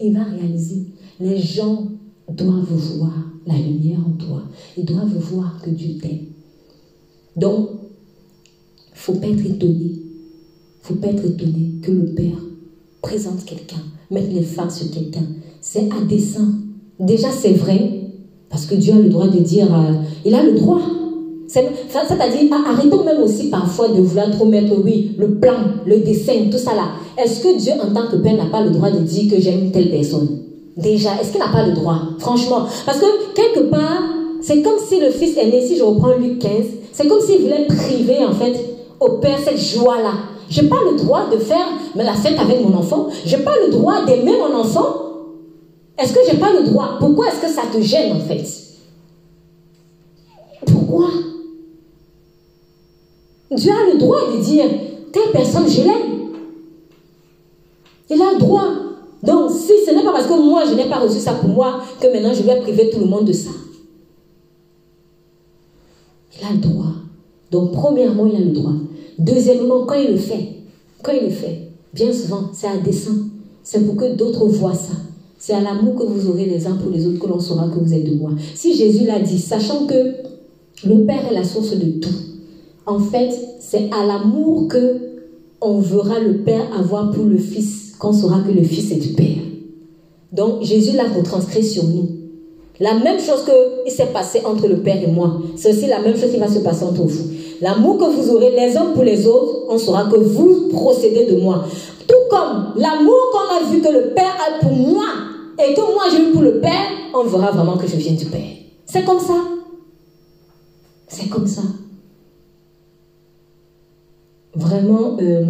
[0.00, 0.86] il va réaliser
[1.20, 1.88] les gens
[2.28, 4.42] doivent voir la lumière en toi.
[4.76, 6.26] Ils doivent voir que Dieu t'aime.
[7.36, 7.68] Donc,
[8.92, 9.92] faut pas être étonné.
[10.82, 12.38] faut pas être étonné que le Père
[13.00, 15.26] présente quelqu'un, mette les fins sur quelqu'un.
[15.60, 16.52] C'est à dessein.
[16.98, 18.00] Déjà, c'est vrai,
[18.50, 19.92] parce que Dieu a le droit de dire, euh,
[20.24, 20.80] il a le droit.
[21.46, 25.56] C'est-à-dire, arrêtons même aussi parfois de vouloir trop mettre, oui, le plan,
[25.86, 26.90] le dessin, tout ça là.
[27.16, 29.70] Est-ce que Dieu, en tant que Père, n'a pas le droit de dire que j'aime
[29.70, 30.47] telle personne?
[30.78, 31.98] Déjà, est-ce qu'il n'a pas le droit?
[32.20, 32.66] Franchement.
[32.86, 34.00] Parce que quelque part,
[34.40, 36.50] c'est comme si le fils aîné, si je reprends Luc 15,
[36.92, 38.54] c'est comme s'il voulait priver en fait
[39.00, 40.12] au père cette joie-là.
[40.48, 43.08] Je n'ai pas le droit de faire la fête avec mon enfant.
[43.26, 44.86] Je n'ai pas le droit d'aimer mon enfant.
[45.98, 46.96] Est-ce que je n'ai pas le droit?
[47.00, 48.46] Pourquoi est-ce que ça te gêne en fait?
[50.64, 51.08] Pourquoi?
[53.50, 54.66] Dieu a le droit de dire,
[55.12, 56.30] telle personne, je l'aime.
[58.10, 58.68] Il a le droit.
[59.22, 61.80] Donc, si ce n'est pas parce que moi, je n'ai pas reçu ça pour moi,
[62.00, 63.50] que maintenant je vais priver tout le monde de ça.
[66.38, 66.92] Il a le droit.
[67.50, 68.74] Donc, premièrement, il a le droit.
[69.18, 70.48] Deuxièmement, quand il le fait,
[71.02, 73.16] quand il le fait, bien souvent, c'est à dessein.
[73.62, 74.94] C'est pour que d'autres voient ça.
[75.38, 77.78] C'est à l'amour que vous aurez les uns pour les autres que l'on saura que
[77.78, 78.30] vous êtes de moi.
[78.54, 80.14] Si Jésus l'a dit, sachant que
[80.84, 82.14] le Père est la source de tout,
[82.86, 83.30] en fait,
[83.60, 84.96] c'est à l'amour que
[85.60, 89.08] on verra le Père avoir pour le Fils qu'on saura que le Fils est du
[89.08, 89.42] Père.
[90.32, 92.08] Donc Jésus l'a retranscrit sur nous.
[92.80, 93.44] La même chose
[93.84, 96.48] qui s'est passé entre le Père et moi, c'est aussi la même chose qui va
[96.48, 97.30] se passer entre vous.
[97.60, 101.40] L'amour que vous aurez les uns pour les autres, on saura que vous procédez de
[101.40, 101.64] moi.
[102.06, 105.06] Tout comme l'amour qu'on a vu que le Père a pour moi
[105.58, 108.26] et que moi j'ai eu pour le Père, on verra vraiment que je viens du
[108.26, 108.40] Père.
[108.86, 109.34] C'est comme ça.
[111.08, 111.62] C'est comme ça.
[114.54, 115.44] Vraiment, euh,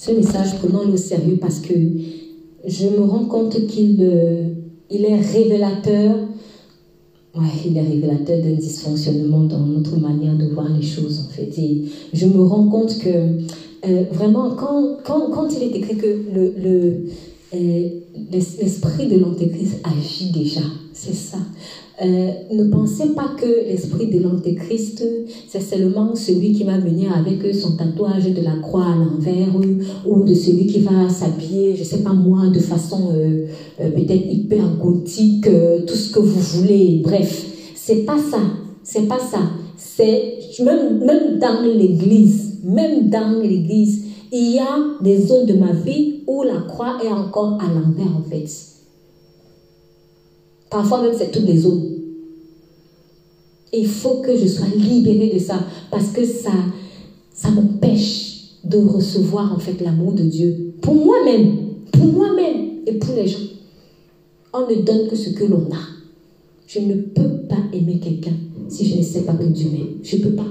[0.00, 1.74] ce message, prenons-le au sérieux parce que
[2.66, 4.48] je me rends compte qu'il euh,
[4.88, 6.16] est révélateur.
[7.34, 11.52] Ouais, il est révélateur d'un dysfonctionnement dans notre manière de voir les choses, en fait.
[11.58, 16.18] Et je me rends compte que, euh, vraiment, quand, quand, quand, il est écrit que
[16.34, 17.04] le,
[17.54, 17.88] euh,
[18.32, 20.62] l'esprit de l'Antéchrist agit déjà,
[20.94, 21.38] c'est ça.
[22.02, 25.04] Euh, ne pensez pas que l'esprit de l'Antéchrist,
[25.48, 29.48] c'est seulement celui qui va venir avec son tatouage de la croix à l'envers
[30.06, 33.46] ou de celui qui va s'habiller, je sais pas moi, de façon euh,
[33.80, 35.48] euh, peut-être hyper gothique,
[35.86, 37.02] tout ce que vous voulez.
[37.04, 38.40] Bref, c'est pas ça.
[38.82, 39.40] C'est pas ça.
[39.76, 45.72] C'est même, même dans l'église, même dans l'église, il y a des zones de ma
[45.72, 48.69] vie où la croix est encore à l'envers en fait.
[50.70, 51.96] Parfois même, c'est toutes les zones.
[53.72, 55.60] Il faut que je sois libérée de ça
[55.90, 56.52] parce que ça,
[57.32, 58.30] ça m'empêche
[58.64, 61.56] de recevoir en fait l'amour de Dieu pour moi-même,
[61.92, 63.38] pour moi-même et pour les gens.
[64.52, 65.80] On ne donne que ce que l'on a.
[66.66, 68.34] Je ne peux pas aimer quelqu'un
[68.68, 69.98] si je ne sais pas que Dieu m'aime.
[70.02, 70.46] Je ne peux pas.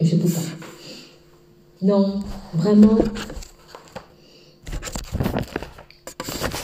[0.00, 0.40] Je ne peux pas.
[1.82, 2.20] Non,
[2.54, 2.98] vraiment,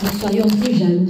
[0.03, 1.07] ne soyons plus jaloux.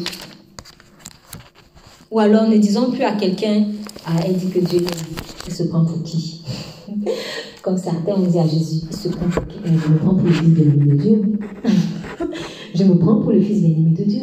[2.12, 3.64] Ou alors ne disons plus à quelqu'un,
[4.04, 4.80] ah, elle dit que Dieu
[5.48, 6.42] se prend pour qui?
[7.62, 9.56] Comme certains ont dit à Jésus, il se prend pour qui?
[9.64, 11.22] Je me prends pour le fils bien-aimé de Dieu.
[12.74, 14.22] Je me prends pour le fils bien-aimé de Dieu.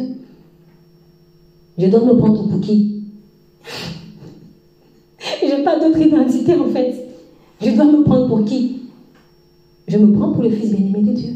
[1.78, 3.02] Je dois me prendre pour qui?
[5.42, 6.94] Je n'ai pas d'autre identité en fait.
[7.60, 8.82] Je dois me prendre pour qui?
[9.88, 11.32] Je me prends pour le fils bien-aimé de Dieu.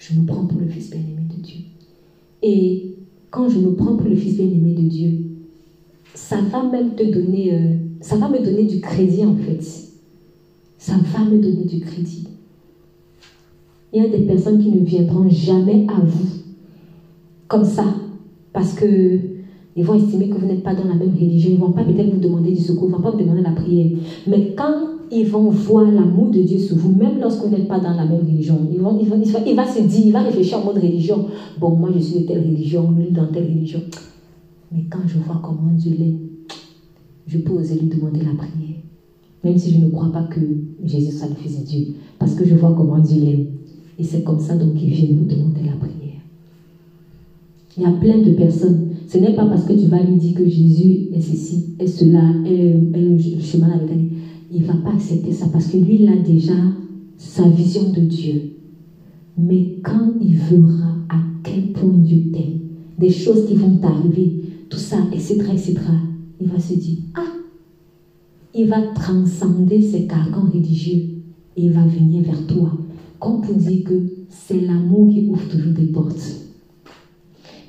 [0.00, 1.60] Je me prends pour le fils bien-aimé de Dieu.
[2.42, 2.91] Et
[3.32, 5.10] quand je me prends pour le fils bien-aimé de Dieu,
[6.14, 9.62] ça va même te donner, euh, ça va me donner du crédit en fait.
[10.78, 12.28] Ça va me donner du crédit.
[13.92, 16.28] Il y a des personnes qui ne viendront jamais à vous
[17.48, 17.84] comme ça,
[18.52, 19.18] parce que
[19.74, 21.50] Ils vont estimer que vous n'êtes pas dans la même religion.
[21.50, 23.42] Ils ne vont pas peut-être vous demander du secours, ils ne vont pas vous demander
[23.42, 23.90] la prière.
[24.26, 27.78] Mais quand ils vont voir l'amour de Dieu sur vous, même lorsque vous n'êtes pas
[27.78, 30.78] dans la même religion, ils vont, il va se dire, il va réfléchir en mode
[30.82, 31.26] religion.
[31.60, 33.80] Bon, moi je suis de telle religion, lui dans telle religion.
[34.72, 36.18] Mais quand je vois comment Dieu l'aime,
[37.26, 38.80] je peux oser lui demander la prière.
[39.44, 40.40] Même si je ne crois pas que
[40.84, 41.86] Jésus soit le Fils de Dieu.
[42.18, 43.46] Parce que je vois comment Dieu l'aime.
[43.98, 45.92] Et c'est comme ça donc qu'il vient nous demander la prière.
[47.76, 48.90] Il y a plein de personnes.
[49.06, 52.22] Ce n'est pas parce que tu vas lui dire que Jésus est ceci, est cela,
[52.46, 54.08] est, le chemin avec elle.
[54.54, 56.52] Il ne va pas accepter ça parce que lui, il a déjà
[57.16, 58.52] sa vision de Dieu.
[59.38, 62.60] Mais quand il verra à quel point Dieu t'aime,
[62.98, 65.76] des choses qui vont t'arriver, tout ça, etc., etc.,
[66.38, 67.32] il va se dire, ah,
[68.54, 71.22] il va transcender ses carcans religieux
[71.56, 72.72] et il va venir vers toi,
[73.18, 76.42] comme pour dire que c'est l'amour qui ouvre toujours des portes.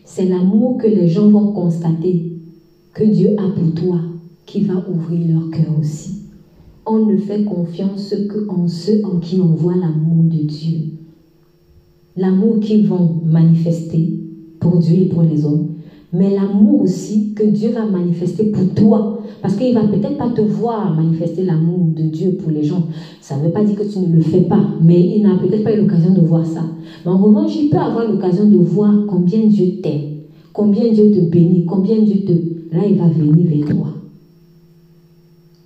[0.04, 2.34] C'est l'amour que les gens vont constater
[2.94, 4.00] que Dieu a pour toi
[4.46, 6.23] qui va ouvrir leur cœur aussi.
[6.86, 10.80] On ne fait confiance que en ceux en qui on voit l'amour de Dieu.
[12.18, 14.20] L'amour qu'ils vont manifester
[14.60, 15.70] pour Dieu et pour les hommes,
[16.14, 19.20] mais l'amour aussi que Dieu va manifester pour toi.
[19.42, 22.88] Parce qu'il va peut-être pas te voir manifester l'amour de Dieu pour les gens.
[23.20, 25.64] Ça ne veut pas dire que tu ne le fais pas, mais il n'a peut-être
[25.64, 26.64] pas eu l'occasion de voir ça.
[27.04, 30.20] Mais en revanche, il peut avoir l'occasion de voir combien Dieu t'aime,
[30.54, 32.32] combien Dieu te bénit, combien Dieu te...
[32.76, 33.88] Là, il va venir vers toi.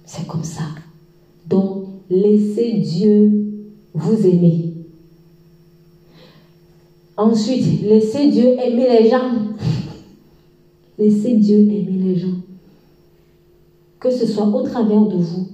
[0.06, 0.64] C'est comme ça.
[1.50, 3.48] Donc, laissez Dieu
[3.94, 4.74] vous aimer.
[7.16, 9.32] Ensuite, laissez Dieu aimer les gens.
[11.00, 12.38] Laissez Dieu aimer les gens.
[14.00, 15.48] Que ce soit au travers de vous,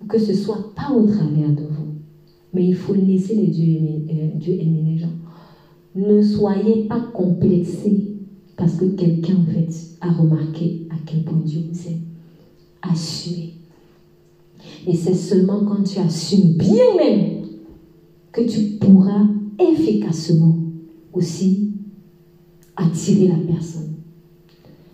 [0.00, 1.94] ou que ce soit pas au travers de vous.
[2.52, 5.12] Mais il faut laisser les euh, Dieu aimer les gens.
[5.96, 8.16] Ne soyez pas complexés
[8.56, 9.68] parce que quelqu'un, en fait,
[10.00, 12.00] a remarqué à quel point Dieu vous aime.
[12.82, 13.55] Assumez.
[14.86, 17.42] Et c'est seulement quand tu assumes bien même
[18.30, 19.26] que tu pourras
[19.58, 20.56] efficacement
[21.12, 21.72] aussi
[22.76, 23.94] attirer la personne.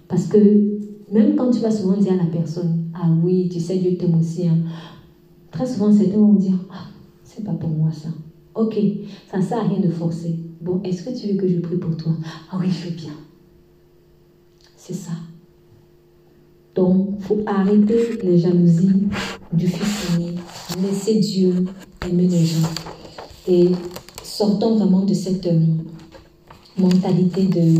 [0.08, 0.38] Parce que
[1.10, 4.18] même quand tu vas souvent dire à la personne, ah oui, tu sais, Dieu t'aime
[4.18, 4.58] aussi, hein.
[5.50, 6.86] très souvent certains vont dire, ah,
[7.24, 8.08] c'est pas pour moi ça.
[8.54, 8.78] Ok,
[9.30, 10.38] ça ne sert à rien de forcer.
[10.60, 12.12] Bon, est-ce que tu veux que je prie pour toi
[12.50, 13.12] Ah oui, je veux bien.
[14.76, 15.12] C'est ça.
[16.74, 19.08] Donc, faut arrêter les jalousies
[19.52, 20.34] du fils aîné.
[20.80, 21.66] Laisser Dieu
[22.08, 22.68] aimer les gens.
[23.48, 23.70] Et
[24.22, 25.60] sortons vraiment de cette euh,
[26.78, 27.74] mentalité de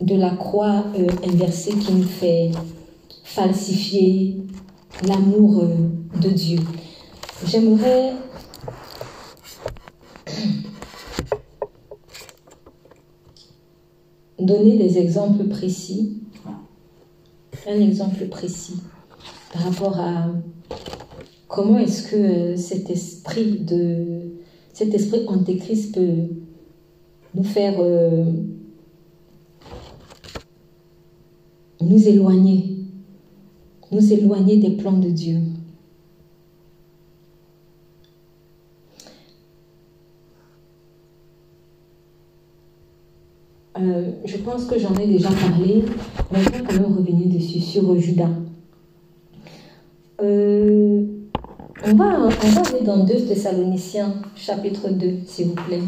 [0.00, 2.50] de la croix euh, inversée qui nous fait
[3.24, 4.36] falsifier
[5.06, 6.60] l'amour euh, de Dieu.
[7.46, 8.12] J'aimerais
[14.38, 16.22] donner des exemples précis,
[17.66, 18.76] un exemple précis
[19.52, 20.26] par rapport à
[21.48, 24.32] comment est-ce que euh, cet esprit de
[24.72, 26.28] cet esprit antéchrist peut
[27.34, 27.80] nous faire
[31.80, 32.76] nous éloigner,
[33.90, 35.38] nous éloigner des plans de Dieu.
[43.78, 45.84] Euh, je pense que j'en ai déjà parlé,
[46.32, 48.30] mais je quand même revenir dessus, sur Judas.
[50.22, 51.04] Euh,
[51.84, 55.82] on, va, on va aller dans 2 Thessaloniciens, chapitre 2, s'il vous plaît.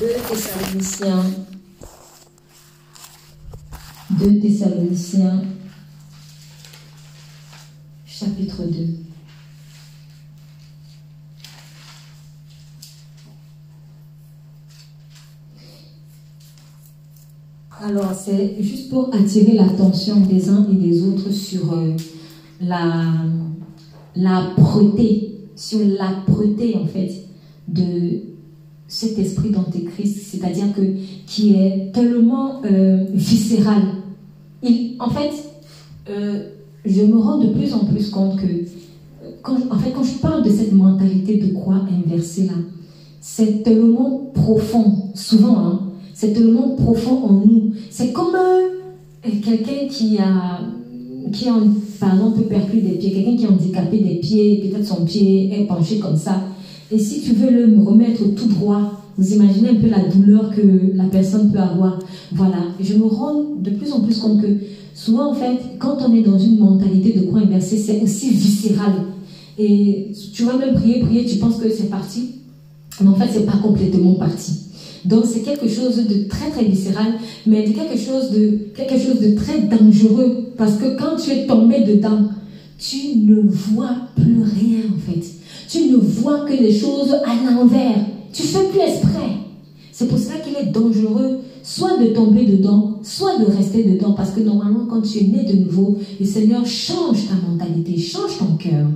[0.00, 1.24] 2 Thessaloniciens,
[4.10, 5.42] 2 Thessaloniciens,
[8.04, 9.01] chapitre 2.
[17.84, 21.96] Alors, c'est juste pour attirer l'attention des uns et des autres sur euh,
[22.60, 23.02] la
[24.14, 27.10] l'âpreté, sur l'âpreté en fait
[27.66, 28.20] de
[28.86, 30.82] cet esprit d'antéchrist, c'est-à-dire que
[31.26, 33.82] qui est tellement euh, viscéral.
[35.00, 35.32] En fait,
[36.08, 36.50] euh,
[36.84, 38.46] je me rends de plus en plus compte que,
[39.42, 42.58] quand, en fait, quand je parle de cette mentalité de croix inversée là,
[43.20, 45.80] c'est tellement profond, souvent, hein,
[46.22, 47.72] c'est tellement profond en nous.
[47.90, 50.60] C'est comme euh, quelqu'un qui a,
[51.32, 51.54] qui a,
[51.98, 56.16] par des pieds, quelqu'un qui a handicapé des pieds, peut-être son pied est penché comme
[56.16, 56.44] ça.
[56.92, 60.94] Et si tu veux le remettre tout droit, vous imaginez un peu la douleur que
[60.94, 61.98] la personne peut avoir.
[62.30, 62.68] Voilà.
[62.78, 64.46] je me rends de plus en plus compte que
[64.94, 68.92] souvent, en fait, quand on est dans une mentalité de croix inversée, c'est aussi viscéral.
[69.58, 72.36] Et tu vas même prier, prier, tu penses que c'est parti.
[73.00, 74.61] Mais en fait, c'est pas complètement parti.
[75.04, 77.14] Donc c'est quelque chose de très très viscéral,
[77.46, 82.28] mais quelque chose de très dangereux parce que quand tu es tombé dedans,
[82.78, 85.24] tu ne vois plus rien en fait.
[85.68, 88.06] Tu ne vois que les choses à l'envers.
[88.32, 89.30] Tu fais plus exprès.
[89.92, 94.30] C'est pour ça qu'il est dangereux soit de tomber dedans, soit de rester dedans, parce
[94.30, 98.56] que normalement, quand tu es né de nouveau, le Seigneur change ta mentalité, change ton
[98.56, 98.86] cœur.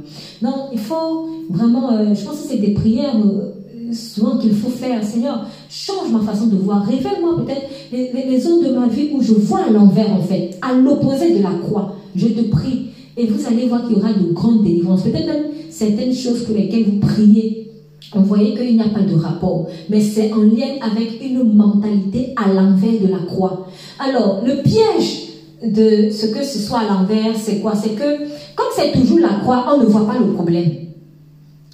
[0.42, 3.52] Non, il faut vraiment, euh, je pense que c'est des prières euh,
[3.92, 5.02] souvent qu'il faut faire.
[5.04, 9.34] Seigneur, change ma façon de voir, révèle-moi peut-être les, zones de ma vie où je
[9.34, 11.96] vois à l'envers, en fait, à l'opposé de la croix.
[12.14, 12.86] Je te prie.
[13.16, 15.02] Et vous allez voir qu'il y aura de grandes délivrances.
[15.02, 17.66] Peut-être même certaines choses pour lesquelles vous priez
[18.14, 22.34] on voyait qu'il n'y a pas de rapport, mais c'est en lien avec une mentalité
[22.36, 23.66] à l'envers de la croix.
[23.98, 25.26] Alors, le piège
[25.62, 27.74] de ce que ce soit à l'envers, c'est quoi?
[27.74, 28.18] C'est que,
[28.54, 30.70] comme c'est toujours la croix, on ne voit pas le problème.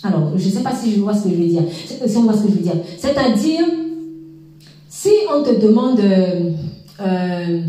[0.04, 1.62] Alors, je ne sais pas si je vois ce que je veux dire.
[2.06, 2.76] Si on voit ce que je veux dire.
[2.98, 3.64] C'est-à-dire,
[4.88, 7.60] si on te demande euh,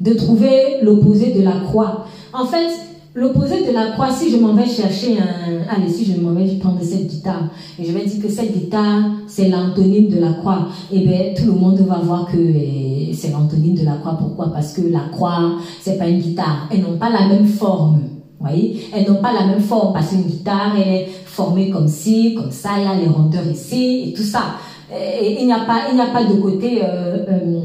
[0.00, 2.70] de trouver l'opposé de la croix, en fait,
[3.14, 5.68] L'opposé de la croix, si je m'en vais chercher un...
[5.68, 9.02] Allez, si je m'en vais prendre cette guitare, et je vais dire que cette guitare,
[9.26, 13.30] c'est l'antonyme de la croix, eh bien, tout le monde va voir que eh, c'est
[13.30, 14.16] l'antonyme de la croix.
[14.18, 14.50] Pourquoi?
[14.50, 16.70] Parce que la croix, c'est pas une guitare.
[16.70, 18.00] Elles n'ont pas la même forme.
[18.40, 18.80] Vous voyez?
[18.94, 22.70] Elles n'ont pas la même forme, parce qu'une guitare, est formée comme ci, comme ça,
[22.78, 24.56] il y a les rondeurs ici, et tout ça.
[24.94, 27.62] Et il n'y a pas, il n'y a pas de côté euh, euh,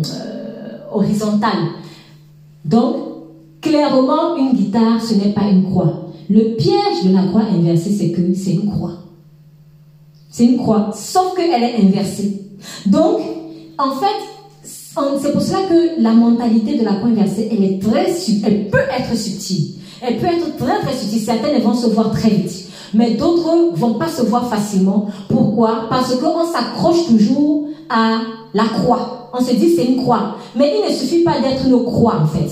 [0.92, 1.58] horizontal.
[2.64, 3.08] Donc,
[3.62, 6.12] Clairement, une guitare, ce n'est pas une croix.
[6.30, 8.94] Le piège de la croix inversée, c'est que c'est une croix.
[10.30, 12.42] C'est une croix, sauf qu'elle est inversée.
[12.86, 13.20] Donc,
[13.78, 14.62] en fait,
[15.20, 18.08] c'est pour cela que la mentalité de la croix inversée, elle est très,
[18.46, 19.76] elle peut être subtile.
[20.02, 21.22] Elle peut être très très subtile.
[21.22, 25.08] Certaines vont se voir très vite, mais d'autres vont pas se voir facilement.
[25.30, 25.86] Pourquoi?
[25.90, 28.20] Parce qu'on s'accroche toujours à
[28.54, 29.30] la croix.
[29.34, 32.28] On se dit c'est une croix, mais il ne suffit pas d'être une croix en
[32.28, 32.50] fait.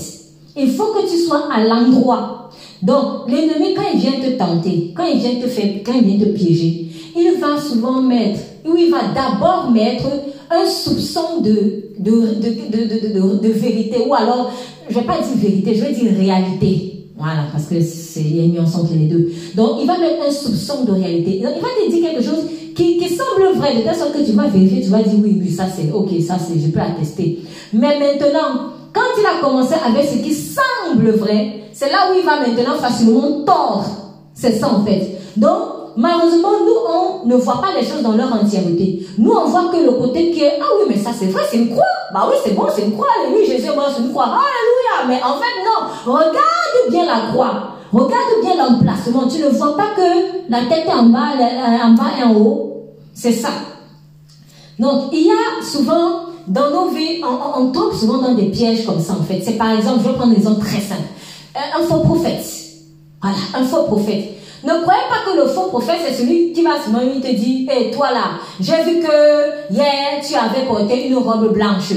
[0.56, 2.50] Il faut que tu sois à l'endroit.
[2.82, 6.26] Donc, l'ennemi, quand il vient te tenter, quand il vient te faire, quand il vient
[6.26, 6.86] te piéger,
[7.16, 10.06] il va souvent mettre, ou il va d'abord mettre
[10.50, 14.52] un soupçon de, de, de, de, vérité, ou alors,
[14.88, 16.95] je ne vais pas dire vérité, je vais dire réalité.
[17.16, 19.32] Voilà, parce que c'est, il y a une nuance entre les deux.
[19.54, 21.40] Donc, il va mettre un soupçon de réalité.
[21.40, 22.44] Donc, il va te dire quelque chose
[22.74, 25.38] qui, qui semble vrai, de telle sorte que tu vas vérifier, tu vas dire oui,
[25.40, 27.38] oui, ça c'est, ok, ça c'est, je peux attester.
[27.72, 32.24] Mais maintenant, quand il a commencé avec ce qui semble vrai, c'est là où il
[32.24, 33.86] va maintenant facilement tordre.
[34.34, 35.18] C'est ça en fait.
[35.36, 39.06] Donc, malheureusement, nous, on ne voit pas les choses dans leur entièreté.
[39.18, 41.58] Nous, on voit que le côté qui est, ah oui, mais ça c'est vrai, c'est
[41.58, 41.84] une croix.
[42.12, 43.06] Bah oui, c'est bon, c'est une croix.
[43.34, 44.26] Oui, Jésus moi c'est une croix.
[44.26, 45.08] Alléluia.
[45.08, 46.12] Mais en fait, non.
[46.12, 47.72] Regarde bien la croix.
[47.92, 49.26] Regarde bien l'emplacement.
[49.28, 51.32] Tu ne vois pas que la tête est en bas,
[51.84, 52.82] en bas et en haut.
[53.14, 53.50] C'est ça.
[54.78, 59.00] Donc, il y a souvent dans nos vies, on, tombe souvent dans des pièges comme
[59.00, 59.42] ça, en fait.
[59.44, 61.02] C'est par exemple, je vais prendre un exemple très simple.
[61.54, 62.46] Un, faux prophète.
[63.20, 64.36] Voilà, un faux prophète.
[64.66, 67.92] Ne croyez pas que le faux prophète, c'est celui qui va souvent te dire, hé,
[67.92, 71.92] toi là, j'ai vu que hier, tu avais porté une robe blanche.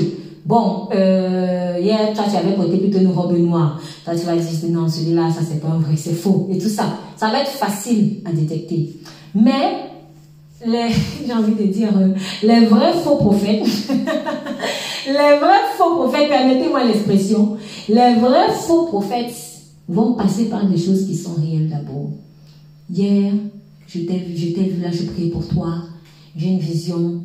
[0.46, 3.82] Bon, euh, hier, toi, tu avais porté plutôt une robe noire.
[4.06, 6.48] Toi, tu vas dire, non, celui-là, ça, c'est pas vrai, c'est faux.
[6.52, 6.86] Et tout ça.
[7.18, 8.98] Ça va être facile à détecter.
[9.34, 9.90] Mais,
[10.64, 12.10] j'ai envie de dire, euh,
[12.44, 13.66] les vrais faux prophètes,
[15.08, 19.34] les vrais faux prophètes, permettez-moi l'expression, les vrais faux prophètes
[19.88, 22.10] vont passer par des choses qui sont réelles d'abord.
[22.92, 23.34] Hier,
[23.88, 25.84] je t'ai vu, je t'ai vu là, je prie pour toi,
[26.36, 27.24] j'ai une vision,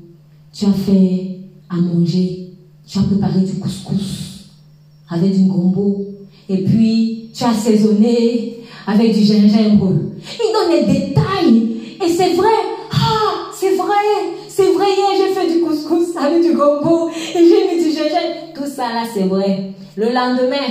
[0.53, 1.39] tu as fait
[1.71, 2.51] à manger,
[2.87, 4.51] tu as préparé du couscous
[5.09, 6.05] avec du gombo,
[6.49, 9.93] et puis tu as assaisonné avec du gingembre.
[10.39, 12.49] Il donne des détails, et c'est vrai,
[13.59, 13.95] c'est vrai,
[14.49, 17.09] c'est vrai, hier j'ai fait du couscous avec du gombo.
[17.09, 18.53] Et j'ai mis du gingembre.
[18.55, 19.73] Tout ça là, c'est vrai.
[19.97, 20.69] Le lendemain,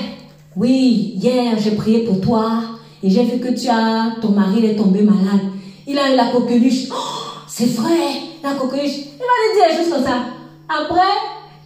[0.56, 2.61] oui, hier j'ai prié pour toi
[3.03, 5.41] et j'ai vu que tu as, ton mari est tombé malade.
[5.85, 6.88] Il a eu la coqueluche.
[6.91, 8.97] Oh, c'est vrai, la coqueluche.
[8.97, 10.23] Il va lui dire juste comme ça.
[10.69, 11.01] Après,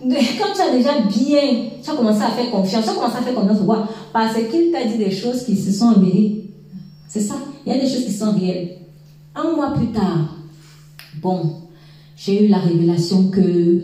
[0.40, 3.22] quand tu as déjà bien, tu as commencé à faire confiance, tu as commencé à
[3.22, 6.44] faire confiance, pourquoi Parce qu'il t'a dit des choses qui se sont avérées.
[7.08, 7.36] C'est ça,
[7.66, 8.80] il y a des choses qui sont réelles.
[9.36, 10.38] Un mois plus tard,
[11.22, 11.52] Bon,
[12.16, 13.82] j'ai eu la révélation que,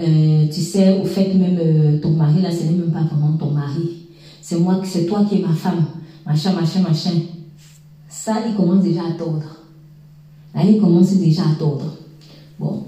[0.00, 3.36] euh, tu sais, au fait même euh, ton mari, là, ce n'est même pas vraiment
[3.38, 4.08] ton mari.
[4.40, 5.84] C'est moi, c'est toi qui es ma femme.
[6.24, 7.20] Machin, machin, machin.
[8.08, 9.62] Ça, il commence déjà à tordre.
[10.54, 11.96] Là, il commence déjà à tordre.
[12.58, 12.84] Bon.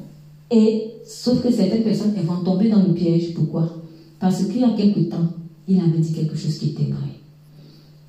[0.50, 3.34] Et, sauf que certaines personnes, elles vont tomber dans le piège.
[3.34, 3.68] Pourquoi?
[4.20, 5.28] Parce qu'il y a quelque temps,
[5.66, 7.08] il avait dit quelque chose qui était vrai.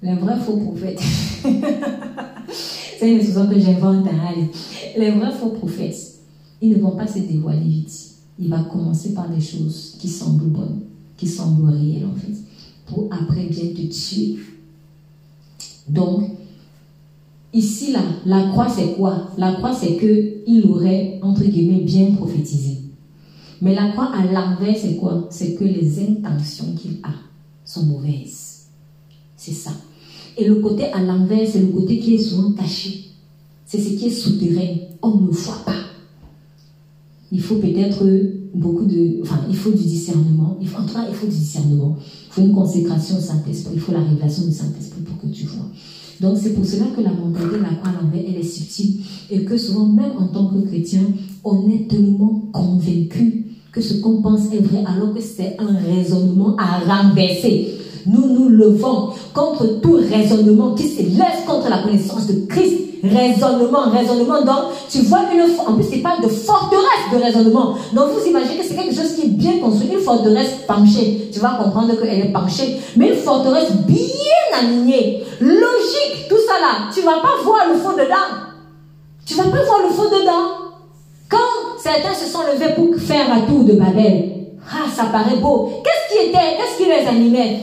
[0.02, 1.02] Les vrais faux prophètes.
[3.00, 4.08] C'est une chose que j'invente.
[4.08, 4.48] Hein,
[4.98, 6.20] les vrais faux prophètes,
[6.62, 8.12] ils ne vont pas se dévoiler vite.
[8.40, 10.82] il va commencer par des choses qui semblent bonnes,
[11.18, 12.36] qui semblent réelles en fait,
[12.86, 14.38] pour après bien te tuer.
[15.88, 16.32] Donc,
[17.54, 19.32] ici, là, la croix, c'est quoi?
[19.38, 22.78] La croix, c'est que il aurait, entre guillemets, bien prophétisé.
[23.62, 25.28] Mais la croix à l'envers, c'est quoi?
[25.30, 27.14] C'est que les intentions qu'il a
[27.64, 28.68] sont mauvaises.
[29.38, 29.72] C'est ça.
[30.38, 33.06] Et le côté à l'envers, c'est le côté qui est souvent caché.
[33.66, 34.76] C'est ce qui est souterrain.
[35.02, 35.74] On ne voit pas.
[37.32, 38.06] Il faut peut-être
[38.56, 39.20] beaucoup de...
[39.22, 40.58] Enfin, il faut du discernement.
[40.78, 41.98] En tout cas, il faut du discernement.
[42.00, 43.74] Il faut une consécration au Saint-Esprit.
[43.76, 45.66] Il faut la révélation du Saint-Esprit pour que tu vois.
[46.22, 49.02] Donc, c'est pour cela que la mentalité de la croix l'envers, elle est subtile.
[49.30, 51.02] Et que souvent, même en tant que chrétien,
[51.44, 56.56] on est tellement convaincu que ce qu'on pense est vrai alors que c'est un raisonnement
[56.58, 57.76] à renverser.
[58.08, 62.95] Nous nous levons contre tout raisonnement qui se laisse contre la connaissance de Christ.
[63.04, 64.42] Raisonnement, raisonnement.
[64.42, 67.76] Donc, tu vois une, en plus, c'est pas de forteresse de raisonnement.
[67.94, 71.30] Donc, vous imaginez que c'est quelque chose qui est bien construit, une forteresse penchée.
[71.32, 72.78] Tu vas comprendre qu'elle est penchée.
[72.96, 76.90] Mais une forteresse bien alignée, logique, tout ça là.
[76.94, 78.46] Tu vas pas voir le fond dedans.
[79.26, 80.66] Tu vas pas voir le fond dedans.
[81.30, 84.32] Quand certains se sont levés pour faire un tour de Babel,
[84.72, 85.72] ah, ça paraît beau.
[85.84, 87.60] Qu'est-ce qui était, qu'est-ce qui les animait?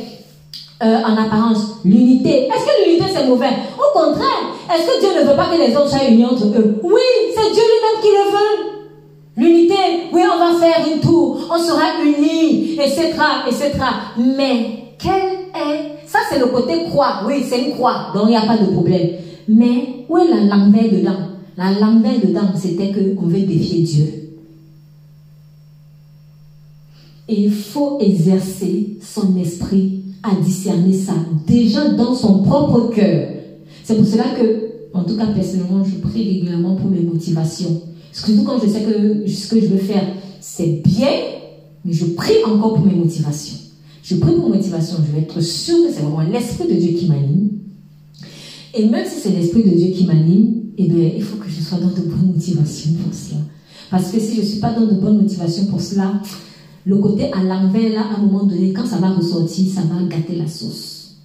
[0.82, 2.48] Euh, en apparence L'unité.
[2.48, 3.50] Est-ce que l'unité c'est mauvais?
[3.78, 6.80] Au contraire, est-ce que Dieu ne veut pas que les hommes soient unis entre eux?
[6.82, 7.00] Oui,
[7.34, 8.72] c'est Dieu lui-même qui le veut.
[9.36, 9.74] L'unité,
[10.12, 13.12] oui, on va faire une tour, on sera unis, etc.,
[13.46, 13.72] etc.
[14.18, 15.22] Mais quel
[15.54, 16.06] est...
[16.06, 17.22] Ça, c'est le côté croix.
[17.26, 19.08] Oui, c'est une croix, donc il n'y a pas de problème.
[19.48, 21.16] Mais où est la l'envers dedans
[21.56, 24.06] La l'envers dedans, c'était qu'on veut défier Dieu.
[27.28, 31.14] Il faut exercer son esprit à discerner ça,
[31.46, 33.28] déjà dans son propre cœur.
[33.82, 37.82] C'est pour cela que, en tout cas personnellement, je prie régulièrement pour mes motivations.
[38.12, 40.06] Surtout quand je sais que ce que je veux faire,
[40.40, 41.10] c'est bien,
[41.84, 43.56] mais je prie encore pour mes motivations.
[44.02, 46.92] Je prie pour mes motivations, je vais être sûr que c'est vraiment l'Esprit de Dieu
[46.98, 47.50] qui m'anime.
[48.74, 51.60] Et même si c'est l'Esprit de Dieu qui m'anime, eh bien, il faut que je
[51.60, 53.40] sois dans de bonnes motivations pour cela.
[53.90, 56.20] Parce que si je suis pas dans de bonnes motivations pour cela,
[56.84, 60.02] le côté à l'envers, là, à un moment donné, quand ça va ressortir, ça va
[60.04, 61.16] gâter la sauce.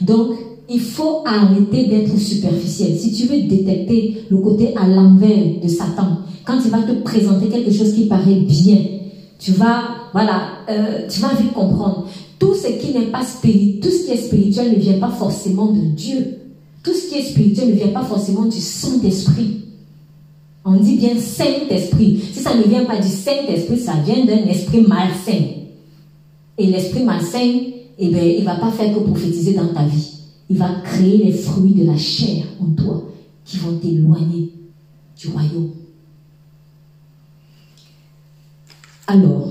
[0.00, 0.36] Donc,
[0.68, 2.98] il faut arrêter d'être superficiel.
[2.98, 7.48] Si tu veux détecter le côté à l'envers de Satan, quand il va te présenter
[7.48, 8.78] quelque chose qui paraît bien,
[9.38, 9.82] tu vas,
[10.12, 12.08] voilà, euh, tu vas vite comprendre.
[12.38, 15.72] Tout ce qui n'est pas spirituel, tout ce qui est spirituel ne vient pas forcément
[15.72, 16.38] de Dieu.
[16.82, 19.65] Tout ce qui est spirituel ne vient pas forcément du Saint-Esprit.
[20.68, 22.20] On dit bien Saint-Esprit.
[22.32, 25.44] Si ça ne vient pas du Saint-Esprit, ça vient d'un esprit malsain.
[26.58, 27.60] Et l'esprit malsain,
[27.98, 30.10] eh bien, il ne va pas faire que prophétiser dans ta vie.
[30.50, 33.04] Il va créer les fruits de la chair en toi
[33.44, 34.50] qui vont t'éloigner
[35.16, 35.70] du royaume.
[39.06, 39.48] Alors,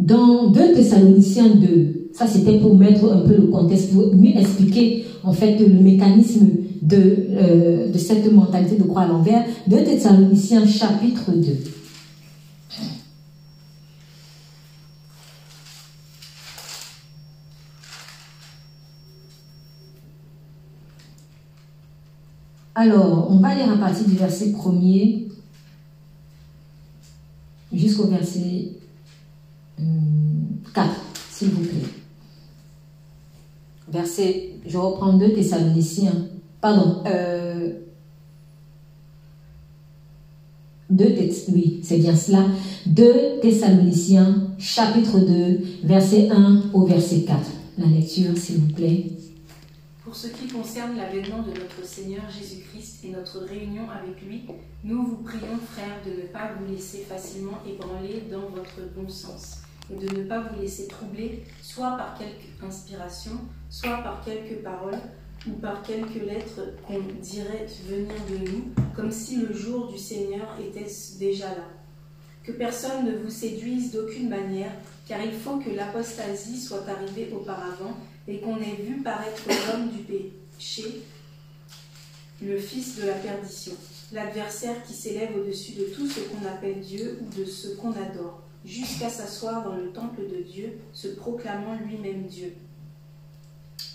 [0.00, 5.04] dans 2 Thessaloniciens 2, ça c'était pour mettre un peu le contexte, pour mieux expliquer
[5.22, 6.48] en fait le mécanisme
[6.82, 9.44] de, euh, de cette mentalité de croix à l'envers.
[9.66, 11.56] 2 Thessaloniciens chapitre 2.
[22.74, 25.28] Alors, on va lire à partir du verset 1er
[27.72, 28.68] jusqu'au verset
[30.72, 30.88] 4,
[31.30, 31.88] s'il vous plaît.
[33.92, 36.28] Verset, je reprends 2 Thessaloniciens,
[36.60, 37.72] pardon, euh,
[40.90, 41.04] 2
[41.52, 42.46] oui, c'est bien cela.
[42.86, 47.38] 2 Thessaloniciens, chapitre 2, verset 1 au verset 4.
[47.78, 49.06] La lecture, s'il vous plaît.
[50.04, 54.42] Pour ce qui concerne l'avènement de notre Seigneur Jésus-Christ et notre réunion avec lui,
[54.82, 59.58] nous vous prions, frères, de ne pas vous laisser facilement ébranler dans votre bon sens
[59.92, 63.32] et de ne pas vous laisser troubler soit par quelque inspiration,
[63.68, 65.00] soit par quelques paroles
[65.46, 68.64] ou par quelques lettres qu'on dirait venir de nous,
[68.94, 71.68] comme si le jour du Seigneur était déjà là.
[72.42, 74.72] Que personne ne vous séduise d'aucune manière,
[75.06, 77.96] car il faut que l'apostasie soit arrivée auparavant
[78.28, 81.02] et qu'on ait vu paraître l'homme du péché,
[82.42, 83.72] le fils de la perdition,
[84.12, 88.42] l'adversaire qui s'élève au-dessus de tout ce qu'on appelle Dieu ou de ce qu'on adore,
[88.64, 92.54] jusqu'à s'asseoir dans le temple de Dieu, se proclamant lui-même Dieu.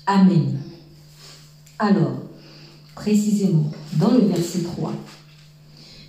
[0.06, 0.60] Amen.
[1.78, 2.14] Alors,
[2.96, 4.94] précisément, dans le verset 3,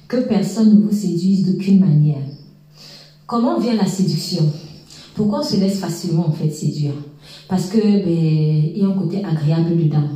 [0.06, 2.22] que personne ne vous séduise d'aucune manière.
[3.26, 4.44] Comment vient la séduction?
[5.16, 6.93] Pourquoi on se laisse facilement en fait séduire?
[7.48, 10.09] Parce que ben, il y a un côté agréable dedans.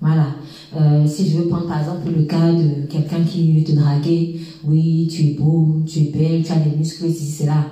[0.00, 0.28] Voilà.
[0.74, 4.40] Euh, si je veux prendre par exemple le cas de quelqu'un qui veut te draguer,
[4.64, 7.66] oui, tu es beau, tu es belle, tu as des muscles, c'est là.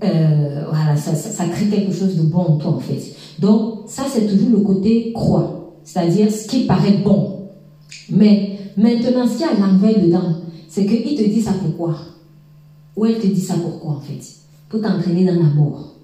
[0.00, 3.14] Voilà, ça, ça, ça, crée quelque chose de bon en toi en fait.
[3.38, 7.48] Donc ça c'est toujours le côté croix, c'est-à-dire ce qui paraît bon.
[8.10, 10.34] Mais maintenant ce qui a l'envers dedans,
[10.68, 11.96] c'est qu'il te dit ça pourquoi
[12.96, 14.20] Ou elle te dit ça pourquoi en fait
[14.68, 15.94] Pour t'entraîner dans la mort.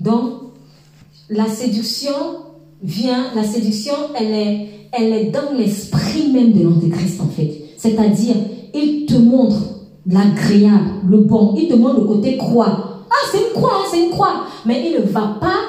[0.00, 0.32] Donc
[1.28, 2.12] la séduction
[2.82, 7.62] vient, la séduction elle est, elle est dans l'esprit même de l'antéchrist en fait.
[7.76, 8.36] C'est-à-dire
[8.74, 9.56] il te montre
[10.06, 14.04] l'agréable, le bon, il te montre le côté croix ah, c'est une croix, hein, c'est
[14.04, 14.44] une croix.
[14.64, 15.60] Mais il ne va pas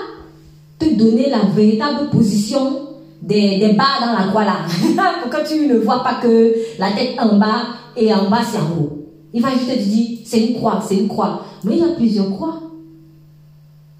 [0.80, 2.87] te donner la véritable position
[3.28, 4.60] des, des bas dans la croix là.
[5.22, 8.58] Pour que tu ne vois pas que la tête en bas et en bas c'est
[8.58, 8.98] en haut?
[9.34, 11.46] Il va juste te dire, c'est une croix, c'est une croix.
[11.64, 12.60] Mais il y a plusieurs croix.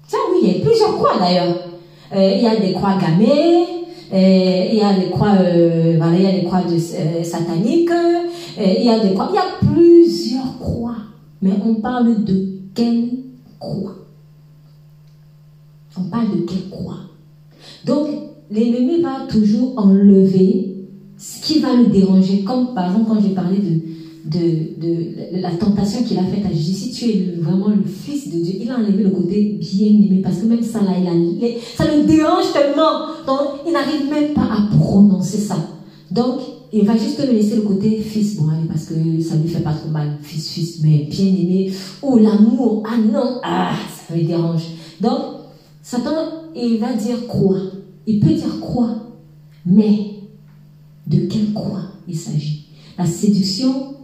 [0.08, 1.54] Tiens, oui, il y a plusieurs croix d'ailleurs.
[2.14, 3.66] Euh, il y a des croix gammées,
[4.12, 6.62] euh, il y a des croix, euh, voilà, il y a des croix
[7.22, 7.90] sataniques,
[8.58, 10.96] il y a des croix, il y a plusieurs croix.
[11.42, 13.10] Mais on parle de quelle
[13.58, 13.94] croix?
[15.98, 17.00] On parle de quelle croix?
[17.84, 18.08] Donc,
[18.50, 20.74] l'ennemi va toujours enlever
[21.16, 22.44] ce qui va le déranger.
[22.44, 23.80] Comme par exemple, quand j'ai parlé de,
[24.24, 28.38] de, la tentation qu'il a faite à Jésus, si tu es vraiment le Fils de
[28.38, 31.84] Dieu, il a enlevé le côté bien aimé, parce que même ça, là, il ça
[31.84, 33.08] le dérange tellement.
[33.26, 35.56] Donc, il n'arrive même pas à prononcer ça.
[36.10, 36.40] Donc,
[36.72, 39.72] il va juste me laisser le côté fils, bon, parce que ça lui fait pas
[39.72, 41.72] trop mal, fils, fils, mais bien aimé.
[42.02, 43.72] Oh, l'amour, ah non, ah,
[44.06, 44.64] ça me dérange.
[45.00, 45.20] Donc,
[45.82, 47.56] Satan, il va dire quoi?
[48.10, 49.18] Il peut dire quoi
[49.66, 50.14] Mais
[51.06, 52.64] de quelle croix il s'agit?
[52.96, 53.96] La séduction,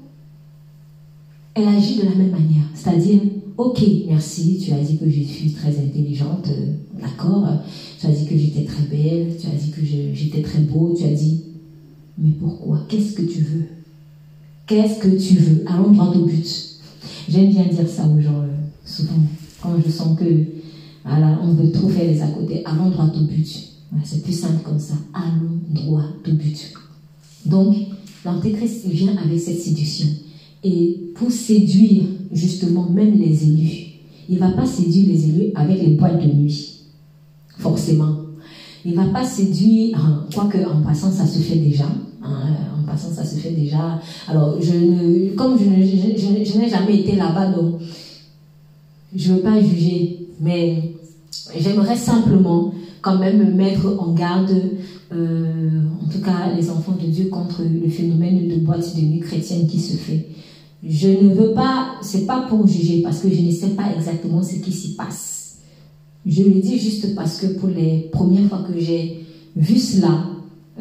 [1.55, 2.64] elle agit de la même manière.
[2.74, 3.20] C'est-à-dire,
[3.56, 7.48] ok, merci, tu as dit que je suis très intelligente, euh, d'accord,
[7.98, 9.81] tu as dit que j'étais très belle, tu as dit que
[10.12, 11.44] j'étais très beau, tu as dit
[12.18, 12.81] mais pourquoi?
[12.89, 13.64] Qu'est-ce que tu veux?
[14.66, 15.64] Qu'est-ce que tu veux?
[15.66, 16.78] Allons droit au but.
[17.26, 18.52] J'aime bien dire ça aux gens, euh,
[18.85, 19.20] souvent,
[19.62, 20.24] quand je sens que
[21.05, 22.62] voilà, on veut trop faire les à côté.
[22.66, 23.74] Allons droit au but.
[24.03, 24.95] C'est plus simple comme ça.
[25.12, 26.73] Allons droit au but.
[27.47, 27.77] Donc,
[28.25, 30.07] l'antéchrist vient avec cette séduction.
[30.62, 33.85] Et pour séduire justement même les élus,
[34.29, 36.81] il ne va pas séduire les élus avec les boîtes de nuit.
[37.59, 38.16] Forcément.
[38.85, 41.87] Il ne va pas séduire, hein, quoique en passant ça se fait déjà.
[42.23, 44.01] Hein, en passant ça se fait déjà.
[44.29, 47.81] Alors, je ne, comme je, n'ai jamais été là-bas, donc
[49.15, 50.95] je ne veux pas juger, mais
[51.59, 52.73] j'aimerais simplement
[53.05, 54.51] quand même me mettre en garde,
[55.12, 59.20] euh, en tout cas les enfants de Dieu, contre le phénomène de boîte de nuit
[59.20, 60.28] chrétienne qui se fait.
[60.82, 64.43] Je ne veux pas, c'est pas pour juger, parce que je ne sais pas exactement
[64.43, 65.59] ce qui s'y passe.
[66.24, 70.24] Je le dis juste parce que pour les premières fois que j'ai vu cela,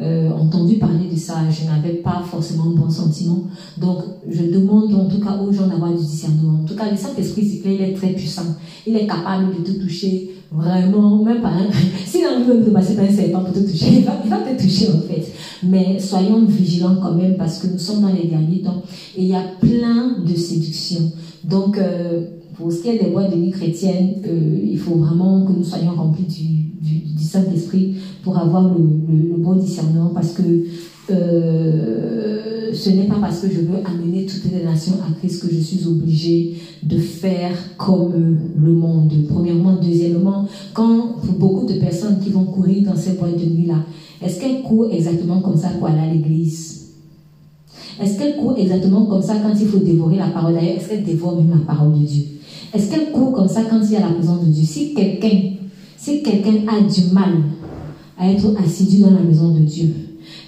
[0.00, 3.44] euh, entendu parler de ça, je n'avais pas forcément un bon sentiment.
[3.78, 3.98] Donc,
[4.28, 6.60] je demande en tout cas aux gens d'avoir du discernement.
[6.62, 8.56] En tout cas, le Saint-Esprit, il est très puissant.
[8.86, 11.70] Il est capable de te toucher vraiment, même pas un...
[12.06, 14.38] S'il a envie de passer par un serpent pour te toucher, il va, il va
[14.38, 15.32] te toucher en fait.
[15.62, 18.82] Mais soyons vigilants quand même parce que nous sommes dans les derniers temps
[19.16, 21.12] et il y a plein de séductions.
[21.44, 22.24] Donc, euh,
[22.56, 25.64] pour ce qui est des boîtes de nuit chrétiennes, euh, il faut vraiment que nous
[25.64, 30.42] soyons remplis du, du, Saint-Esprit pour avoir le, bon discernement parce que
[31.10, 35.54] euh, ce n'est pas parce que je veux amener toutes les nations à Christ que
[35.54, 39.12] je suis obligée de faire comme le monde.
[39.28, 39.76] Premièrement.
[39.82, 43.80] Deuxièmement, quand beaucoup de personnes qui vont courir dans ces boîtes de nuit-là,
[44.24, 46.94] est-ce qu'elles courent exactement comme ça pour aller à l'église?
[48.02, 51.04] Est-ce qu'elles courent exactement comme ça quand il faut dévorer la parole D'ailleurs, est-ce qu'elles
[51.04, 52.24] dévorent même la parole de Dieu?
[52.72, 54.64] Est-ce qu'elle court comme ça quand il y a la présence de Dieu?
[54.64, 55.54] Si quelqu'un
[55.96, 57.32] si quelqu'un a du mal
[58.18, 59.92] à être assidu dans la maison de Dieu,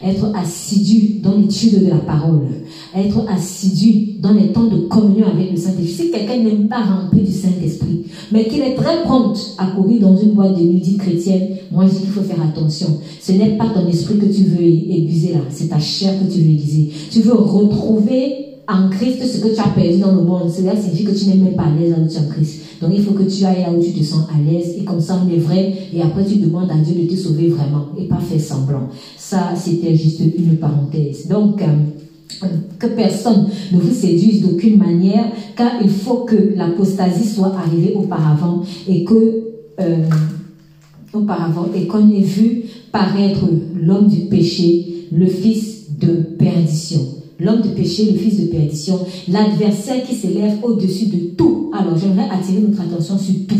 [0.02, 2.47] être assidu dans l'étude de la parole,
[2.94, 5.86] être assidu dans les temps de communion avec le Saint-Esprit.
[5.86, 10.16] Si quelqu'un n'est pas rempli du Saint-Esprit, mais qu'il est très prompt à courir dans
[10.16, 12.98] une boîte de nuit chrétienne, moi je dis qu'il faut faire attention.
[13.20, 16.40] Ce n'est pas ton esprit que tu veux aiguiser là, c'est ta chair que tu
[16.40, 16.90] veux aiguiser.
[17.10, 20.51] Tu veux retrouver en Christ ce que tu as perdu dans le monde.
[20.51, 22.62] Cela signifie que tu n'es même pas à l'aise en Christ.
[22.80, 25.01] Donc il faut que tu ailles là où tu te sens à l'aise et comme
[25.01, 28.06] ça on est vrai et après tu demandes à Dieu de te sauver vraiment et
[28.06, 28.88] pas faire semblant.
[29.16, 31.28] Ça c'était juste une parenthèse.
[31.28, 32.47] Donc euh,
[32.78, 35.26] que personne ne vous séduise d'aucune manière
[35.56, 39.44] car il faut que l'apostasie soit arrivée auparavant et que
[39.80, 40.05] euh,
[41.12, 47.01] auparavant et qu'on ait vu paraître l'homme du péché, le fils de perdition
[47.38, 48.98] l'homme de péché, le fils de perdition,
[49.28, 51.70] l'adversaire qui s'élève au-dessus de tout.
[51.72, 53.54] Alors j'aimerais attirer notre attention sur tout.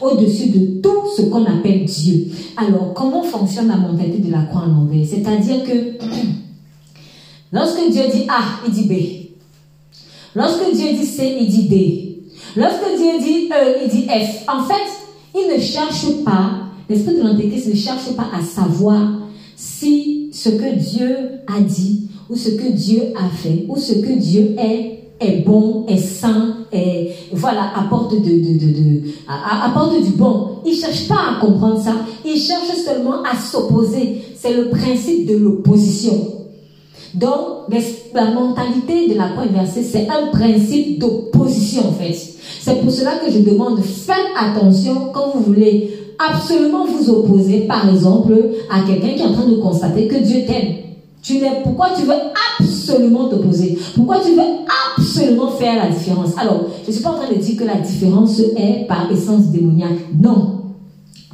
[0.00, 2.28] au-dessus de tout ce qu'on appelle Dieu.
[2.56, 6.04] Alors, comment fonctionne la mentalité de la croix en l'envers C'est-à-dire que
[7.52, 8.92] lorsque Dieu dit A, il dit B.
[10.36, 12.22] Lorsque Dieu dit C, il dit D.
[12.56, 14.44] Lorsque Dieu dit E, il dit F.
[14.48, 14.74] En fait,
[15.34, 16.52] il ne cherche pas,
[16.88, 19.20] l'esprit de l'Antéchrist ne cherche pas à savoir
[19.56, 21.08] si ce que Dieu
[21.46, 25.84] a dit ou ce que Dieu a fait ou ce que Dieu est est bon,
[25.88, 30.60] est sain, est, voilà, apporte, de, de, de, du bon.
[30.64, 31.94] Il ne cherche pas à comprendre ça.
[32.24, 34.22] Il cherche seulement à s'opposer.
[34.36, 36.14] C'est le principe de l'opposition.
[37.14, 37.72] Donc,
[38.14, 42.14] la mentalité de la croix inversée, c'est un principe d'opposition en fait.
[42.60, 47.88] C'est pour cela que je demande, faites attention quand vous voulez absolument vous opposer, par
[47.88, 48.34] exemple,
[48.70, 50.87] à quelqu'un qui est en train de constater que Dieu t'aime.
[51.62, 52.14] Pourquoi tu veux
[52.58, 53.78] absolument t'opposer?
[53.94, 54.42] Pourquoi tu veux
[54.96, 56.30] absolument faire la différence?
[56.38, 59.48] Alors, je ne suis pas en train de dire que la différence est par essence
[59.48, 59.98] démoniaque.
[60.18, 60.54] Non.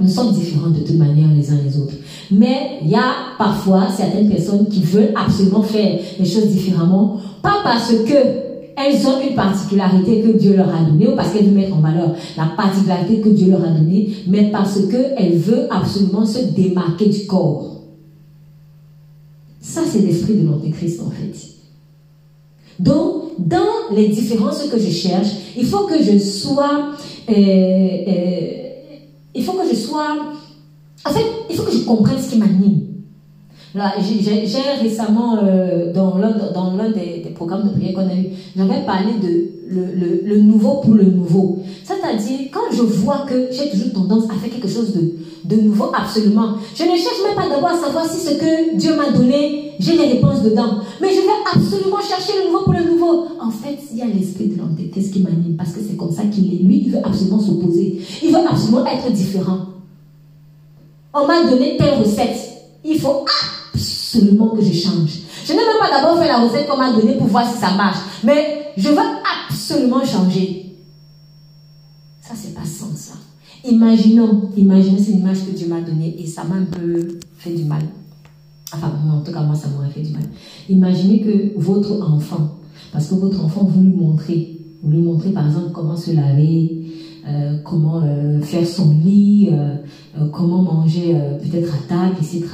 [0.01, 1.95] Nous sommes différents de toute manière les uns les autres.
[2.31, 7.59] Mais il y a parfois certaines personnes qui veulent absolument faire les choses différemment, pas
[7.63, 8.45] parce que
[8.77, 11.81] elles ont une particularité que Dieu leur a donnée ou parce qu'elles veulent mettre en
[11.81, 17.07] valeur la particularité que Dieu leur a donnée, mais parce qu'elles veulent absolument se démarquer
[17.07, 17.74] du corps.
[19.75, 21.35] Ça, c'est l'esprit de l'Antéchrist en fait.
[22.79, 26.93] Donc, dans les différences que je cherche, il faut que je sois...
[27.29, 28.51] Euh, euh,
[29.35, 30.17] il faut que je sois...
[31.05, 32.83] En fait, il faut que je comprenne ce qui m'anime.
[33.75, 38.27] J'ai récemment, euh, dans l'un des, programmes de prière qu'on a eu,
[38.57, 41.59] j'avais parlé de le, nouveau pour le nouveau.
[41.83, 44.95] C'est-à-dire, quand je vois que j'ai toujours tendance à faire quelque chose
[45.45, 48.95] de, nouveau, absolument, je ne cherche même pas d'abord à savoir si ce que Dieu
[48.95, 50.79] m'a donné, j'ai les réponses dedans.
[51.01, 53.27] Mais je vais absolument chercher le nouveau pour le nouveau.
[53.41, 56.23] En fait, il y a l'esprit de ce qui m'anime, parce que c'est comme ça
[56.25, 56.63] qu'il est.
[56.63, 58.01] Lui, il veut absolument s'opposer.
[58.23, 59.59] Il veut absolument être différent.
[61.13, 62.37] On m'a donné telle recette.
[62.85, 63.25] Il faut
[64.15, 65.21] absolument que je change.
[65.45, 67.75] Je n'ai même pas d'abord fait la recette qu'on m'a donnée pour voir si ça
[67.75, 67.99] marche.
[68.23, 68.99] Mais je veux
[69.49, 70.77] absolument changer.
[72.21, 73.15] Ça, c'est pas sans ça.
[73.69, 77.51] Imaginons, imaginez, c'est une image que Dieu m'a donnée et ça m'a un peu fait
[77.51, 77.83] du mal.
[78.73, 80.25] Enfin, en tout cas, moi, ça m'aurait fait du mal.
[80.69, 82.59] Imaginez que votre enfant,
[82.93, 86.85] parce que votre enfant, vous lui montrez, vous lui montrez par exemple comment se laver,
[87.27, 89.77] euh, comment euh, faire son lit, euh,
[90.33, 92.45] comment manger peut-être à table, etc.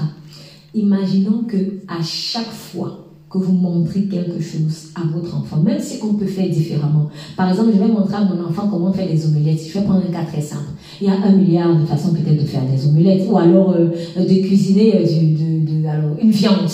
[0.75, 6.01] Imaginons que à chaque fois que vous montrez quelque chose à votre enfant, même si
[6.03, 7.09] on peut faire différemment.
[7.37, 9.61] Par exemple, je vais montrer à mon enfant comment faire des omelettes.
[9.69, 10.71] Je vais prendre un cas très simple.
[11.01, 14.47] Il y a un milliard de façons peut-être de faire des omelettes, ou alors de
[14.47, 16.69] cuisiner du, de, alors, une viande.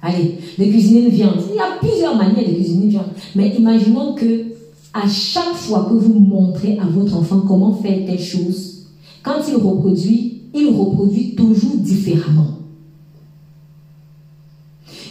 [0.00, 1.40] Allez, de cuisiner une viande.
[1.50, 3.10] Il y a plusieurs manières de cuisiner une viande.
[3.34, 4.44] Mais imaginons que
[4.94, 8.86] à chaque fois que vous montrez à votre enfant comment faire telle chose,
[9.24, 12.46] quand il reproduit, il reproduit toujours différemment.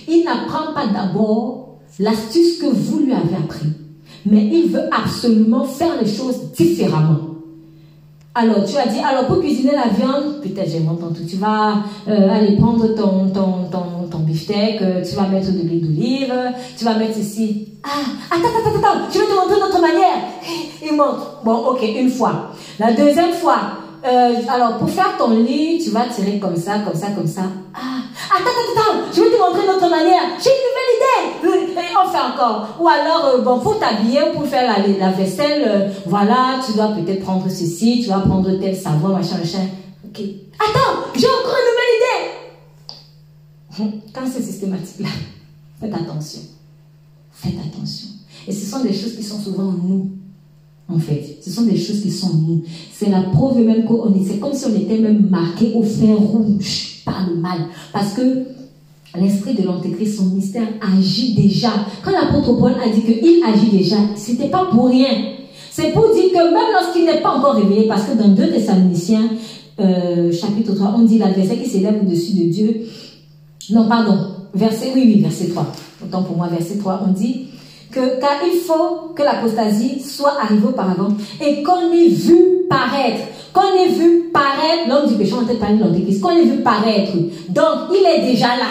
[0.08, 3.68] Il n'apprend pas d'abord l'astuce que vous lui avez appris,
[4.26, 7.20] mais il veut absolument faire les choses différemment.
[8.38, 12.30] Alors, tu as dit, alors pour cuisiner la viande, peut-être j'ai entendu, tu vas euh,
[12.30, 16.34] aller prendre ton, ton, ton, ton beefsteak, euh, tu vas mettre de l'huile d'olive,
[16.78, 17.70] tu vas mettre ici.
[17.82, 17.90] Ah,
[18.30, 20.18] attends, attends, attends, je vais te montrer notre manière.
[20.84, 21.40] Il montre.
[21.46, 22.52] Bon, ok, une fois.
[22.78, 23.58] La deuxième fois,
[24.06, 27.44] euh, alors pour faire ton lit, tu vas tirer comme ça, comme ça, comme ça.
[27.74, 30.24] Ah, attends, attends, attends, je vais te montrer notre manière.
[30.42, 31.82] J'ai une nouvelle idée.
[31.82, 32.76] Et on fait encore.
[32.80, 36.90] Ou alors, euh, bon, pour t'habiller, pour faire la, la vaisselle, euh, voilà, tu dois
[36.90, 39.68] peut-être prendre ceci, tu vas prendre tel savon, machin, machin.
[40.06, 40.22] Ok.
[40.60, 41.94] Attends, j'ai encore une nouvelle
[43.90, 44.02] idée.
[44.14, 45.10] Quand c'est systématique là,
[45.80, 46.42] faites attention.
[47.32, 48.08] Faites attention.
[48.48, 50.12] Et ce sont des choses qui sont souvent en nous
[50.88, 51.40] en fait.
[51.44, 52.64] Ce sont des choses qui sont nous.
[52.94, 56.16] C'est la preuve même qu'on est, c'est comme si on était même marqué au fer
[56.16, 57.60] rouge par le mal.
[57.94, 58.44] Parce que
[59.18, 61.70] l'esprit de l'Antéchrist, son mystère agit déjà.
[62.04, 65.34] Quand l'apôtre Paul a dit qu'il agit déjà, c'était pas pour rien.
[65.72, 69.30] C'est pour dire que même lorsqu'il n'est pas encore réveillé, parce que dans 2 Thessaloniciens,
[69.80, 72.82] euh, chapitre 3, on dit l'adversaire qui s'élève au-dessus de Dieu.
[73.72, 74.18] Non, pardon,
[74.54, 75.66] verset, oui, oui, verset 3.
[76.04, 77.48] Autant pour moi, verset 3, on dit
[78.20, 81.10] car il faut que l'apostasie soit arrivée auparavant
[81.42, 83.24] et qu'on ait vu paraître,
[83.54, 87.12] qu'on ait vu paraître l'homme du péché, peut parler de l'antéchrist, qu'on ait vu paraître.
[87.50, 88.68] Donc, il est déjà là.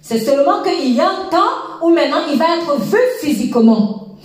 [0.00, 4.16] C'est seulement qu'il y a un temps où maintenant il va être vu physiquement.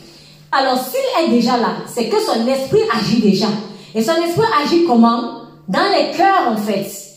[0.51, 3.47] Alors, s'il est déjà là, c'est que son esprit agit déjà.
[3.95, 5.41] Et son esprit agit comment?
[5.68, 7.10] Dans les cœurs, en fait.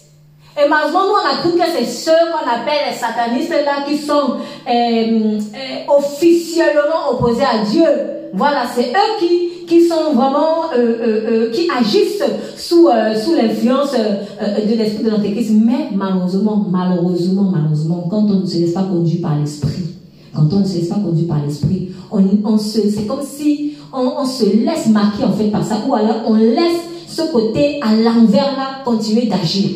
[0.56, 3.98] Et malheureusement, nous, on a cru que c'est ceux qu'on appelle les satanistes là qui
[3.98, 4.36] sont
[4.68, 7.84] euh, euh, officiellement opposés à Dieu.
[8.32, 12.22] Voilà, c'est eux qui, qui sont vraiment, euh, euh, euh, qui agissent
[12.56, 12.88] sous,
[13.24, 15.50] sous l'influence de l'esprit de l'antéchrist.
[15.52, 19.94] Mais malheureusement, malheureusement, malheureusement, quand on ne se laisse pas conduire par l'esprit,
[20.34, 24.12] quand on ne se laisse pas conduire par l'esprit, on, on c'est comme si on,
[24.18, 27.94] on, se laisse marquer en fait par ça, ou alors on laisse ce côté à
[27.94, 29.70] l'envers là continuer d'agir.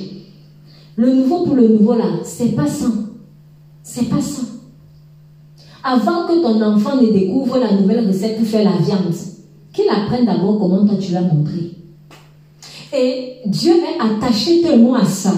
[0.98, 2.86] Le nouveau pour le nouveau là, c'est pas ça.
[3.84, 4.42] C'est pas ça.
[5.84, 9.14] Avant que ton enfant ne découvre la nouvelle recette pour faire la viande,
[9.72, 11.70] qu'il apprenne d'abord comment toi tu l'as montré.
[12.92, 15.34] Et Dieu est attaché tellement à ça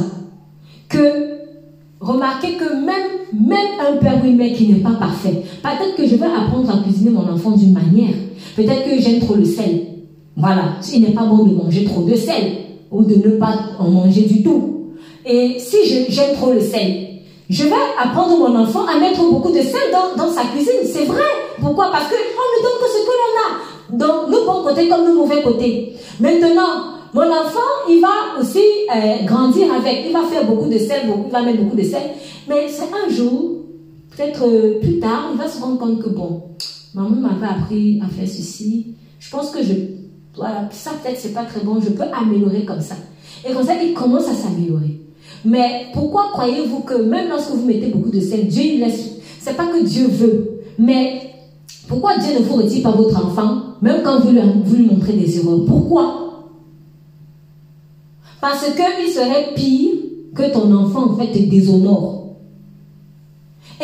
[0.88, 0.98] que
[2.00, 6.24] remarquez que même, même un père humain qui n'est pas parfait, peut-être que je vais
[6.24, 8.14] apprendre à cuisiner mon enfant d'une manière.
[8.56, 9.88] Peut-être que j'aime trop le sel.
[10.36, 12.50] Voilà, il n'est pas bon de manger trop de sel
[12.90, 14.79] ou de ne pas en manger du tout.
[15.26, 17.08] Et si j'aime trop le sel,
[17.48, 20.82] je vais apprendre mon enfant à mettre beaucoup de sel dans, dans sa cuisine.
[20.84, 21.22] C'est vrai.
[21.60, 21.90] Pourquoi?
[21.90, 24.06] Parce qu'on ne donne que ce que l'on a.
[24.06, 25.94] Donc, le bon côté comme le mauvais côté.
[26.20, 28.60] Maintenant, mon enfant, il va aussi
[28.94, 30.04] euh, grandir avec.
[30.06, 32.02] Il va faire beaucoup de sel, il va mettre beaucoup de sel.
[32.48, 33.64] Mais c'est un jour,
[34.16, 36.42] peut-être euh, plus tard, il va se rendre compte que bon,
[36.94, 38.94] maman m'avait appris à faire ceci.
[39.18, 39.72] Je pense que je,
[40.36, 42.94] voilà, ça peut-être c'est pas très bon, je peux améliorer comme ça.
[43.46, 44.99] Et comme ça, il commence à s'améliorer.
[45.44, 49.56] Mais pourquoi croyez-vous que même lorsque vous mettez beaucoup de sel, Dieu il laisse C'est
[49.56, 51.30] pas que Dieu veut, mais
[51.88, 55.64] pourquoi Dieu ne vous retire pas votre enfant, même quand vous lui, montrez des erreurs?
[55.66, 56.46] Pourquoi?
[58.40, 59.90] Parce qu'il serait pire
[60.34, 62.36] que ton enfant en fait te déshonore.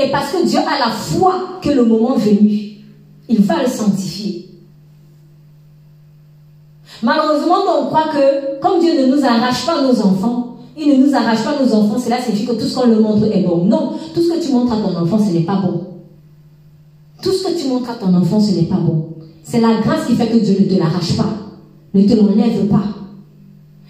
[0.00, 2.78] Et parce que Dieu a la foi que le moment venu,
[3.28, 4.48] il va le sanctifier.
[7.02, 11.14] Malheureusement, on croit que comme Dieu ne nous arrache pas nos enfants, il ne nous
[11.14, 13.64] arrache pas nos enfants, cela signifie que tout ce qu'on leur montre est bon.
[13.64, 15.80] Non, tout ce que tu montres à ton enfant, ce n'est pas bon.
[17.22, 19.08] Tout ce que tu montres à ton enfant, ce n'est pas bon.
[19.42, 21.32] C'est la grâce qui fait que Dieu ne te l'arrache pas,
[21.94, 22.84] ne te l'enlève pas.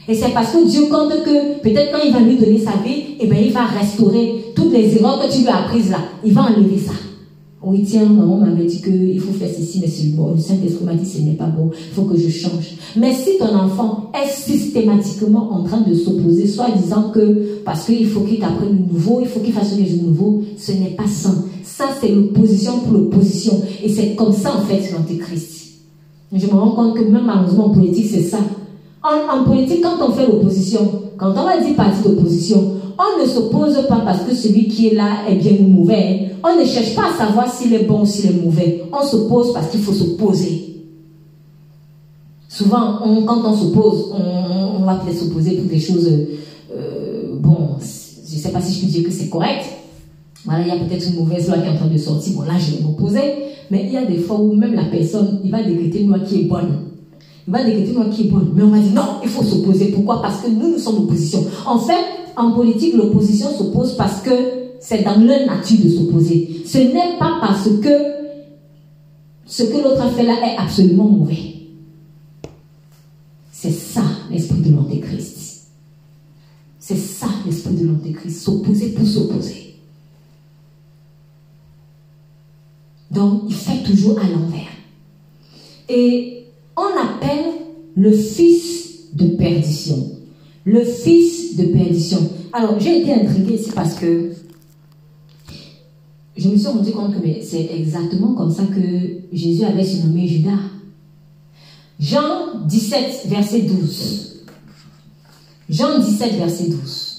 [0.08, 3.16] Et c'est parce que Dieu compte que peut-être quand il va lui donner sa vie,
[3.18, 5.98] eh bien, il va restaurer toutes les erreurs que tu lui as apprises là.
[6.24, 6.92] Il va enlever ça.
[7.68, 10.34] Oui, tiens, maman m'avait dit qu'il faut faire ceci, mais c'est bon.
[10.34, 12.76] Le Saint-Esprit m'a dit ce n'est pas bon, il faut que je change.
[12.94, 18.06] Mais si ton enfant est systématiquement en train de s'opposer, soit disant que parce qu'il
[18.06, 21.09] faut qu'il t'apprenne le nouveau, il faut qu'il fasse quelque chose de ce n'est pas
[21.09, 21.44] sain.
[21.64, 23.60] Ça, c'est l'opposition pour l'opposition.
[23.82, 25.72] Et c'est comme ça, en fait, l'antéchrist.
[26.32, 28.38] Je me rends compte que même malheureusement en politique, c'est ça.
[29.02, 33.28] En, en, politique, quand on fait l'opposition, quand on va dire parti d'opposition, on ne
[33.28, 36.31] s'oppose pas parce que celui qui est là est bien ou mauvais.
[36.43, 38.85] On ne cherche pas à savoir s'il est bon ou s'il est mauvais.
[38.93, 40.66] On s'oppose parce qu'il faut s'opposer.
[42.48, 48.40] Souvent, quand on s'oppose, on, va peut-être s'opposer pour des choses, euh, bon, je ne
[48.40, 49.64] sais pas si je peux dire que c'est correct.
[50.44, 52.35] Voilà, il y a peut-être une mauvaise loi qui est en train de sortir.
[52.35, 53.20] Bon, là, je vais m'opposer.
[53.70, 56.20] Mais il y a des fois où même la personne, il va décréter une loi
[56.20, 56.82] qui est bonne.
[57.48, 58.52] Il va décréter une loi qui est bonne.
[58.55, 59.86] Mais on va dire non, il faut s'opposer.
[59.86, 60.23] Pourquoi?
[60.23, 61.44] Parce que nous, nous sommes opposition.
[61.66, 62.05] En fait,
[62.36, 64.30] en politique, l'opposition s'oppose parce que
[64.80, 66.62] c'est dans leur nature de s'opposer.
[66.66, 68.16] Ce n'est pas parce que
[69.46, 71.54] ce que l'autre a fait là est absolument mauvais.
[73.52, 75.68] C'est ça l'esprit de l'antéchrist.
[76.78, 78.42] C'est ça l'esprit de l'antéchrist.
[78.42, 79.74] S'opposer pour s'opposer.
[83.10, 84.68] Donc, il fait toujours à l'envers.
[85.88, 86.44] Et
[86.76, 87.54] on appelle
[87.94, 90.15] le fils de perdition
[90.66, 92.28] le fils de perdition.
[92.52, 94.32] Alors, j'ai été intriguée ici parce que
[96.36, 100.59] je me suis rendu compte que c'est exactement comme ça que Jésus avait surnommé Judas.
[102.01, 104.44] Jean 17, verset 12.
[105.70, 107.12] Jean 17, verset 12.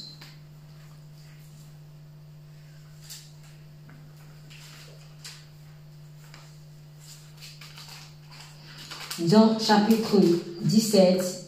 [9.26, 10.18] Jean chapitre
[10.62, 11.47] 17,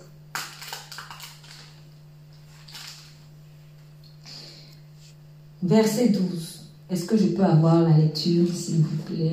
[5.61, 6.69] Verset 12.
[6.89, 9.31] Est-ce que je peux avoir la lecture, s'il vous plaît?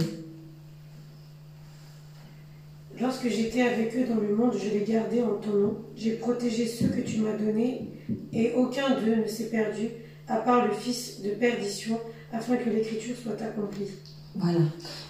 [3.00, 5.76] Lorsque j'étais avec eux dans le monde, je les gardais en ton nom.
[5.96, 7.88] J'ai protégé ceux que tu m'as donnés,
[8.32, 9.88] et aucun d'eux ne s'est perdu,
[10.28, 11.98] à part le fils de perdition,
[12.32, 13.86] afin que l'écriture soit accomplie.
[14.34, 14.60] Voilà.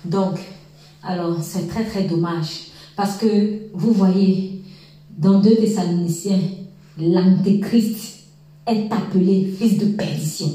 [0.04, 0.38] Donc,
[1.02, 2.66] alors, c'est très très dommage.
[2.94, 4.62] Parce que, vous voyez,
[5.16, 6.42] dans 2 Thessaloniciens,
[6.98, 8.24] l'antéchrist
[8.66, 10.50] est appelé fils de perdition.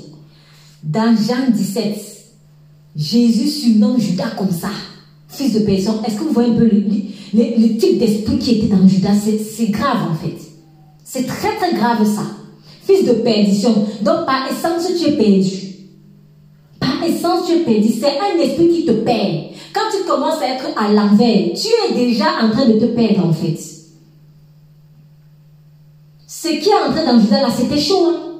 [0.84, 1.96] Dans Jean 17,
[2.96, 4.70] Jésus surnomme Judas comme ça,
[5.28, 6.00] fils de personne.
[6.06, 9.14] Est-ce que vous voyez un peu le, type d'esprit qui était dans Judas?
[9.56, 10.38] C'est grave en fait.
[11.04, 12.24] C'est très très grave ça.
[12.84, 13.86] Fils de perdition.
[14.02, 15.58] Donc par essence, tu es perdu.
[16.80, 17.90] Par essence, tu es perdu.
[17.90, 19.52] C'est un esprit qui te perd.
[19.74, 23.28] Quand tu commences à être à l'envers, tu es déjà en train de te perdre
[23.28, 23.60] en fait.
[26.28, 28.08] Ce qui est entré dans Judas là, c'était chaud.
[28.08, 28.31] Hein?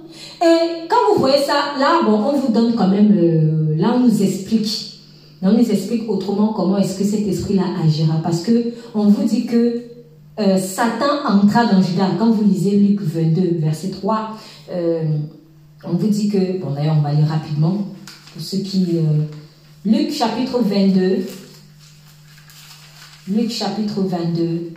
[0.42, 3.76] Et quand vous voyez ça, là, bon, on vous donne quand même le.
[3.76, 5.00] Là, on nous explique.
[5.42, 8.16] Là, on nous explique autrement comment est-ce que cet esprit-là agira.
[8.24, 9.84] Parce que on vous dit que
[10.40, 12.10] euh, Satan entra dans Judas.
[12.18, 14.38] Quand vous lisez Luc 22, verset 3,
[14.72, 15.04] euh,
[15.84, 16.60] on vous dit que.
[16.60, 17.86] Bon, d'ailleurs, on va lire rapidement.
[18.34, 18.98] Pour ceux qui.
[18.98, 19.24] Euh,
[19.86, 21.26] Luc chapitre 22.
[23.28, 24.74] Luc chapitre 22.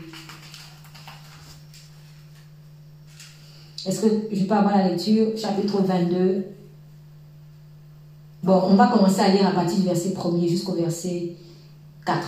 [3.87, 5.37] Est-ce que je peux avoir la lecture?
[5.37, 6.47] Chapitre 22.
[8.43, 11.33] Bon, on va commencer à lire à partir du verset 1er jusqu'au verset
[12.07, 12.27] 4.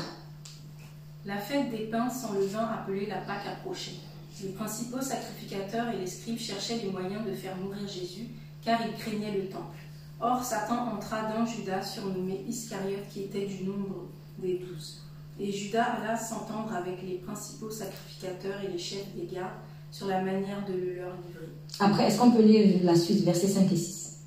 [1.24, 3.96] La fête des pains sans levain appelée la Pâque approchait.
[4.42, 8.28] Les principaux sacrificateurs et les scribes cherchaient les moyens de faire mourir Jésus,
[8.62, 9.78] car ils craignaient le temple.
[10.20, 14.08] Or Satan entra dans Judas, surnommé Iscariote, qui était du nombre
[14.38, 15.02] des douze.
[15.40, 19.52] Et Judas alla s'entendre avec les principaux sacrificateurs et les chefs des gardes
[19.90, 21.48] sur la manière de le leur livrer.
[21.80, 24.18] Après, est-ce qu'on peut lire la suite, versets 5 et 6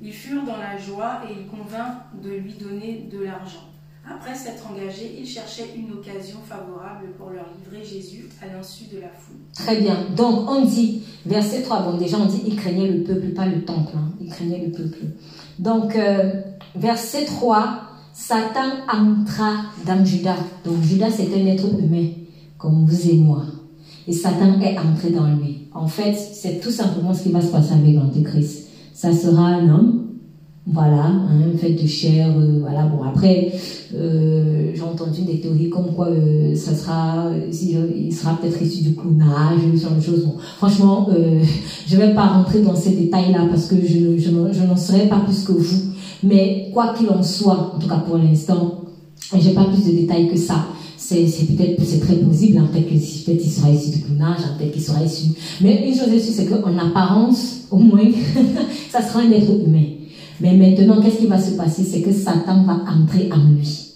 [0.00, 3.64] Ils furent dans la joie et il convint de lui donner de l'argent.
[4.10, 9.00] Après s'être engagés, ils cherchaient une occasion favorable pour leur livrer Jésus à l'insu de
[9.00, 9.36] la foule.
[9.54, 10.06] Très bien.
[10.16, 13.64] Donc, on dit, verset 3, bon, déjà on dit, il craignait le peuple, pas le
[13.64, 13.92] temple.
[13.96, 14.10] Hein.
[14.20, 14.98] Il craignait le peuple.
[15.58, 16.40] Donc, euh,
[16.74, 17.82] verset 3,
[18.14, 20.38] Satan entra dans Judas.
[20.64, 22.08] Donc, Judas, c'est un être humain,
[22.56, 23.42] comme vous et moi
[24.08, 25.68] et Satan est entré dans lui.
[25.74, 28.66] En fait, c'est tout simplement ce qui va se passer avec l'Antéchrist.
[28.94, 30.06] Ça sera un homme,
[30.66, 32.86] voilà, un fait de chair, euh, voilà.
[32.86, 33.52] Bon, après,
[33.94, 38.94] euh, j'ai entendu des théories comme quoi euh, ça sera, il sera peut-être issu du
[38.94, 40.24] clonage, ce genre de choses.
[40.24, 41.08] Bon, franchement,
[41.86, 45.44] je vais pas rentrer dans ces détails-là parce que je, je, n'en saurais pas plus
[45.44, 45.92] que vous.
[46.22, 48.84] Mais quoi qu'il en soit, en tout cas pour l'instant,
[49.38, 50.66] j'ai pas plus de détails que ça
[50.98, 54.72] c'est peut-être c'est très plausible, hein, peut-être peut-être il sera issu du clonage, hein, peut-être
[54.72, 55.30] qu'il sera issu.
[55.60, 58.10] Mais une chose est sûre, c'est qu'en apparence, au moins,
[58.90, 59.84] ça sera un être humain.
[60.40, 61.84] Mais maintenant, qu'est-ce qui va se passer?
[61.84, 63.94] C'est que Satan va entrer en lui.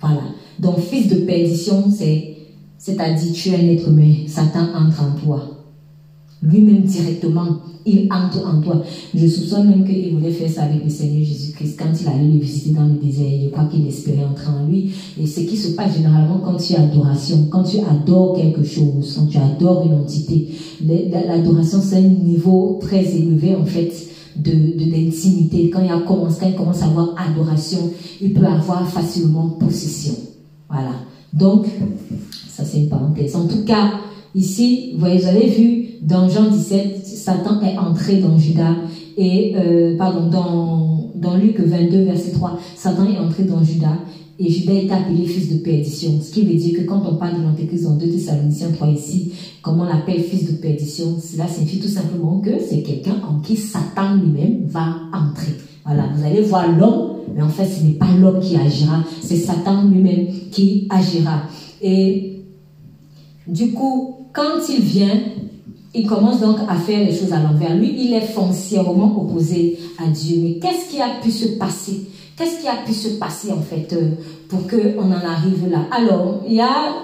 [0.00, 0.22] Voilà.
[0.58, 2.36] Donc, fils de perdition, c'est,
[2.78, 4.12] c'est-à-dire tu es un être humain.
[4.26, 5.59] Satan entre en toi
[6.42, 7.46] lui-même directement,
[7.84, 8.82] il entre en toi.
[9.14, 12.38] Je soupçonne même qu'il voulait faire ça avec le Seigneur Jésus-Christ quand il allait le
[12.38, 13.26] visiter dans le désert.
[13.44, 14.90] Je crois qu'il espérait entrer en lui.
[15.20, 19.16] Et ce qui se passe généralement quand tu as adoration, quand tu adores quelque chose,
[19.18, 20.48] quand tu adores une entité,
[20.82, 23.92] l'adoration c'est un niveau très élevé en fait
[24.36, 24.52] de
[24.90, 25.70] d'intimité.
[25.70, 27.90] quand il commence, quand il commence à avoir adoration,
[28.20, 30.14] il peut avoir facilement possession.
[30.68, 30.92] Voilà.
[31.32, 31.66] Donc,
[32.48, 33.36] ça c'est une parenthèse.
[33.36, 33.90] En tout cas,
[34.34, 38.76] ici, vous avez vu, dans Jean 17, Satan est entré dans Judas
[39.16, 40.30] et euh, pardon
[41.20, 43.98] dans Luc 22 verset 3, Satan est entré dans Judas
[44.38, 46.12] et Judas est appelé fils de perdition.
[46.22, 49.32] Ce qui veut dire que quand on parle de l'antéchrist dans 2 Thessaloniciens 3 ici,
[49.60, 53.56] comment on l'appelle fils de perdition, cela signifie tout simplement que c'est quelqu'un en qui
[53.56, 55.52] Satan lui-même va entrer.
[55.84, 59.36] Voilà, vous allez voir l'homme, mais en fait ce n'est pas l'homme qui agira, c'est
[59.36, 61.42] Satan lui-même qui agira.
[61.82, 62.39] Et
[63.46, 65.18] du coup, quand il vient,
[65.94, 67.74] il commence donc à faire les choses à l'envers.
[67.74, 70.38] Lui, il est foncièrement opposé à Dieu.
[70.42, 72.06] Mais qu'est-ce qui a pu se passer?
[72.36, 74.12] Qu'est-ce qui a pu se passer en fait euh,
[74.48, 75.86] pour qu'on en arrive là?
[75.90, 76.94] Alors, il y a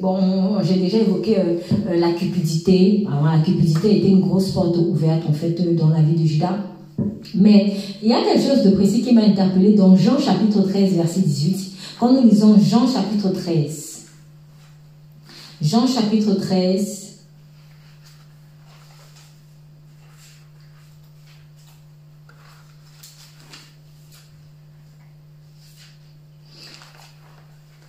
[0.00, 1.56] bon, j'ai déjà évoqué euh,
[1.90, 3.06] euh, la cupidité.
[3.08, 6.58] la cupidité était une grosse porte ouverte en fait dans la vie de Judas.
[7.34, 7.72] Mais
[8.02, 11.20] il y a quelque chose de précis qui m'a interpellé dans Jean chapitre 13, verset
[11.20, 11.72] 18.
[11.98, 13.87] Quand nous lisons Jean chapitre 13,
[15.60, 17.18] Jean chapitre 13,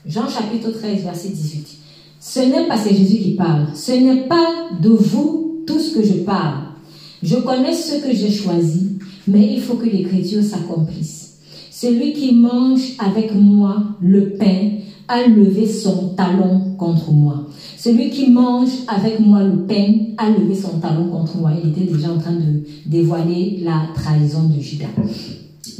[0.07, 1.77] Jean chapitre 13, verset 18.
[2.19, 4.47] Ce n'est pas, c'est Jésus qui parle, ce n'est pas
[4.81, 6.69] de vous tout ce que je parle.
[7.21, 8.97] Je connais ce que j'ai choisi,
[9.27, 11.37] mais il faut que l'écriture s'accomplisse.
[11.69, 14.71] Celui qui mange avec moi le pain
[15.07, 17.48] a levé son talon contre moi.
[17.79, 21.51] Celui qui mange avec moi le pain a levé son talon contre moi.
[21.63, 24.87] Il était déjà en train de dévoiler la trahison de Judas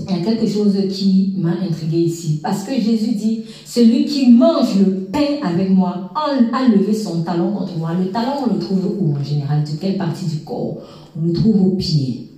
[0.08, 2.40] il y a quelque chose qui m'a intrigué ici.
[2.42, 7.52] Parce que Jésus dit, celui qui mange le pain avec moi a levé son talon
[7.52, 7.92] contre moi.
[7.94, 9.64] Le talon, on le trouve où en général?
[9.64, 10.78] De quelle partie du corps?
[11.18, 12.30] On le trouve au pied.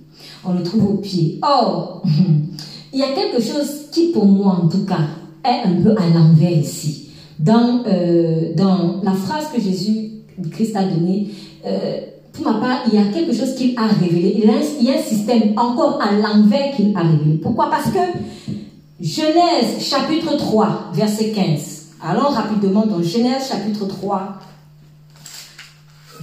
[0.44, 1.38] On le trouve au pied.
[1.42, 2.02] Or,
[2.92, 5.08] il y a quelque chose qui, pour moi en tout cas,
[5.44, 7.01] est un peu à l'envers ici.
[7.42, 10.10] Dans, euh, dans la phrase que Jésus,
[10.52, 11.28] Christ a donnée,
[11.66, 12.00] euh,
[12.32, 14.34] pour ma part, il y a quelque chose qu'il a révélé.
[14.38, 14.44] Il
[14.84, 17.38] y a, un, système encore à l'envers qu'il a révélé.
[17.42, 17.68] Pourquoi?
[17.68, 17.98] Parce que
[19.00, 21.86] Genèse chapitre 3, verset 15.
[22.00, 24.38] Allons rapidement dans Genèse chapitre 3.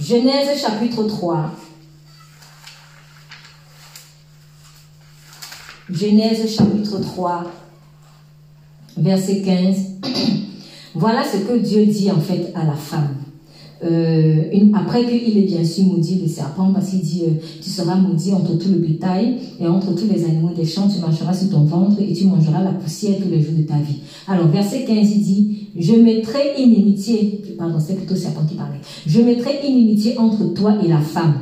[0.00, 1.50] Genèse chapitre 3.
[5.90, 7.44] Genèse chapitre 3,
[8.96, 9.76] verset 15.
[10.94, 13.14] Voilà ce que Dieu dit en fait à la femme.
[13.82, 14.42] Euh,
[14.74, 18.32] après qu'il ait bien sûr maudit le serpent, parce qu'il dit, euh, tu seras maudit
[18.32, 21.64] entre tout le bétail et entre tous les animaux des champs, tu marcheras sur ton
[21.64, 24.00] ventre et tu mangeras la poussière tous les jours de ta vie.
[24.28, 28.80] Alors, verset 15, il dit, je mettrai inimitié, pardon, c'est plutôt le serpent qui parlait,
[29.06, 31.38] je mettrai inimitié entre toi et la femme,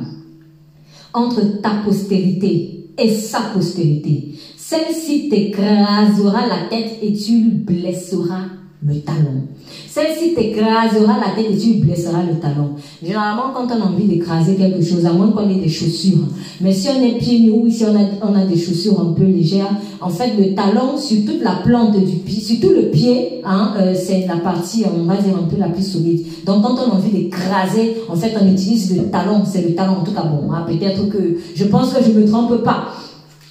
[1.13, 4.33] entre ta postérité et sa postérité.
[4.55, 9.43] Celle-ci t'écrasera la tête et tu lui blesseras le talon.
[9.89, 12.75] Celle-ci t'écrasera la tête et tu blesseras le talon.
[13.03, 16.27] Généralement, quand on a envie d'écraser quelque chose, à moins qu'on ait des chaussures,
[16.61, 19.11] mais si on est pieds nus ou si on a, on a des chaussures un
[19.11, 22.89] peu légères, en fait, le talon sur toute la plante du pied, sur tout le
[22.89, 26.25] pied, hein, euh, c'est la partie, on va dire, un peu la plus solide.
[26.45, 29.43] Donc, quand on a envie d'écraser, en fait, on utilise le talon.
[29.45, 32.25] C'est le talon, en tout cas, bon, hein, peut-être que, je pense que je me
[32.25, 32.93] trompe pas.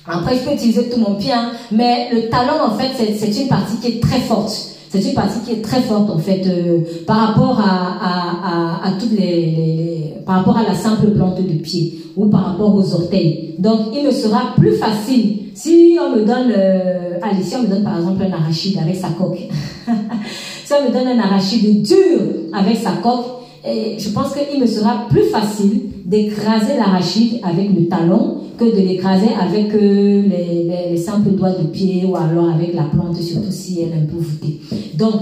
[0.06, 3.48] Après, je peux utiliser tout mon pied, hein, mais le talon, en fait, c'est une
[3.48, 4.67] partie qui est très forte.
[4.90, 8.92] C'est une partie qui est très forte en fait euh, par rapport à, à, à,
[8.92, 13.54] toutes les, par rapport à la simple plante de pied ou par rapport aux orteils.
[13.58, 17.66] Donc il me sera plus facile si on me donne, euh, allez si on me
[17.66, 19.40] donne par exemple un arachide avec sa coque.
[20.64, 22.20] si on me donne un arachide dur
[22.52, 23.26] avec sa coque,
[23.66, 28.80] et je pense qu'il me sera plus facile d'écraser l'arachide avec le talon que de
[28.80, 33.50] l'écraser avec euh, les, les, simples doigts de pied ou alors avec la plante, surtout
[33.50, 34.58] si elle est un peu voûtée.
[34.94, 35.14] Donc,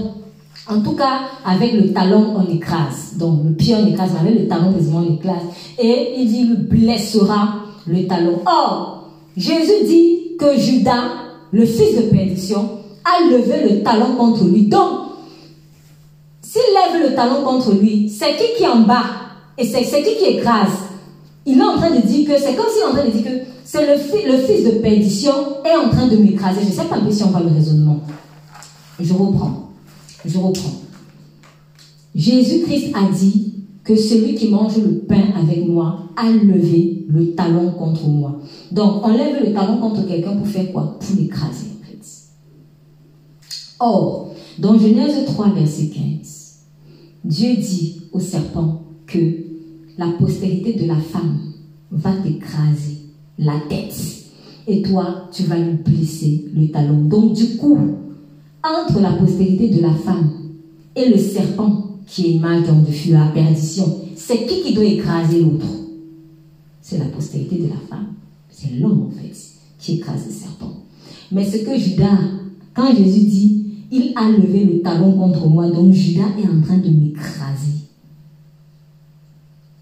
[0.69, 3.15] en tout cas, avec le talon, on écrase.
[3.17, 5.43] Donc, le pied, on écrase, mais avec le talon, on écrase.
[5.77, 7.55] Et il dit, il blessera
[7.85, 8.39] le talon.
[8.45, 11.03] Or, Jésus dit que Judas,
[11.51, 12.69] le fils de perdition,
[13.05, 14.67] a levé le talon contre lui.
[14.67, 14.89] Donc,
[16.41, 19.26] s'il lève le talon contre lui, c'est qui qui en bas?
[19.57, 20.71] Et c'est qui qui écrase?
[21.45, 23.23] Il est en train de dire que, c'est comme s'il est en train de dire
[23.23, 25.31] que c'est le, le, fils de perdition
[25.65, 26.61] est en train de m'écraser.
[26.61, 28.01] Je ne sais pas si on voit le raisonnement.
[28.99, 29.71] Je reprends.
[30.25, 30.81] Je reprends.
[32.13, 33.53] Jésus-Christ a dit
[33.83, 38.39] que celui qui mange le pain avec moi a levé le talon contre moi.
[38.71, 40.97] Donc, on lève le talon contre quelqu'un pour faire quoi?
[40.99, 42.05] Pour l'écraser, en fait.
[43.79, 46.57] Or, dans Genèse 3, verset 15,
[47.23, 48.76] Dieu dit au serpent
[49.07, 49.17] que
[49.97, 51.39] la postérité de la femme
[51.91, 52.97] va t'écraser
[53.39, 53.95] la tête.
[54.67, 57.05] Et toi, tu vas lui blesser le talon.
[57.05, 57.77] Donc du coup,
[58.63, 60.29] entre la postérité de la femme
[60.95, 64.83] et le serpent qui est mal dans de fuir la perdition, c'est qui qui doit
[64.83, 65.65] écraser l'autre?
[66.81, 68.07] C'est la postérité de la femme.
[68.49, 69.35] C'est l'homme en fait
[69.79, 70.73] qui écrase le serpent.
[71.31, 72.17] Mais ce que Judas,
[72.73, 76.77] quand Jésus dit, il a levé le talon contre moi, donc Judas est en train
[76.77, 77.86] de m'écraser.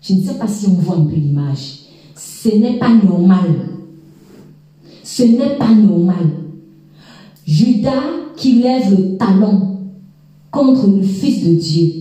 [0.07, 1.79] Je ne sais pas si on voit un peu l'image.
[2.15, 3.55] Ce n'est pas normal.
[5.03, 6.27] Ce n'est pas normal.
[7.47, 8.03] Judas
[8.35, 9.77] qui lève le talon
[10.51, 11.91] contre le Fils de Dieu.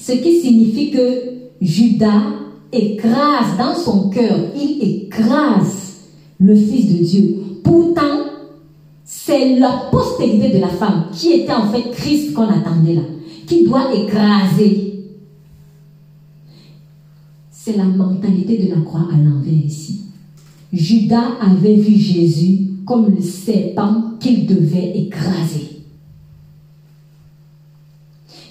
[0.00, 1.22] Ce qui signifie que
[1.60, 2.22] Judas
[2.72, 5.94] écrase dans son cœur, il écrase
[6.40, 7.36] le Fils de Dieu.
[7.62, 8.24] Pourtant,
[9.04, 13.02] c'est la postérité de la femme qui était en fait Christ qu'on attendait là,
[13.46, 14.95] qui doit écraser
[17.66, 20.02] c'est la mentalité de la croix à l'envers ici.
[20.72, 25.82] Judas avait vu Jésus comme le serpent qu'il devait écraser.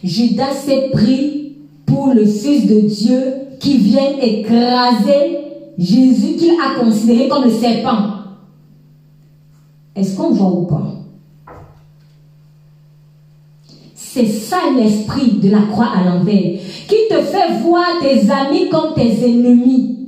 [0.04, 1.54] Judas s'est pris
[1.86, 3.22] pour le Fils de Dieu
[3.62, 5.38] qui vient écraser
[5.78, 8.10] Jésus qu'il a considéré comme le serpent.
[9.96, 10.92] Est-ce qu'on voit ou pas?
[14.16, 16.54] C'est ça l'esprit de la croix à l'envers
[16.88, 20.08] qui te fait voir tes amis comme tes ennemis,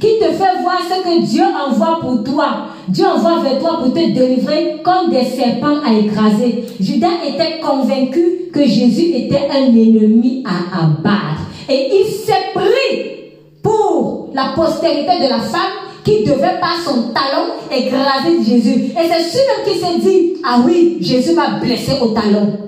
[0.00, 2.68] qui te fait voir ce que Dieu envoie pour toi.
[2.86, 6.66] Dieu envoie vers toi pour te délivrer comme des serpents à écraser.
[6.78, 11.50] Judas était convaincu que Jésus était un ennemi à abattre.
[11.68, 15.72] Et il s'est pris pour la postérité de la femme
[16.04, 18.92] qui devait par son talon écraser Jésus.
[18.92, 22.65] Et c'est celui-même qui s'est dit, ah oui, Jésus m'a blessé au talon.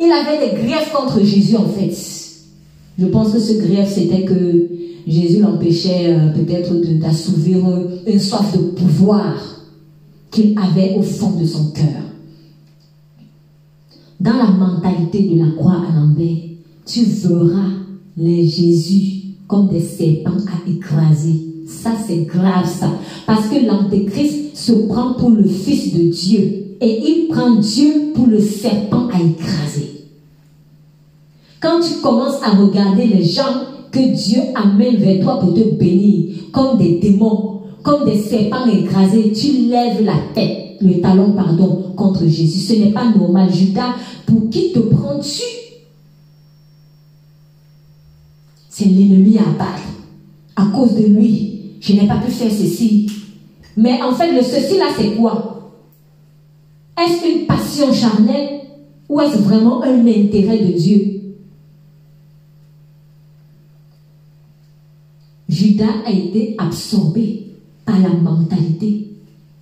[0.00, 1.94] Il avait des griefs contre Jésus en fait.
[2.98, 4.68] Je pense que ce grief, c'était que
[5.06, 7.58] Jésus l'empêchait euh, peut-être d'assouvir
[8.06, 9.34] une soif de pouvoir
[10.30, 12.02] qu'il avait au fond de son cœur.
[14.18, 16.36] Dans la mentalité de la croix à l'envers,
[16.86, 17.70] tu verras
[18.16, 19.15] les Jésus
[19.48, 21.46] comme des serpents à écraser.
[21.66, 22.90] Ça, c'est grave, ça.
[23.26, 28.26] Parce que l'antéchrist se prend pour le Fils de Dieu et il prend Dieu pour
[28.26, 30.04] le serpent à écraser.
[31.60, 36.34] Quand tu commences à regarder les gens que Dieu amène vers toi pour te bénir,
[36.52, 42.26] comme des démons, comme des serpents écrasés, tu lèves la tête, le talon, pardon, contre
[42.26, 42.60] Jésus.
[42.60, 43.52] Ce n'est pas normal.
[43.52, 43.94] Judas,
[44.26, 45.65] pour qui te prends-tu
[48.78, 49.88] C'est l'ennemi à battre.
[50.54, 53.10] À cause de lui, je n'ai pas pu faire ceci.
[53.74, 55.72] Mais en fait, le ceci là, c'est quoi?
[56.98, 58.60] Est-ce une passion charnelle
[59.08, 61.22] ou est-ce vraiment un intérêt de Dieu?
[65.48, 67.46] Judas a été absorbé
[67.86, 69.06] par la mentalité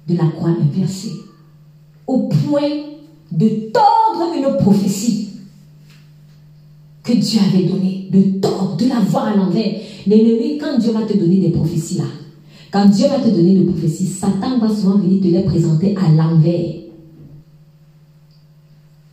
[0.08, 1.12] de la croix inversée,
[2.08, 2.82] au point
[3.30, 5.28] de tordre une prophétie
[7.04, 9.74] que Dieu avait donnée, de tordre, de la voir à l'envers.
[10.06, 12.04] L'ennemi, quand Dieu va te donner des prophéties là,
[12.72, 16.10] quand Dieu va te donner des prophéties, Satan va souvent venir te les présenter à
[16.10, 16.74] l'envers.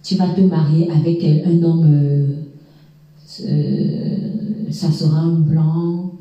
[0.02, 2.28] Tu vas te marier avec un homme, euh,
[3.46, 6.14] euh, ça sera un blanc,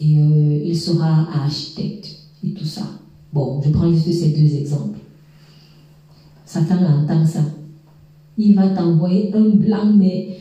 [0.00, 2.82] et euh, il sera architecte et tout ça.
[3.32, 4.98] Bon, je prends juste ces deux exemples.
[6.44, 7.42] Satan entend ça.
[8.38, 10.36] Il va t'envoyer un blanc, mais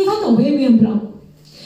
[0.00, 1.00] il va t'envoyer un blanc.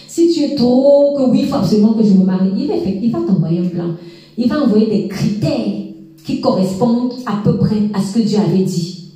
[0.09, 2.75] Si tu es trop que oui, il faut absolument que je me marie, il va,
[2.77, 3.95] il va t'envoyer un blanc.
[4.37, 5.85] Il va envoyer des critères
[6.25, 9.13] qui correspondent à peu près à ce que Dieu avait dit.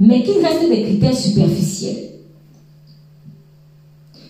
[0.00, 2.06] Mais qui restent des critères superficiels.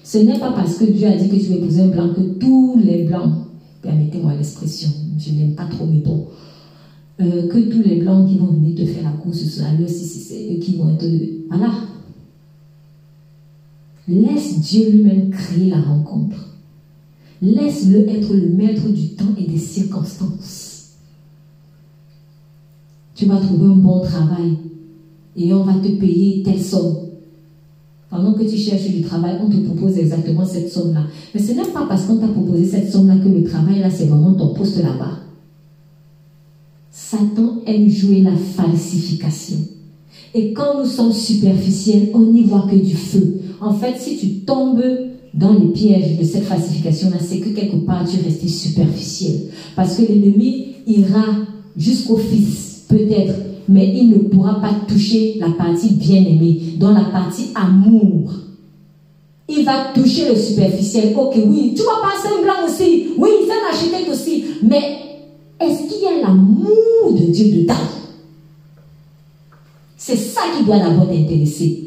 [0.02, 2.20] Ce n'est pas parce que Dieu a dit que tu vas épouser un blanc que
[2.38, 3.32] tous les blancs,
[3.82, 4.88] permettez-moi l'expression,
[5.18, 6.26] je n'aime pas trop mais bon,
[7.20, 10.04] euh, que tous les blancs qui vont venir te faire la course ce soir, si
[10.04, 11.04] c'est eux qui vont être.
[11.48, 11.72] Voilà.
[14.08, 16.56] Laisse Dieu lui-même créer la rencontre.
[17.42, 20.92] Laisse-le être le maître du temps et des circonstances.
[23.14, 24.56] Tu vas trouver un bon travail
[25.36, 26.96] et on va te payer telle somme.
[28.08, 31.04] Pendant que tu cherches du travail, on te propose exactement cette somme-là.
[31.34, 34.06] Mais ce n'est pas parce qu'on t'a proposé cette somme-là que le travail, là, c'est
[34.06, 35.18] vraiment ton poste là-bas.
[36.90, 39.58] Satan aime jouer la falsification.
[40.36, 43.40] Et quand nous sommes superficiels, on n'y voit que du feu.
[43.58, 44.84] En fait, si tu tombes
[45.32, 49.48] dans les pièges de cette falsification-là, c'est que quelque part tu restes superficiel.
[49.74, 51.24] Parce que l'ennemi ira
[51.74, 53.32] jusqu'au Fils, peut-être,
[53.66, 58.30] mais il ne pourra pas toucher la partie bien-aimée, dans la partie amour.
[59.48, 61.14] Il va toucher le superficiel.
[61.16, 63.06] Ok, oui, tu vas passer un blanc aussi.
[63.16, 64.44] Oui, c'est un architecte aussi.
[64.62, 64.98] Mais
[65.58, 67.74] est-ce qu'il y a l'amour de Dieu dedans?
[70.06, 71.82] C'est ça qui doit d'abord t'intéresser.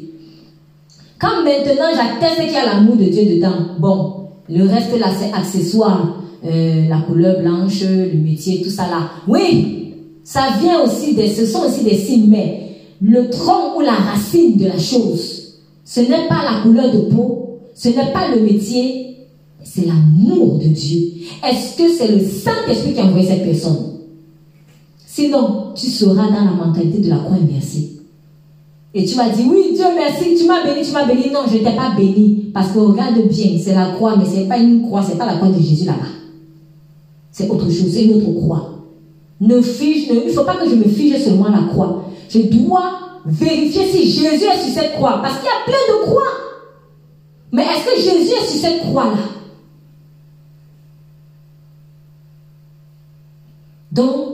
[1.18, 5.32] Quand maintenant j'atteste qu'il y a l'amour de Dieu dedans, bon, le reste là c'est
[5.32, 6.18] accessoire.
[6.44, 9.10] Euh, la couleur blanche, le métier, tout ça là.
[9.26, 9.94] Oui,
[10.26, 14.66] ça vient aussi ce sont aussi des signes, mais le tronc ou la racine de
[14.66, 15.54] la chose,
[15.86, 19.16] ce n'est pas la couleur de peau, ce n'est pas le métier,
[19.64, 21.08] c'est l'amour de Dieu.
[21.42, 23.98] Est-ce que c'est le Saint-Esprit qui a envoyé cette personne?
[25.08, 27.99] Sinon, tu seras dans la mentalité de la croix inversée.
[28.94, 31.30] Et tu vas dire, oui, Dieu merci, tu m'as béni, tu m'as béni.
[31.32, 32.50] Non, je ne t'ai pas béni.
[32.54, 35.18] Parce que regarde bien, c'est la croix, mais ce n'est pas une croix, ce n'est
[35.18, 36.08] pas la croix de Jésus là-bas.
[37.32, 38.72] C'est autre chose, c'est une autre croix.
[39.42, 42.06] Ne fige, il ne faut pas que je me fige seulement la croix.
[42.30, 42.92] Je dois
[43.26, 45.20] vérifier si Jésus est sur cette croix.
[45.22, 46.32] Parce qu'il y a plein de croix.
[47.52, 49.18] Mais est-ce que Jésus est sur cette croix-là?
[53.92, 54.30] Donc,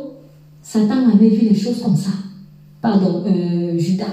[0.61, 2.09] Satan avait vu les choses comme ça.
[2.81, 4.05] Pardon, euh, Judas.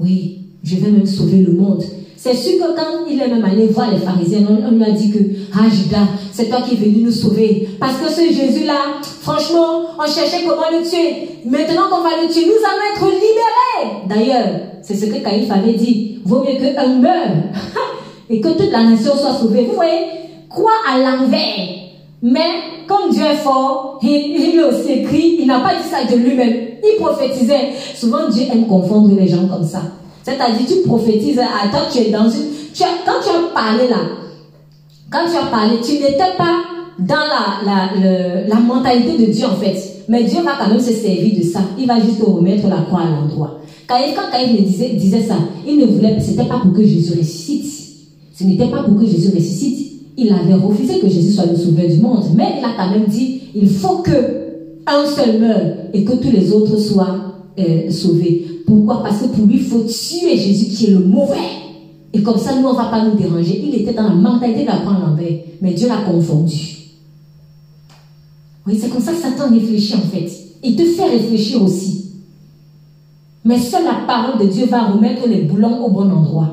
[0.00, 1.82] Oui, je vais même sauver le monde.
[2.16, 5.10] C'est sûr que quand il est même allé voir les pharisiens, on, lui a dit
[5.10, 5.18] que,
[5.52, 7.68] ah Judas, c'est toi qui es venu nous sauver.
[7.78, 11.28] Parce que ce Jésus-là, franchement, on cherchait comment le tuer.
[11.44, 14.08] Maintenant qu'on va le tuer, nous allons être libérés.
[14.08, 16.20] D'ailleurs, c'est ce que Caïphe avait dit.
[16.24, 17.36] Vaut mieux qu'un meure
[18.30, 19.66] et que toute la nation soit sauvée.
[19.66, 20.06] Vous voyez,
[20.48, 21.83] quoi à l'envers.
[22.26, 22.40] Mais
[22.88, 26.54] comme Dieu est fort, il, il aussi écrit, il n'a pas dit ça de lui-même.
[26.82, 27.72] Il prophétisait.
[27.94, 29.82] Souvent, Dieu aime confondre les gens comme ça.
[30.22, 32.46] C'est-à-dire, tu prophétises, attends, tu es dans une.
[33.04, 33.98] Quand tu as parlé là,
[35.10, 36.62] quand tu as parlé, tu n'étais pas
[36.98, 39.76] dans la, la, la, mentalité de Dieu en fait.
[40.08, 41.60] Mais Dieu va quand même se servir de ça.
[41.78, 43.60] Il va juste remettre la croix à l'endroit.
[43.86, 43.96] Quand
[44.32, 45.36] Caïphe disait, disait ça,
[45.66, 47.66] il ne voulait, c'était pas pour que Jésus ressuscite.
[48.34, 49.93] Ce n'était pas pour que Jésus ressuscite.
[50.16, 52.24] Il avait refusé que Jésus soit le sauveur du monde.
[52.36, 54.44] Mais il a quand même dit, il faut que
[54.86, 57.16] un seul meure et que tous les autres soient
[57.58, 58.46] euh, sauvés.
[58.66, 59.02] Pourquoi?
[59.02, 61.34] Parce que pour lui, il faut tuer Jésus qui est le mauvais.
[62.12, 63.62] Et comme ça, nous, on ne va pas nous déranger.
[63.66, 66.74] Il était dans la mentalité d'apprendre l'envers, mais Dieu l'a confondu.
[68.66, 70.30] Oui, c'est comme ça que Satan réfléchit en fait.
[70.62, 72.12] Il te fait réfléchir aussi.
[73.44, 76.50] Mais seule la parole de Dieu va remettre les boulons au bon endroit.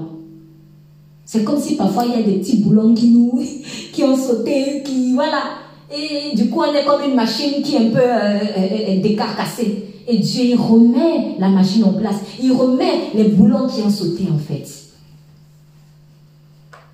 [1.32, 3.42] C'est comme si parfois il y a des petits boulons qui nous,
[3.94, 5.44] qui ont sauté, qui, voilà.
[5.90, 9.02] Et du coup, on est comme une machine qui est un peu euh, euh, euh,
[9.02, 9.86] décarcassée.
[10.10, 12.18] Et Dieu, il remet la machine en place.
[12.44, 14.68] Il remet les boulons qui ont sauté, en fait.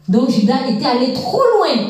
[0.07, 1.87] Donc, Judas était allé trop loin.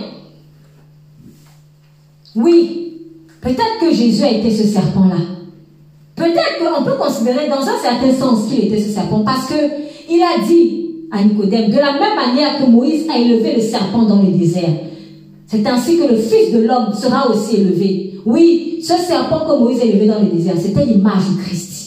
[2.33, 2.93] Oui,
[3.41, 5.19] peut-être que Jésus a été ce serpent-là.
[6.15, 9.53] Peut-être qu'on peut considérer dans un certain sens qu'il était ce serpent parce que
[10.09, 14.03] il a dit à Nicodème, de la même manière que Moïse a élevé le serpent
[14.03, 14.69] dans le désert.
[15.45, 18.13] C'est ainsi que le Fils de l'homme sera aussi élevé.
[18.25, 21.77] Oui, ce serpent que Moïse a élevé dans le désert, c'était l'image du Christ.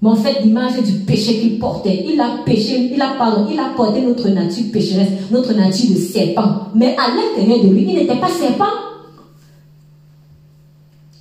[0.00, 2.04] Mais en fait, l'image du péché qu'il portait.
[2.08, 5.96] Il a péché, il a pardon, il a porté notre nature pécheresse, notre nature de
[5.96, 6.68] serpent.
[6.74, 8.64] Mais à l'intérieur de lui, il n'était pas serpent.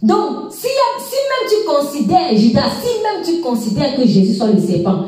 [0.03, 4.59] Donc, si, si même tu considères, Judas, si même tu considères que Jésus soit le
[4.59, 5.05] serpent,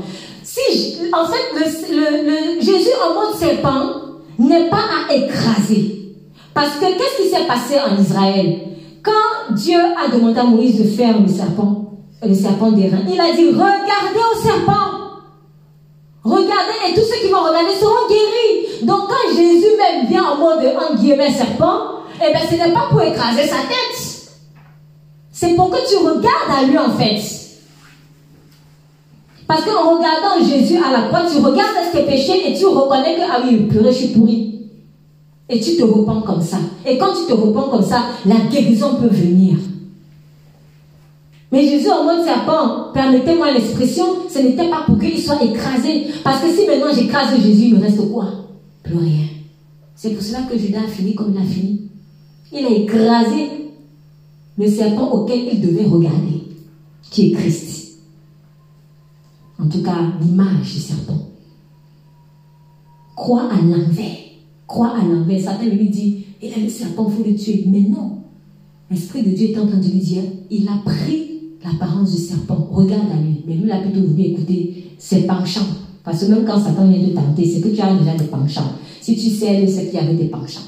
[0.49, 1.53] si, en fait,
[1.91, 6.15] le, Jésus en mode serpent n'est pas à écraser.
[6.55, 8.59] Parce que qu'est-ce qui s'est passé en Israël?
[9.03, 11.93] Quand Dieu a demandé à Moïse de faire le serpent,
[12.26, 14.89] le serpent d'airain, il a dit Regardez au serpent.
[16.23, 18.85] Regardez et tous ceux qui vont regarder seront guéris.
[18.85, 21.81] Donc quand Jésus même vient en mode en serpent,
[22.27, 24.31] eh bien ce n'est pas pour écraser sa tête.
[25.31, 27.38] C'est pour que tu regardes à lui en fait.
[29.49, 33.21] Parce qu'en regardant Jésus à la croix, tu regardes tes péchés et tu reconnais que,
[33.21, 34.59] ah oui, purée, je suis pourri.
[35.49, 36.59] Et tu te repens comme ça.
[36.85, 39.57] Et quand tu te repens comme ça, la guérison peut venir.
[41.51, 46.05] Mais Jésus en mode serpent, permettez-moi l'expression, ce n'était pas pour qu'il soit écrasé.
[46.23, 48.27] Parce que si maintenant j'écrase Jésus, il me reste quoi?
[48.84, 49.26] Plus rien.
[49.95, 51.89] C'est pour cela que Judas a fini comme il a fini.
[52.51, 53.49] Il a écrasé
[54.59, 56.43] le serpent auquel il devait regarder,
[57.09, 57.78] qui est Christ.
[59.61, 61.27] En tout cas, l'image du serpent.
[63.15, 64.18] Crois à l'envers.
[64.65, 65.41] Crois à l'envers.
[65.41, 67.65] Satan lui dit, il a le serpent, il faut le tuer.
[67.68, 68.19] Mais non.
[68.90, 71.27] L'Esprit de Dieu est en train de lui dire, il a pris
[71.64, 72.69] l'apparence du serpent.
[72.72, 73.44] Regarde à lui.
[73.45, 75.68] Mais lui, il a plutôt voulu écouter ses penchants.
[76.03, 78.72] Parce que même quand Satan vient de tenter, c'est que tu as déjà des penchants.
[79.02, 80.61] Si tu sais, c'est qu'il y avait des penchants.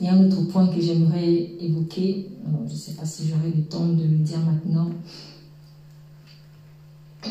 [0.00, 2.30] Il y a un autre point que j'aimerais évoquer.
[2.66, 4.90] je ne sais pas si j'aurai le temps de le dire maintenant.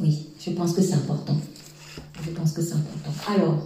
[0.00, 1.36] Oui, je pense que c'est important.
[2.20, 3.12] Je pense que c'est important.
[3.28, 3.64] Alors,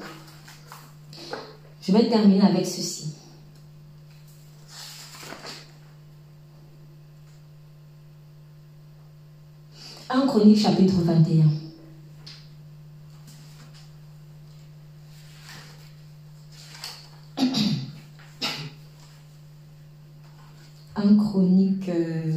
[1.80, 3.14] je vais terminer avec ceci.
[10.10, 11.67] Un chronique chapitre 21.
[21.28, 21.90] Chronique.
[21.90, 22.32] Euh,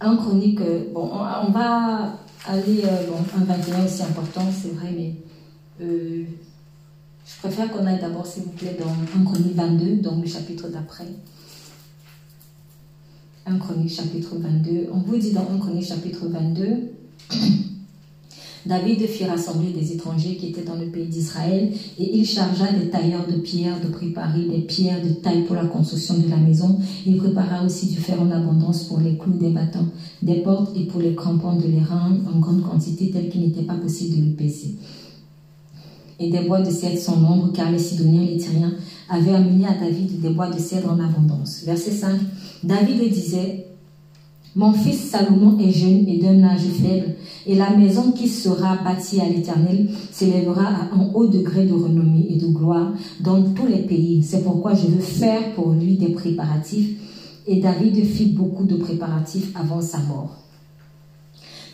[0.00, 2.18] un chronique, euh, bon, on va
[2.48, 5.14] aller, euh, bon, un 21 aussi important, c'est vrai, mais
[5.80, 6.24] euh,
[7.26, 10.68] je préfère qu'on aille d'abord, s'il vous plaît, dans 1 Chronique 22, donc le chapitre
[10.68, 11.06] d'après.
[13.46, 14.88] 1 Chronique chapitre 22.
[14.92, 16.92] On vous dit dans 1 Chronique chapitre 22.
[18.68, 22.90] David fit rassembler des étrangers qui étaient dans le pays d'Israël et il chargea des
[22.90, 26.78] tailleurs de pierre de préparer des pierres de taille pour la construction de la maison.
[27.06, 29.86] Il prépara aussi du fer en abondance pour les clous des battants,
[30.20, 33.76] des portes et pour les crampons de les en grande quantité telle qu'il n'était pas
[33.76, 34.74] possible de le peser.
[36.20, 38.74] Et des bois de cèdre sans nombre car les Sidoniens et les Tyriens
[39.08, 41.62] avaient amené à David des bois de cèdre en abondance.
[41.64, 42.20] Verset 5.
[42.64, 43.67] David disait
[44.56, 47.14] mon fils Salomon est jeune et d'un âge faible,
[47.46, 52.26] et la maison qui sera bâtie à l'Éternel s'élèvera à un haut degré de renommée
[52.30, 54.22] et de gloire dans tous les pays.
[54.22, 56.90] C'est pourquoi je veux faire pour lui des préparatifs.
[57.46, 60.36] Et David fit beaucoup de préparatifs avant sa mort.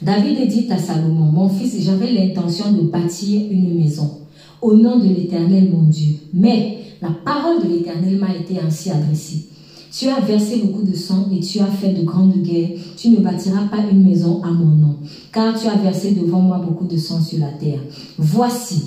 [0.02, 4.18] David dit à Salomon, mon fils, j'avais l'intention de bâtir une maison
[4.60, 6.16] au nom de l'Éternel mon Dieu.
[6.32, 9.48] Mais la parole de l'Éternel m'a été ainsi adressée.
[9.96, 12.70] Tu as versé beaucoup de sang et tu as fait de grandes guerres.
[12.96, 14.96] Tu ne bâtiras pas une maison à mon nom,
[15.32, 17.80] car tu as versé devant moi beaucoup de sang sur la terre.
[18.18, 18.82] Voici,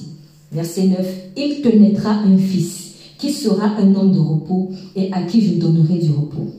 [0.52, 0.98] verset 9,
[1.38, 5.54] il te naîtra un fils qui sera un homme de repos et à qui je
[5.54, 6.52] donnerai du repos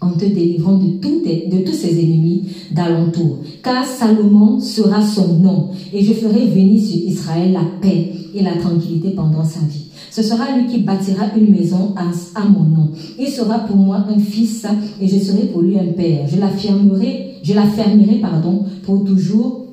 [0.00, 3.38] en te délivrant de, tous ses ennemis d'alentour.
[3.62, 8.56] Car Salomon sera son nom, et je ferai venir sur Israël la paix et la
[8.56, 9.87] tranquillité pendant sa vie.
[10.10, 12.90] Ce sera lui qui bâtira une maison à, mon nom.
[13.18, 14.66] Il sera pour moi un fils
[15.00, 16.26] et je serai pour lui un père.
[16.28, 19.66] Je l'affirmerai, je pardon, pour toujours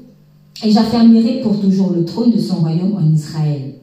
[0.64, 3.76] et j'affermirai pour toujours le trône de son royaume en Israël.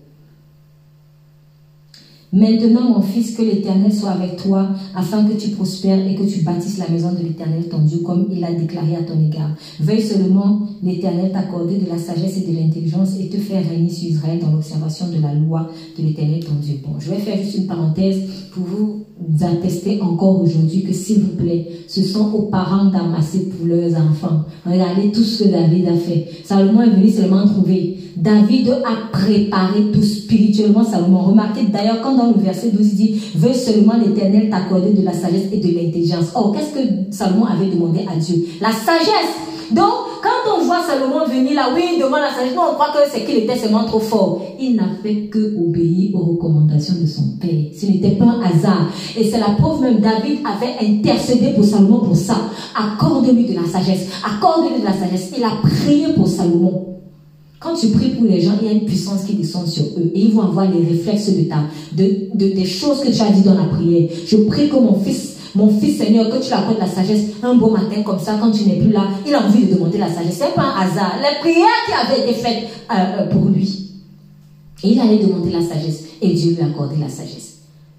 [2.32, 6.40] Maintenant, mon fils, que l'Éternel soit avec toi, afin que tu prospères et que tu
[6.40, 9.50] bâtisses la maison de l'Éternel ton Dieu, comme il l'a déclaré à ton égard.
[9.80, 14.08] Veuille seulement l'Éternel t'accorder de la sagesse et de l'intelligence et te faire régner sur
[14.08, 15.68] Israël dans l'observation de la loi
[15.98, 16.76] de l'Éternel ton Dieu.
[16.82, 18.22] Bon, je vais faire juste une parenthèse
[18.52, 19.04] pour vous
[19.42, 24.44] attester encore aujourd'hui que, s'il vous plaît, ce sont aux parents d'amasser pour leurs enfants.
[24.64, 26.28] Regardez tout ce que David a fait.
[26.44, 27.98] Salomon est venu seulement trouver.
[28.16, 31.20] David a préparé tout spirituellement Salomon.
[31.20, 35.12] Remarquez d'ailleurs quand dans le verset 12 il dit Veux seulement l'Éternel t'accorder de la
[35.12, 36.26] sagesse et de l'intelligence.
[36.34, 38.44] Or, qu'est-ce que Salomon avait demandé à Dieu?
[38.60, 39.32] La sagesse.
[39.70, 39.90] Donc,
[40.22, 43.38] quand on voit Salomon venir là, oui, devant la sagesse, on croit que c'est qu'il
[43.38, 44.42] était seulement trop fort.
[44.60, 47.72] Il n'a fait que obéir aux recommandations de son père.
[47.74, 48.90] Ce n'était pas un hasard.
[49.16, 52.36] Et c'est la preuve même, David avait intercédé pour Salomon pour ça.
[52.76, 54.08] Accorde-lui de la sagesse.
[54.22, 55.32] Accorde-lui de la sagesse.
[55.36, 56.92] Il a prié pour Salomon.
[57.62, 60.10] Quand tu pries pour les gens, il y a une puissance qui descend sur eux
[60.12, 63.42] et ils vont avoir les réflexes de ta, de, des choses que tu as dit
[63.42, 64.08] dans la prière.
[64.26, 67.54] Je prie que mon fils, mon fils Seigneur, que tu lui accordes la sagesse un
[67.54, 70.12] beau matin comme ça, quand tu n'es plus là, il a envie de demander la
[70.12, 70.38] sagesse.
[70.40, 71.18] C'est pas un hasard.
[71.18, 73.90] Les prières qui avaient été faites euh, euh, pour lui.
[74.82, 77.41] Et il allait demander la sagesse et Dieu lui a accordé la sagesse.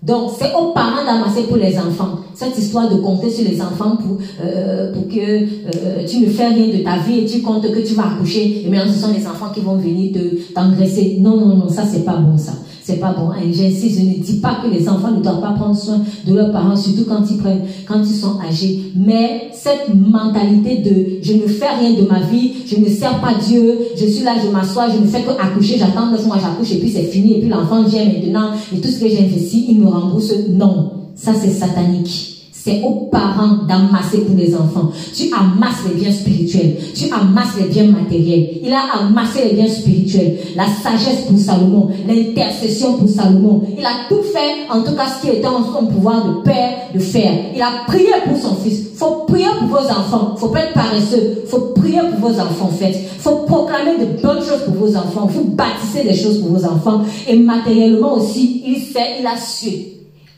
[0.05, 2.19] Donc, c'est aux parents d'amasser pour les enfants.
[2.35, 6.67] Cette histoire de compter sur les enfants pour, euh, que euh, tu ne fais rien
[6.67, 8.65] de ta vie et tu comptes que tu vas accoucher.
[8.65, 11.17] Et maintenant, ce sont les enfants qui vont venir te t'engraisser.
[11.21, 12.53] Non, non, non, ça, c'est pas bon, ça
[12.83, 13.29] c'est pas bon.
[13.41, 16.33] Et j'insiste, je ne dis pas que les enfants ne doivent pas prendre soin de
[16.33, 18.91] leurs parents, surtout quand ils prennent, quand ils sont âgés.
[18.95, 23.35] Mais cette mentalité de je ne fais rien de ma vie, je ne sers pas
[23.47, 26.73] Dieu, je suis là, je m'assois, je ne fais que accoucher, j'attends neuf mois, j'accouche
[26.73, 29.65] et puis c'est fini et puis l'enfant vient maintenant et tout ce que j'ai investi,
[29.69, 30.33] il me rembourse.
[30.49, 32.32] Non, ça c'est satanique.
[32.63, 34.89] C'est aux parents d'amasser pour les enfants.
[35.13, 36.77] Tu amasses les biens spirituels.
[36.95, 38.51] Tu amasses les biens matériels.
[38.63, 40.37] Il a amassé les biens spirituels.
[40.55, 41.89] La sagesse pour Salomon.
[42.07, 43.63] L'intercession pour Salomon.
[43.77, 46.69] Il a tout fait, en tout cas ce qui était en son pouvoir de père,
[46.93, 47.33] de faire.
[47.53, 48.91] Il a prié pour son fils.
[48.95, 50.35] faut prier pour vos enfants.
[50.37, 51.43] faut pas être paresseux.
[51.47, 52.97] faut prier pour vos enfants, faites.
[53.19, 55.27] faut proclamer de bonnes choses pour vos enfants.
[55.29, 57.01] Vous bâtissez des choses pour vos enfants.
[57.27, 59.67] Et matériellement aussi, il sait, il a su.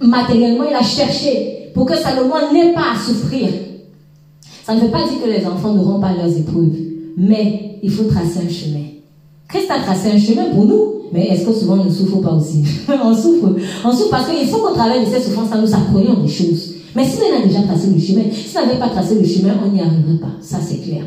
[0.02, 3.50] Matériellement, il a cherché pour que Salomon n'ait pas à souffrir.
[4.64, 6.74] Ça ne veut pas dire que les enfants n'auront pas leurs épreuves,
[7.18, 8.86] mais il faut tracer un chemin.
[9.48, 12.34] Christ a tracé un chemin pour nous, mais est-ce que souvent on ne souffre pas
[12.34, 12.64] aussi?
[12.90, 13.56] On souffre.
[13.86, 16.74] On souffre parce qu'il faut qu'on travaille de cette souffrance nous apprenions des choses.
[16.96, 19.82] Mais s'il a déjà tracé le chemin, s'il n'avait pas tracé le chemin, on n'y
[19.82, 20.32] arriverait pas.
[20.42, 21.04] Ça, c'est clair.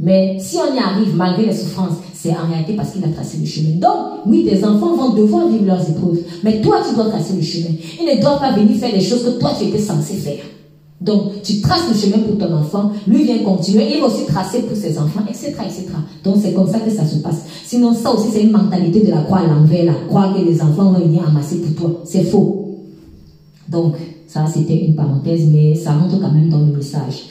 [0.00, 3.38] Mais si on y arrive malgré les souffrances, c'est en réalité parce qu'il a tracé
[3.38, 3.76] le chemin.
[3.76, 6.18] Donc, oui, tes enfants vont devoir vivre leurs épreuves.
[6.42, 7.74] Mais toi, tu dois tracer le chemin.
[8.00, 10.44] Ils ne doivent pas venir faire les choses que toi, tu étais censé faire.
[11.00, 14.60] Donc, tu traces le chemin pour ton enfant, lui vient continuer, il va aussi tracer
[14.60, 15.88] pour ses enfants, etc., etc.
[16.22, 17.42] Donc, c'est comme ça que ça se passe.
[17.64, 20.62] Sinon, ça aussi, c'est une mentalité de la croix à l'envers, la croire que les
[20.62, 22.00] enfants vont venir amasser pour toi.
[22.04, 22.78] C'est faux.
[23.68, 23.96] Donc,
[24.26, 27.26] ça, c'était une parenthèse, mais ça rentre quand même dans le message.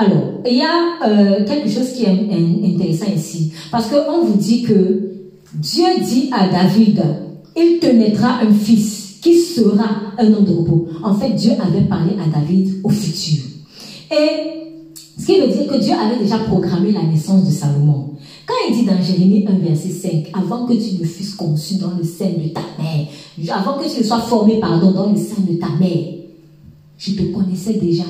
[0.00, 3.52] Alors, il y a euh, quelque chose qui est intéressant ici.
[3.70, 5.10] Parce qu'on vous dit que
[5.52, 7.02] Dieu dit à David,
[7.54, 9.84] il te naîtra un fils qui sera
[10.16, 10.88] un homme de repos.
[11.04, 13.42] En fait, Dieu avait parlé à David au futur.
[14.10, 18.12] Et ce qui veut dire que Dieu avait déjà programmé la naissance de Salomon.
[18.46, 21.92] Quand il dit dans Jérémie 1, verset 5, avant que tu ne fusses conçu dans
[21.98, 23.06] le sein de ta mère,
[23.54, 26.14] avant que tu ne sois formé, pardon, dans le sein de ta mère,
[26.96, 28.04] je te connaissais déjà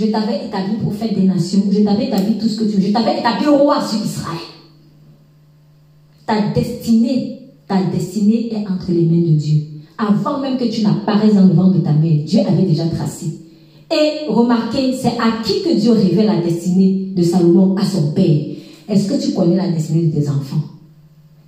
[0.00, 1.62] je t'avais établi prophète des nations.
[1.70, 2.86] Je t'avais établi tout ce que tu veux.
[2.86, 4.38] Je t'avais établi roi sur Israël.
[6.26, 9.60] Ta destinée, ta destinée est entre les mains de Dieu.
[9.98, 13.26] Avant même que tu n'apparaisses dans le de ta mère, Dieu avait déjà tracé.
[13.92, 18.40] Et remarquez, c'est à qui que Dieu révèle la destinée de Salomon, à son père.
[18.88, 20.62] Est-ce que tu connais la destinée de tes enfants?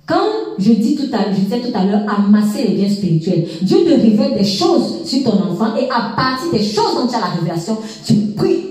[0.05, 3.45] Quand je, dis tout à, je disais tout à l'heure, amasser les biens spirituels.
[3.61, 7.15] Dieu te révèle des choses sur ton enfant et à partir des choses dont tu
[7.15, 8.63] as la révélation, tu pries.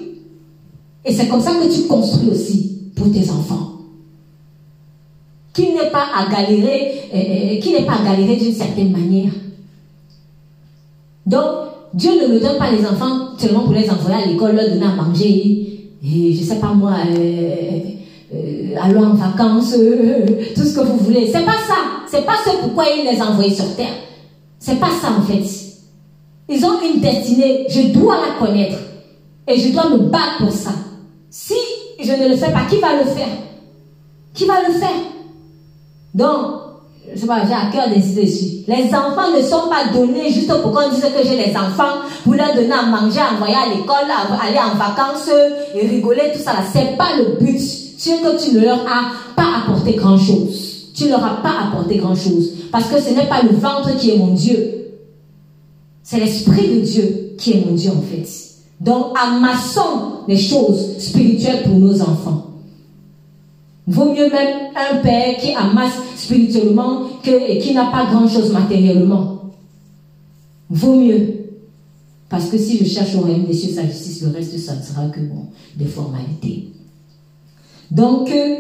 [1.05, 3.73] Et c'est comme ça que tu construis aussi pour tes enfants.
[5.53, 9.33] Qui n'est pas à galérer, euh, euh, qui n'est pas à galérer d'une certaine manière.
[11.27, 11.45] Donc,
[11.95, 14.87] Dieu ne nous donne pas les enfants seulement pour les envoyer à l'école, leur donner
[14.87, 15.63] à manger,
[16.05, 17.79] et je sais pas moi, euh,
[18.83, 21.31] aller en vacances, euh, tout ce que vous voulez.
[21.33, 21.77] C'est pas ça.
[22.11, 23.95] C'est pas ce pourquoi il les a envoyés sur terre.
[24.59, 25.45] C'est pas ça en fait.
[26.49, 27.67] Ils ont une destinée.
[27.69, 28.79] Je dois la connaître.
[29.47, 30.71] Et je dois me battre pour ça.
[31.31, 31.55] Si
[32.01, 33.29] je ne le fais pas, qui va le faire?
[34.35, 34.89] Qui va le faire?
[36.15, 36.47] Donc,
[37.15, 38.65] je sais pas, j'ai à cœur d'insister dessus.
[38.69, 42.35] Les enfants ne sont pas donnés juste pour qu'on dise que j'ai les enfants, pour
[42.35, 44.09] leur donner à manger, à envoyer à l'école,
[44.43, 45.29] aller en vacances
[45.75, 46.53] et rigoler, tout ça.
[46.73, 47.82] C'est pas le but.
[48.05, 50.89] C'est que tu ne leur as pas apporté grand chose.
[50.93, 52.51] Tu ne leur as pas apporté grand chose.
[52.73, 54.59] Parce que ce n'est pas le ventre qui est mon Dieu.
[56.03, 58.27] C'est l'Esprit de Dieu qui est mon Dieu en fait.
[58.81, 62.49] Donc amassons les choses spirituelles pour nos enfants.
[63.87, 69.53] Vaut mieux même un père qui amasse spirituellement que, et qui n'a pas grand-chose matériellement.
[70.69, 71.35] Vaut mieux.
[72.29, 74.83] Parce que si je cherche au royaume des cieux sa justice, le reste, ça ne
[74.83, 75.21] sera que
[75.77, 76.73] des formalités.
[77.95, 78.57] Donc, euh,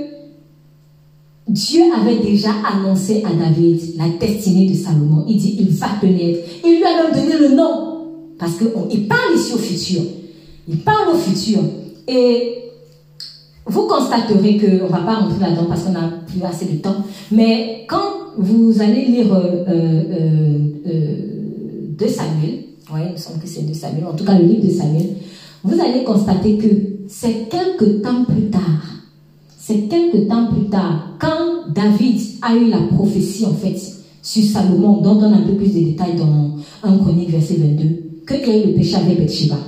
[1.48, 5.24] Dieu avait déjà annoncé à David la destinée de Salomon.
[5.26, 6.40] Il dit, il va te naître.
[6.64, 8.06] Il lui a même donné le nom.
[8.38, 10.02] Parce qu'il parle ici au futur.
[10.68, 11.60] Il parle au futur.
[12.06, 12.62] Et
[13.66, 16.96] vous constaterez que, on va pas rentrer là-dedans parce qu'on n'a plus assez de temps,
[17.30, 21.16] mais quand vous allez lire euh, euh, euh,
[21.98, 22.64] de Samuel,
[22.94, 25.10] il me semble que c'est de Samuel, en tout cas le livre de Samuel,
[25.62, 26.68] vous allez constater que
[27.08, 28.91] c'est quelques temps plus tard,
[29.64, 33.78] c'est quelques temps plus tard, quand David a eu la prophétie en fait
[34.20, 38.24] sur Salomon, dont on a un peu plus de détails dans 1 Chronique verset 22,
[38.26, 39.58] que y a eu le péché avec Bathsheba.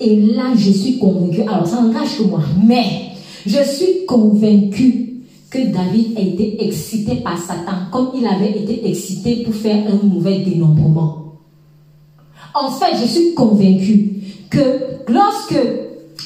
[0.00, 2.84] Et là, je suis convaincu, alors ça n'engage que moi, mais
[3.46, 9.36] je suis convaincu que David a été excité par Satan comme il avait été excité
[9.44, 11.38] pour faire un mauvais dénombrement.
[12.54, 14.12] En fait, je suis convaincu
[14.50, 14.58] que
[15.08, 15.58] lorsque,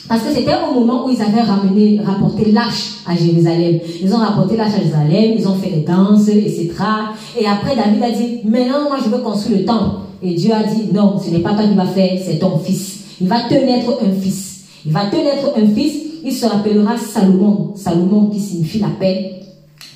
[0.09, 3.78] parce que c'était au moment où ils avaient ramené, rapporté l'arche à Jérusalem.
[4.03, 6.70] Ils ont rapporté l'arche à Jérusalem, ils ont fait les danses, etc.
[7.39, 9.97] Et après, David a dit, maintenant, moi, je veux construire le temple.
[10.23, 13.01] Et Dieu a dit, non, ce n'est pas toi qui vas faire, c'est ton fils.
[13.20, 14.65] Il va te naître un fils.
[14.85, 17.73] Il va te naître un fils il se rappellera Salomon.
[17.77, 19.41] Salomon qui signifie la paix,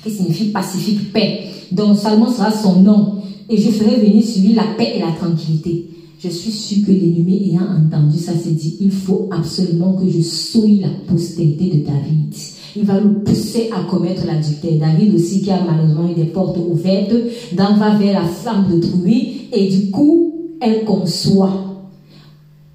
[0.01, 1.41] qui signifie pacifique, paix.
[1.71, 3.15] Donc Salomon sera son nom.
[3.49, 5.89] Et je ferai venir sur lui la paix et la tranquillité.
[6.23, 10.21] Je suis sûr que l'ennemi ayant entendu ça s'est dit, il faut absolument que je
[10.21, 12.35] souille la postérité de David.
[12.75, 14.77] Il va le pousser à commettre l'adultère.
[14.77, 17.13] David aussi qui a malheureusement eu des portes ouvertes,
[17.53, 21.89] d'en va vers la flamme de Trouille et du coup, elle conçoit.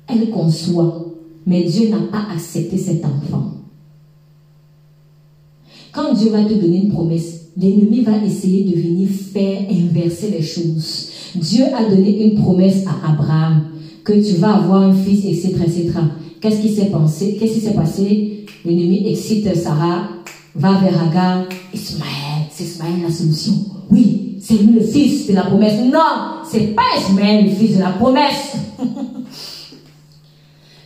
[0.08, 1.06] Elle conçoit
[1.46, 3.52] mais Dieu n'a pas accepté cet enfant.
[5.92, 10.42] Quand Dieu va te donner une promesse, l'ennemi va essayer de venir faire inverser les
[10.42, 11.10] choses.
[11.34, 13.64] Dieu a donné une promesse à Abraham
[14.04, 15.92] que tu vas avoir un fils, etc., etc.
[16.40, 18.46] Qu'est-ce qui s'est passé Qu'est-ce qui s'est passé?
[18.64, 20.08] L'ennemi excite Sarah,
[20.54, 23.52] va vers Agar, Ismaël, c'est Ismaël la solution.
[23.90, 25.74] Oui, c'est lui le fils de la promesse.
[25.84, 28.54] Non, c'est pas Ismaël le fils de la promesse.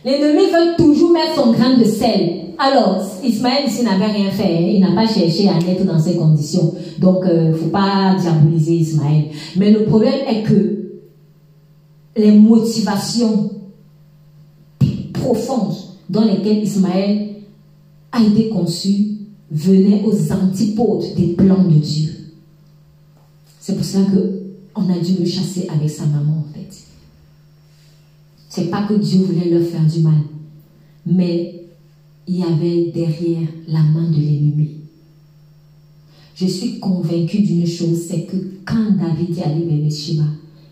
[0.05, 2.50] L'ennemi veut toujours mettre son grain de sel.
[2.63, 4.75] Alors, Ismaël ici n'avait rien fait.
[4.75, 6.75] Il n'a pas cherché à naître dans ces conditions.
[6.99, 9.29] Donc, il euh, ne faut pas diaboliser Ismaël.
[9.57, 10.99] Mais le problème est que
[12.15, 13.49] les motivations
[15.11, 15.73] profondes
[16.07, 17.29] dans lesquelles Ismaël
[18.11, 19.07] a été conçu
[19.49, 22.11] venaient aux antipodes des plans de Dieu.
[23.59, 26.77] C'est pour cela qu'on a dû le chasser avec sa maman, en fait.
[28.49, 30.21] C'est pas que Dieu voulait leur faire du mal,
[31.07, 31.60] mais
[32.27, 34.69] il y avait derrière la main de l'ennemi.
[36.35, 40.23] Je suis convaincue d'une chose, c'est que quand David est allé vers Sheba,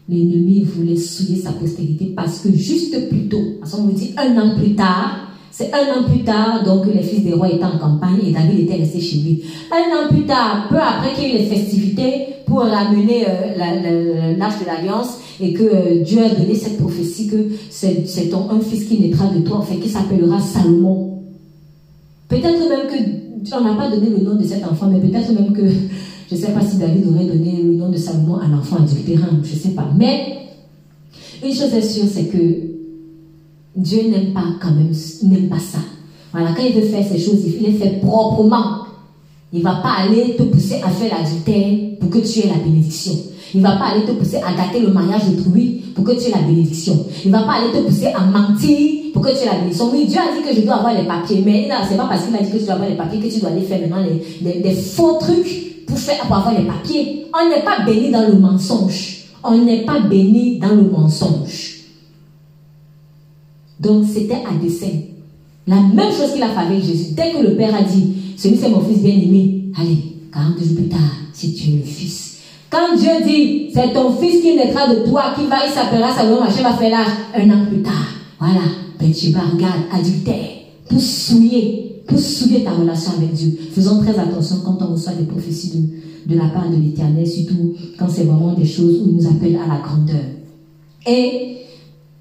[0.07, 4.55] l'ennemi voulait souiller sa postérité parce que juste plus tôt, on vous dit un an
[4.57, 8.19] plus tard, c'est un an plus tard, donc les fils des rois étaient en campagne
[8.25, 9.43] et David était resté chez lui.
[9.71, 14.35] Un an plus tard, peu après qu'il y ait eu les festivités pour ramener euh,
[14.37, 18.85] l'arche de l'alliance, et que euh, Dieu a donné cette prophétie que c'est un fils
[18.85, 21.08] qui naîtra de toi, en fait, qui s'appellera Salomon.
[22.29, 25.51] Peut-être même que on n'a pas donné le nom de cet enfant, mais peut-être même
[25.51, 28.77] que je ne sais pas si David aurait donné le nom de Salomon à l'enfant
[28.77, 29.87] adultérin, je ne sais pas.
[29.97, 30.37] Mais
[31.43, 32.37] une chose est sûre, c'est que
[33.75, 34.91] Dieu n'aime pas quand même,
[35.23, 35.79] n'aime pas ça.
[36.31, 38.83] Voilà, quand il veut faire ces choses, il les fait proprement.
[39.51, 42.63] Il ne va pas aller te pousser à faire l'adultère pour que tu aies la
[42.63, 43.13] bénédiction.
[43.53, 46.11] Il ne va pas aller te pousser à gâter le mariage de trouille pour que
[46.11, 47.05] tu aies la bénédiction.
[47.25, 49.89] Il ne va pas aller te pousser à mentir pour que tu aies la bénédiction.
[49.91, 52.25] Oui, Dieu a dit que je dois avoir les papiers, mais ce n'est pas parce
[52.25, 54.03] qu'il a dit que tu dois avoir les papiers que tu dois aller faire maintenant
[54.41, 57.25] des faux trucs pour, faire, pour avoir les papiers.
[57.33, 59.25] On n'est pas béni dans le mensonge.
[59.43, 61.79] On n'est pas béni dans le mensonge.
[63.79, 64.87] Donc c'était à dessein.
[65.67, 67.13] La même chose qu'il a fait avec Jésus.
[67.13, 69.97] Dès que le Père a dit, celui c'est mon fils bien-aimé, allez,
[70.33, 70.99] 40 jours plus tard,
[71.33, 72.28] si tu es le fils.
[72.69, 76.41] Quand Dieu dit, c'est ton fils qui naîtra de toi, qui va, il s'appellera Salomon,
[76.41, 78.13] machin va faire l'âge, un an plus tard.
[78.39, 78.61] Voilà,
[78.99, 80.49] vas regarde, adultère,
[80.87, 83.57] pour souiller, pour souiller ta relation avec Dieu.
[83.73, 85.71] Faisons très attention quand on reçoit des prophéties
[86.27, 89.27] de, de la part de l'Éternel, surtout quand c'est vraiment des choses où il nous
[89.27, 90.25] appelle à la grandeur.
[91.07, 91.57] Et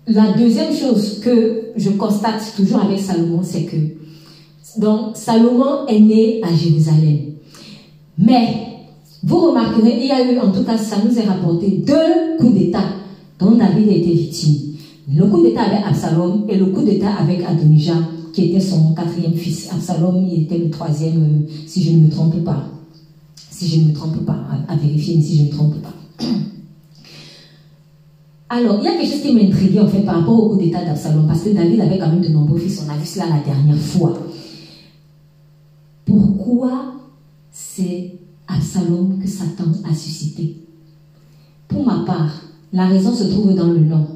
[0.07, 3.77] la deuxième chose que je constate toujours avec Salomon, c'est que
[4.79, 7.19] donc Salomon est né à Jérusalem.
[8.17, 8.68] Mais
[9.23, 12.55] vous remarquerez, il y a eu, en tout cas, ça nous est rapporté, deux coups
[12.55, 12.85] d'État
[13.39, 14.75] dont David a été victime.
[15.13, 17.99] Le coup d'État avec Absalom et le coup d'État avec Adonijah,
[18.33, 19.71] qui était son quatrième fils.
[19.73, 22.65] Absalom, il était le troisième, euh, si je ne me trompe pas.
[23.51, 24.39] Si je ne me trompe pas,
[24.69, 25.95] à, vérifier, mais si je ne me trompe pas.
[28.51, 30.63] Alors, il y a quelque chose qui m'a intrigué en fait par rapport au coup
[30.63, 33.27] d'État d'Absalom, parce que David avait quand même de nombreux fils, on a vu cela
[33.27, 34.13] la dernière fois.
[36.05, 36.95] Pourquoi
[37.51, 38.13] c'est
[38.49, 40.57] Absalom que Satan a suscité.
[41.69, 42.43] Pour ma part,
[42.73, 44.07] la raison se trouve dans le nom.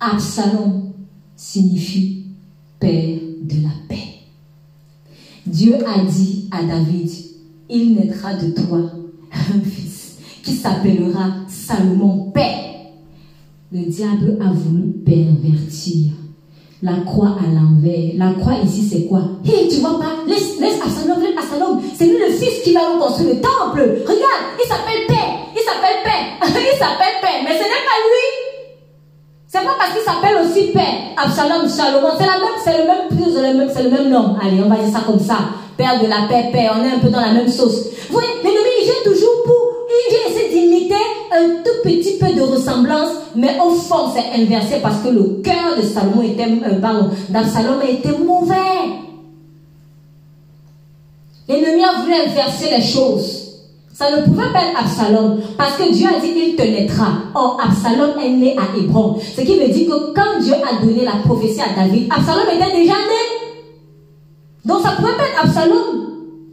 [0.00, 0.92] Absalom
[1.36, 2.24] signifie
[2.80, 4.08] père de la paix.
[5.46, 7.10] Dieu a dit à David,
[7.68, 8.80] il naîtra de toi
[9.32, 12.90] un fils qui s'appellera Salomon, paix.
[13.70, 16.12] Le diable a voulu pervertir
[16.82, 18.12] la croix à l'envers.
[18.16, 19.40] La croix ici, c'est quoi?
[19.44, 20.24] Tu vois pas?
[20.28, 20.58] Laisse,
[22.02, 24.02] C'est lui le fils qui va nous construire le temple.
[24.02, 25.38] Regarde, il s'appelle Père.
[25.54, 26.34] Il s'appelle Père.
[26.48, 27.42] il s'appelle Père.
[27.44, 28.26] Mais ce n'est pas lui.
[29.46, 31.14] C'est pas parce qu'il s'appelle aussi Père.
[31.16, 32.08] Absalom, Salomon.
[32.18, 34.34] C'est la même, c'est le même, même, c'est le même nom.
[34.42, 35.36] Allez, on va dire ça comme ça.
[35.76, 36.74] Père de la paix, Père.
[36.76, 37.86] On est un peu dans la même sauce.
[38.10, 42.32] Vous voyez, l'ennemi, il vient toujours pour il vient essayer d'imiter un tout petit peu
[42.34, 46.80] de ressemblance, mais au fond, c'est inversé parce que le cœur de Salomon était, euh,
[47.28, 49.11] d'Absalom était mauvais.
[51.48, 53.42] L'ennemi a voulu inverser les choses.
[53.92, 57.08] Ça ne pouvait pas être Absalom, parce que Dieu a dit qu'il te naîtra.
[57.34, 59.18] Or, Absalom est né à Hébron.
[59.20, 62.74] Ce qui veut dire que quand Dieu a donné la prophétie à David, Absalom était
[62.74, 63.50] déjà né.
[64.64, 66.02] Donc, ça ne pouvait pas être Absalom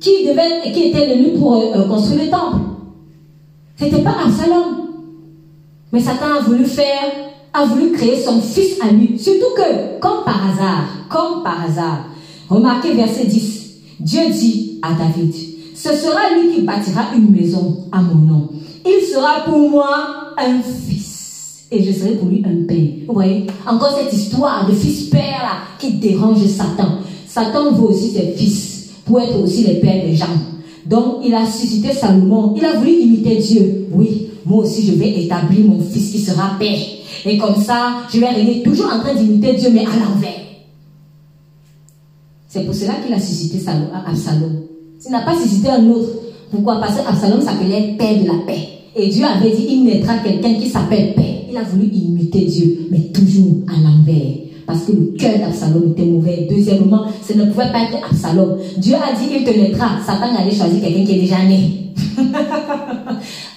[0.01, 2.57] qui, devait, qui était l'élu pour euh, euh, construire le temple.
[3.77, 4.87] C'était pas Absalom.
[5.91, 7.11] Mais Satan a voulu faire,
[7.53, 9.17] a voulu créer son fils à lui.
[9.17, 12.05] Surtout que, comme par hasard, comme par hasard,
[12.49, 13.68] remarquez verset 10.
[13.99, 15.33] Dieu dit à David,
[15.75, 18.49] ce sera lui qui bâtira une maison à mon nom.
[18.85, 21.65] Il sera pour moi un fils.
[21.71, 23.05] Et je serai pour lui un père.
[23.07, 26.99] Vous voyez, encore cette histoire de fils-père qui dérange Satan.
[27.27, 30.25] Satan veut aussi ses fils pour être aussi les pères des gens.
[30.85, 32.55] Donc, il a suscité Salomon.
[32.55, 33.87] Il a voulu imiter Dieu.
[33.91, 36.79] Oui, moi aussi, je vais établir mon fils qui sera père.
[37.25, 40.48] Et comme ça, je vais régner toujours en train d'imiter Dieu, mais à l'envers.
[42.49, 44.63] C'est pour cela qu'il a suscité Absalom.
[44.97, 46.09] S'il n'a pas suscité un autre,
[46.51, 46.79] pourquoi?
[46.79, 48.67] Parce qu'Absalom s'appelait père de la paix.
[48.95, 51.45] Et Dieu avait dit, il naîtra quelqu'un qui s'appelle paix.
[51.49, 56.05] Il a voulu imiter Dieu, mais toujours à l'envers parce que le cœur d'Absalom était
[56.05, 56.47] mauvais.
[56.47, 58.55] Deuxièmement, ce ne pouvait pas être Absalom.
[58.77, 59.97] Dieu a dit qu'il te naîtra.
[60.05, 61.91] Satan allait choisir quelqu'un qui est déjà né.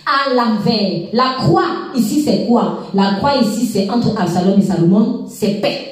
[0.06, 1.08] à l'envers.
[1.12, 2.84] La croix, ici, c'est quoi?
[2.94, 5.91] La croix, ici, c'est entre Absalom et Salomon, c'est paix.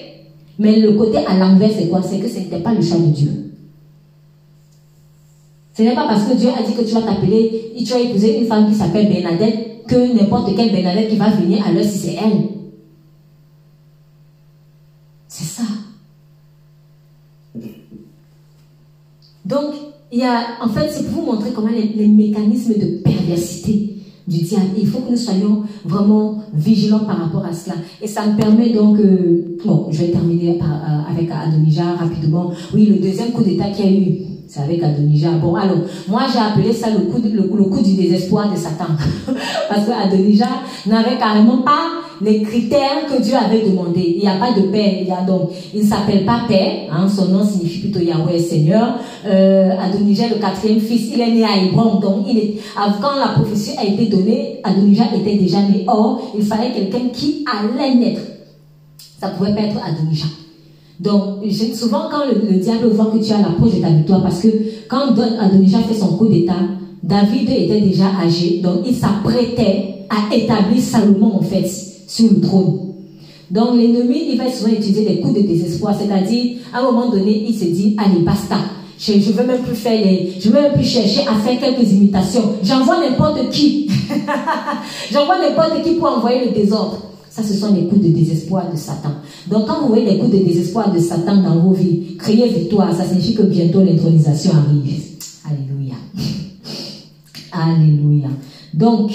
[0.60, 2.02] Mais le côté à l'envers, c'est quoi?
[2.02, 3.30] C'est que ce n'était pas le choix de Dieu.
[5.72, 8.38] Ce n'est pas parce que Dieu a dit que tu vas t'appeler, tu vas épouser
[8.38, 12.12] une femme qui s'appelle Bernadette, que n'importe quelle Bernadette qui va venir l'heure si c'est
[12.22, 12.48] elle.
[15.28, 15.62] C'est ça.
[19.46, 19.72] Donc,
[20.12, 23.94] il y a, en fait, c'est pour vous montrer comment les, mécanismes de perversité
[24.30, 24.66] du diable.
[24.78, 27.74] Il faut que nous soyons vraiment vigilants par rapport à cela.
[28.00, 32.50] Et ça me permet donc, euh, bon, je vais terminer euh, avec Adonija rapidement.
[32.72, 34.14] Oui, le deuxième coup d'État qu'il y a eu,
[34.46, 35.32] c'est avec Adonija.
[35.42, 35.78] Bon, alors,
[36.08, 38.86] moi j'ai appelé ça le coup, le, coup du désespoir de Satan.
[39.68, 40.48] Parce que Adonija
[40.86, 41.88] n'avait carrément pas
[42.22, 44.14] les critères que Dieu avait demandé.
[44.16, 44.92] Il n'y a pas de père.
[45.00, 46.88] Il y a donc, il ne s'appelle pas père.
[46.92, 48.96] Hein, son nom signifie plutôt Yahweh Seigneur.
[49.26, 51.98] Euh, Adonijah, le quatrième fils, il est né à Hébron.
[51.98, 55.84] Donc, il est, quand la prophétie a été donnée, Adonijah était déjà né.
[55.86, 58.22] Or, il fallait quelqu'un qui allait naître.
[59.18, 60.26] Ça pouvait pas être Adonijah.
[60.98, 64.48] Donc, souvent, quand le, diable voit que tu as l'approche de ta victoire, parce que
[64.88, 66.52] quand Adonijah fait son coup d'état,
[67.02, 72.78] David était déjà âgé, donc il s'apprêtait à établir Salomon, en fait sur le trône.
[73.50, 77.46] Donc l'ennemi, il va souvent utiliser des coups de désespoir, c'est-à-dire, à un moment donné,
[77.48, 78.56] il se dit, allez, basta.
[78.98, 81.90] Je ne veux même plus faire les, je veux même plus chercher à faire quelques
[81.90, 82.42] imitations.
[82.62, 83.88] J'envoie n'importe qui.
[85.12, 86.98] J'envoie n'importe qui pour envoyer le désordre.
[87.30, 89.12] Ça, ce sont les coups de désespoir de Satan.
[89.48, 92.94] Donc, quand vous voyez les coups de désespoir de Satan dans vos vies, criez victoire.
[92.94, 95.00] Ça signifie que bientôt l'intronisation arrive.
[95.48, 95.94] Alléluia.
[97.52, 98.28] Alléluia.
[98.74, 99.12] Donc,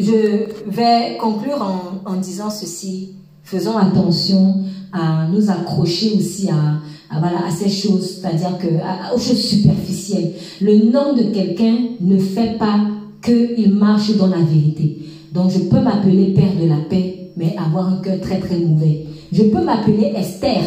[0.00, 1.62] je vais conclure
[2.04, 3.14] en, disant ceci.
[3.44, 4.56] Faisons attention
[4.92, 8.68] à nous accrocher aussi à, voilà, à ces choses, c'est-à-dire que,
[9.14, 10.32] aux choses superficielles.
[10.60, 12.78] Le nom de quelqu'un ne fait pas
[13.22, 14.98] qu'il marche dans la vérité.
[15.32, 19.06] Donc je peux m'appeler Père de la paix, mais avoir un cœur très très mauvais.
[19.32, 20.62] Je peux m'appeler Esther,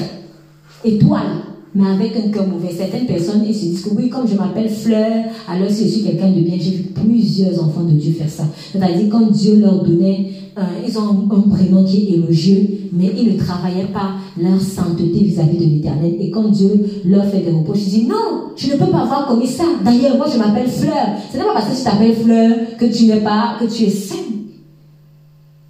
[0.84, 2.74] étoile, mais avec un cœur mauvais.
[2.76, 5.12] Certaines personnes ils se disent que oui, comme je m'appelle Fleur,
[5.48, 8.46] alors si je suis quelqu'un de bien, j'ai vu plusieurs enfants de Dieu faire ça.
[8.72, 13.34] C'est-à-dire quand Dieu leur donnait, euh, ils ont un, prénom qui est élogieux, mais ils
[13.34, 16.16] ne travaillaient pas leur sainteté vis-à-vis de l'éternel.
[16.20, 19.28] Et quand Dieu leur fait des reproches, ils disent non, je ne peux pas avoir
[19.28, 19.64] commis ça.
[19.84, 21.08] D'ailleurs, moi je m'appelle Fleur.
[21.32, 23.90] Ce n'est pas parce que tu t'appelles Fleur que tu n'es pas, que tu es
[23.90, 24.16] saint.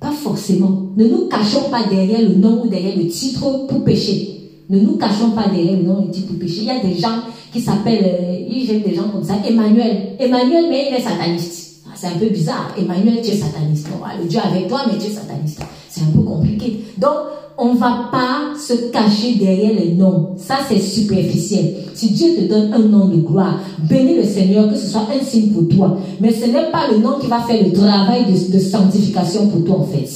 [0.01, 0.90] Pas forcément.
[0.98, 4.33] Ne nous cachons pas derrière le nom ou derrière le titre pour pécher.
[4.69, 6.61] Ne nous cachons pas derrière le nom titre pour pécher.
[6.61, 10.16] Il y a des gens qui s'appellent, euh, gênent des gens comme ça, Emmanuel.
[10.19, 11.82] Emmanuel, mais il est sataniste.
[11.85, 12.74] Ah, c'est un peu bizarre.
[12.77, 13.88] Emmanuel, tu es sataniste.
[14.22, 15.61] le Dieu avec toi, mais tu es sataniste.
[15.90, 16.80] C'est un peu compliqué.
[16.98, 17.14] Donc,
[17.58, 20.35] on ne va pas se cacher derrière les noms.
[20.38, 21.75] Ça, c'est superficiel.
[21.93, 25.24] Si Dieu te donne un nom de gloire, bénis le Seigneur, que ce soit un
[25.24, 25.98] signe pour toi.
[26.19, 29.64] Mais ce n'est pas le nom qui va faire le travail de, de sanctification pour
[29.64, 30.09] toi, en fait.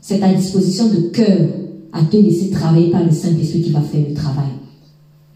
[0.00, 1.38] C'est ta disposition de cœur
[1.92, 4.48] à te laisser travailler par le Saint-Esprit qui va faire le travail.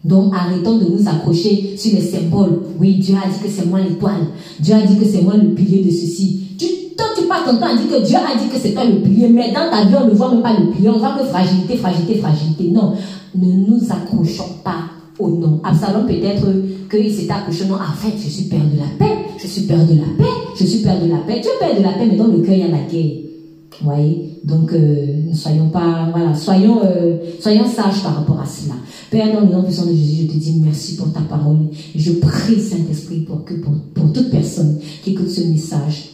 [0.03, 2.61] Donc arrêtons de nous accrocher sur les symboles.
[2.79, 4.27] Oui, Dieu a dit que c'est moi l'étoile.
[4.59, 6.41] Dieu a dit que c'est moi le pilier de ceci.
[6.57, 6.65] Tu,
[6.97, 9.01] toi, tu passes ton temps à dire que Dieu a dit que c'est toi le
[9.01, 10.89] pilier, mais dans ta vie, on ne voit même pas le pilier.
[10.89, 12.69] On voit que fragilité, fragilité, fragilité.
[12.69, 12.93] Non,
[13.35, 15.61] ne nous accrochons pas au nom.
[15.63, 16.47] Absalom peut-être
[16.91, 17.65] qu'il s'est accroché.
[17.65, 19.15] Non, en fait, je suis père de la paix.
[19.41, 20.31] Je suis père de la paix.
[20.59, 21.37] Je suis père de la paix.
[21.37, 23.32] Es père de la paix, mais dans le cœur, il y a la guerre.
[23.79, 24.39] Vous voyez?
[24.43, 28.75] Donc, euh, ne soyons pas, voilà, soyons, euh, soyons sages par rapport à cela.
[29.09, 31.57] Père, dans le nom puissant de Jésus, je te dis merci pour ta parole.
[31.95, 36.09] Je prie, Saint-Esprit, pour que, pour, pour toute personne qui écoute ce message,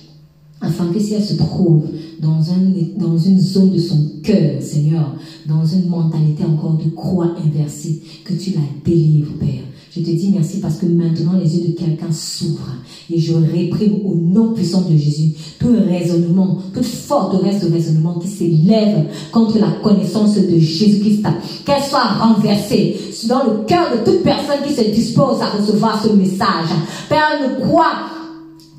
[0.62, 1.86] afin que si elle se trouve
[2.22, 5.16] dans, un, dans une zone de son cœur, Seigneur,
[5.48, 9.64] dans une mentalité encore de croix inversée, que tu la délivres, Père.
[10.00, 12.76] Je te dis merci parce que maintenant les yeux de quelqu'un s'ouvrent
[13.12, 18.30] et je réprime au nom puissant de Jésus tout raisonnement, toute forteresse de raisonnement qui
[18.30, 21.26] s'élève contre la connaissance de Jésus-Christ.
[21.66, 22.96] Qu'elle soit renversée
[23.28, 26.70] dans le cœur de toute personne qui se dispose à recevoir ce message.
[27.10, 28.19] Père, nous croit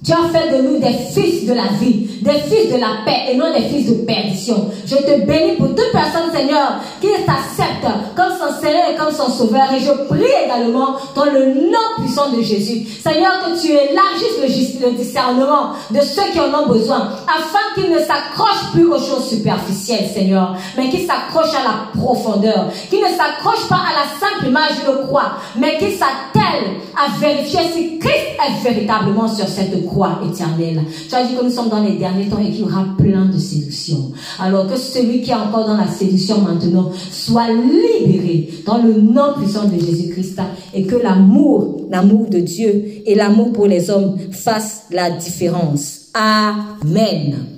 [0.03, 3.31] tu as fait de nous des fils de la vie, des fils de la paix
[3.31, 4.71] et non des fils de perdition.
[4.87, 7.85] Je te bénis pour toute personne, Seigneur, qui t'accepte
[8.17, 9.71] comme son Seigneur et comme son Sauveur.
[9.75, 12.87] Et je prie également dans le nom puissant de Jésus.
[13.03, 17.91] Seigneur, que tu élargisses le, le discernement de ceux qui en ont besoin, afin qu'ils
[17.91, 23.09] ne s'accrochent plus aux choses superficielles, Seigneur, mais qu'ils s'accrochent à la profondeur, qu'ils ne
[23.09, 28.15] s'accrochent pas à la simple image de croix, mais qu'ils s'attellent à vérifier si Christ
[28.15, 30.83] est véritablement sur cette croix croix éternelle.
[31.09, 33.27] Tu as dit que nous sommes dans les derniers temps et qu'il y aura plein
[33.27, 34.13] de séductions.
[34.39, 39.35] Alors que celui qui est encore dans la séduction maintenant soit libéré dans le nom
[39.37, 40.41] puissant de Jésus-Christ
[40.75, 46.09] et que l'amour, l'amour de Dieu et l'amour pour les hommes fassent la différence.
[46.15, 47.51] Amen.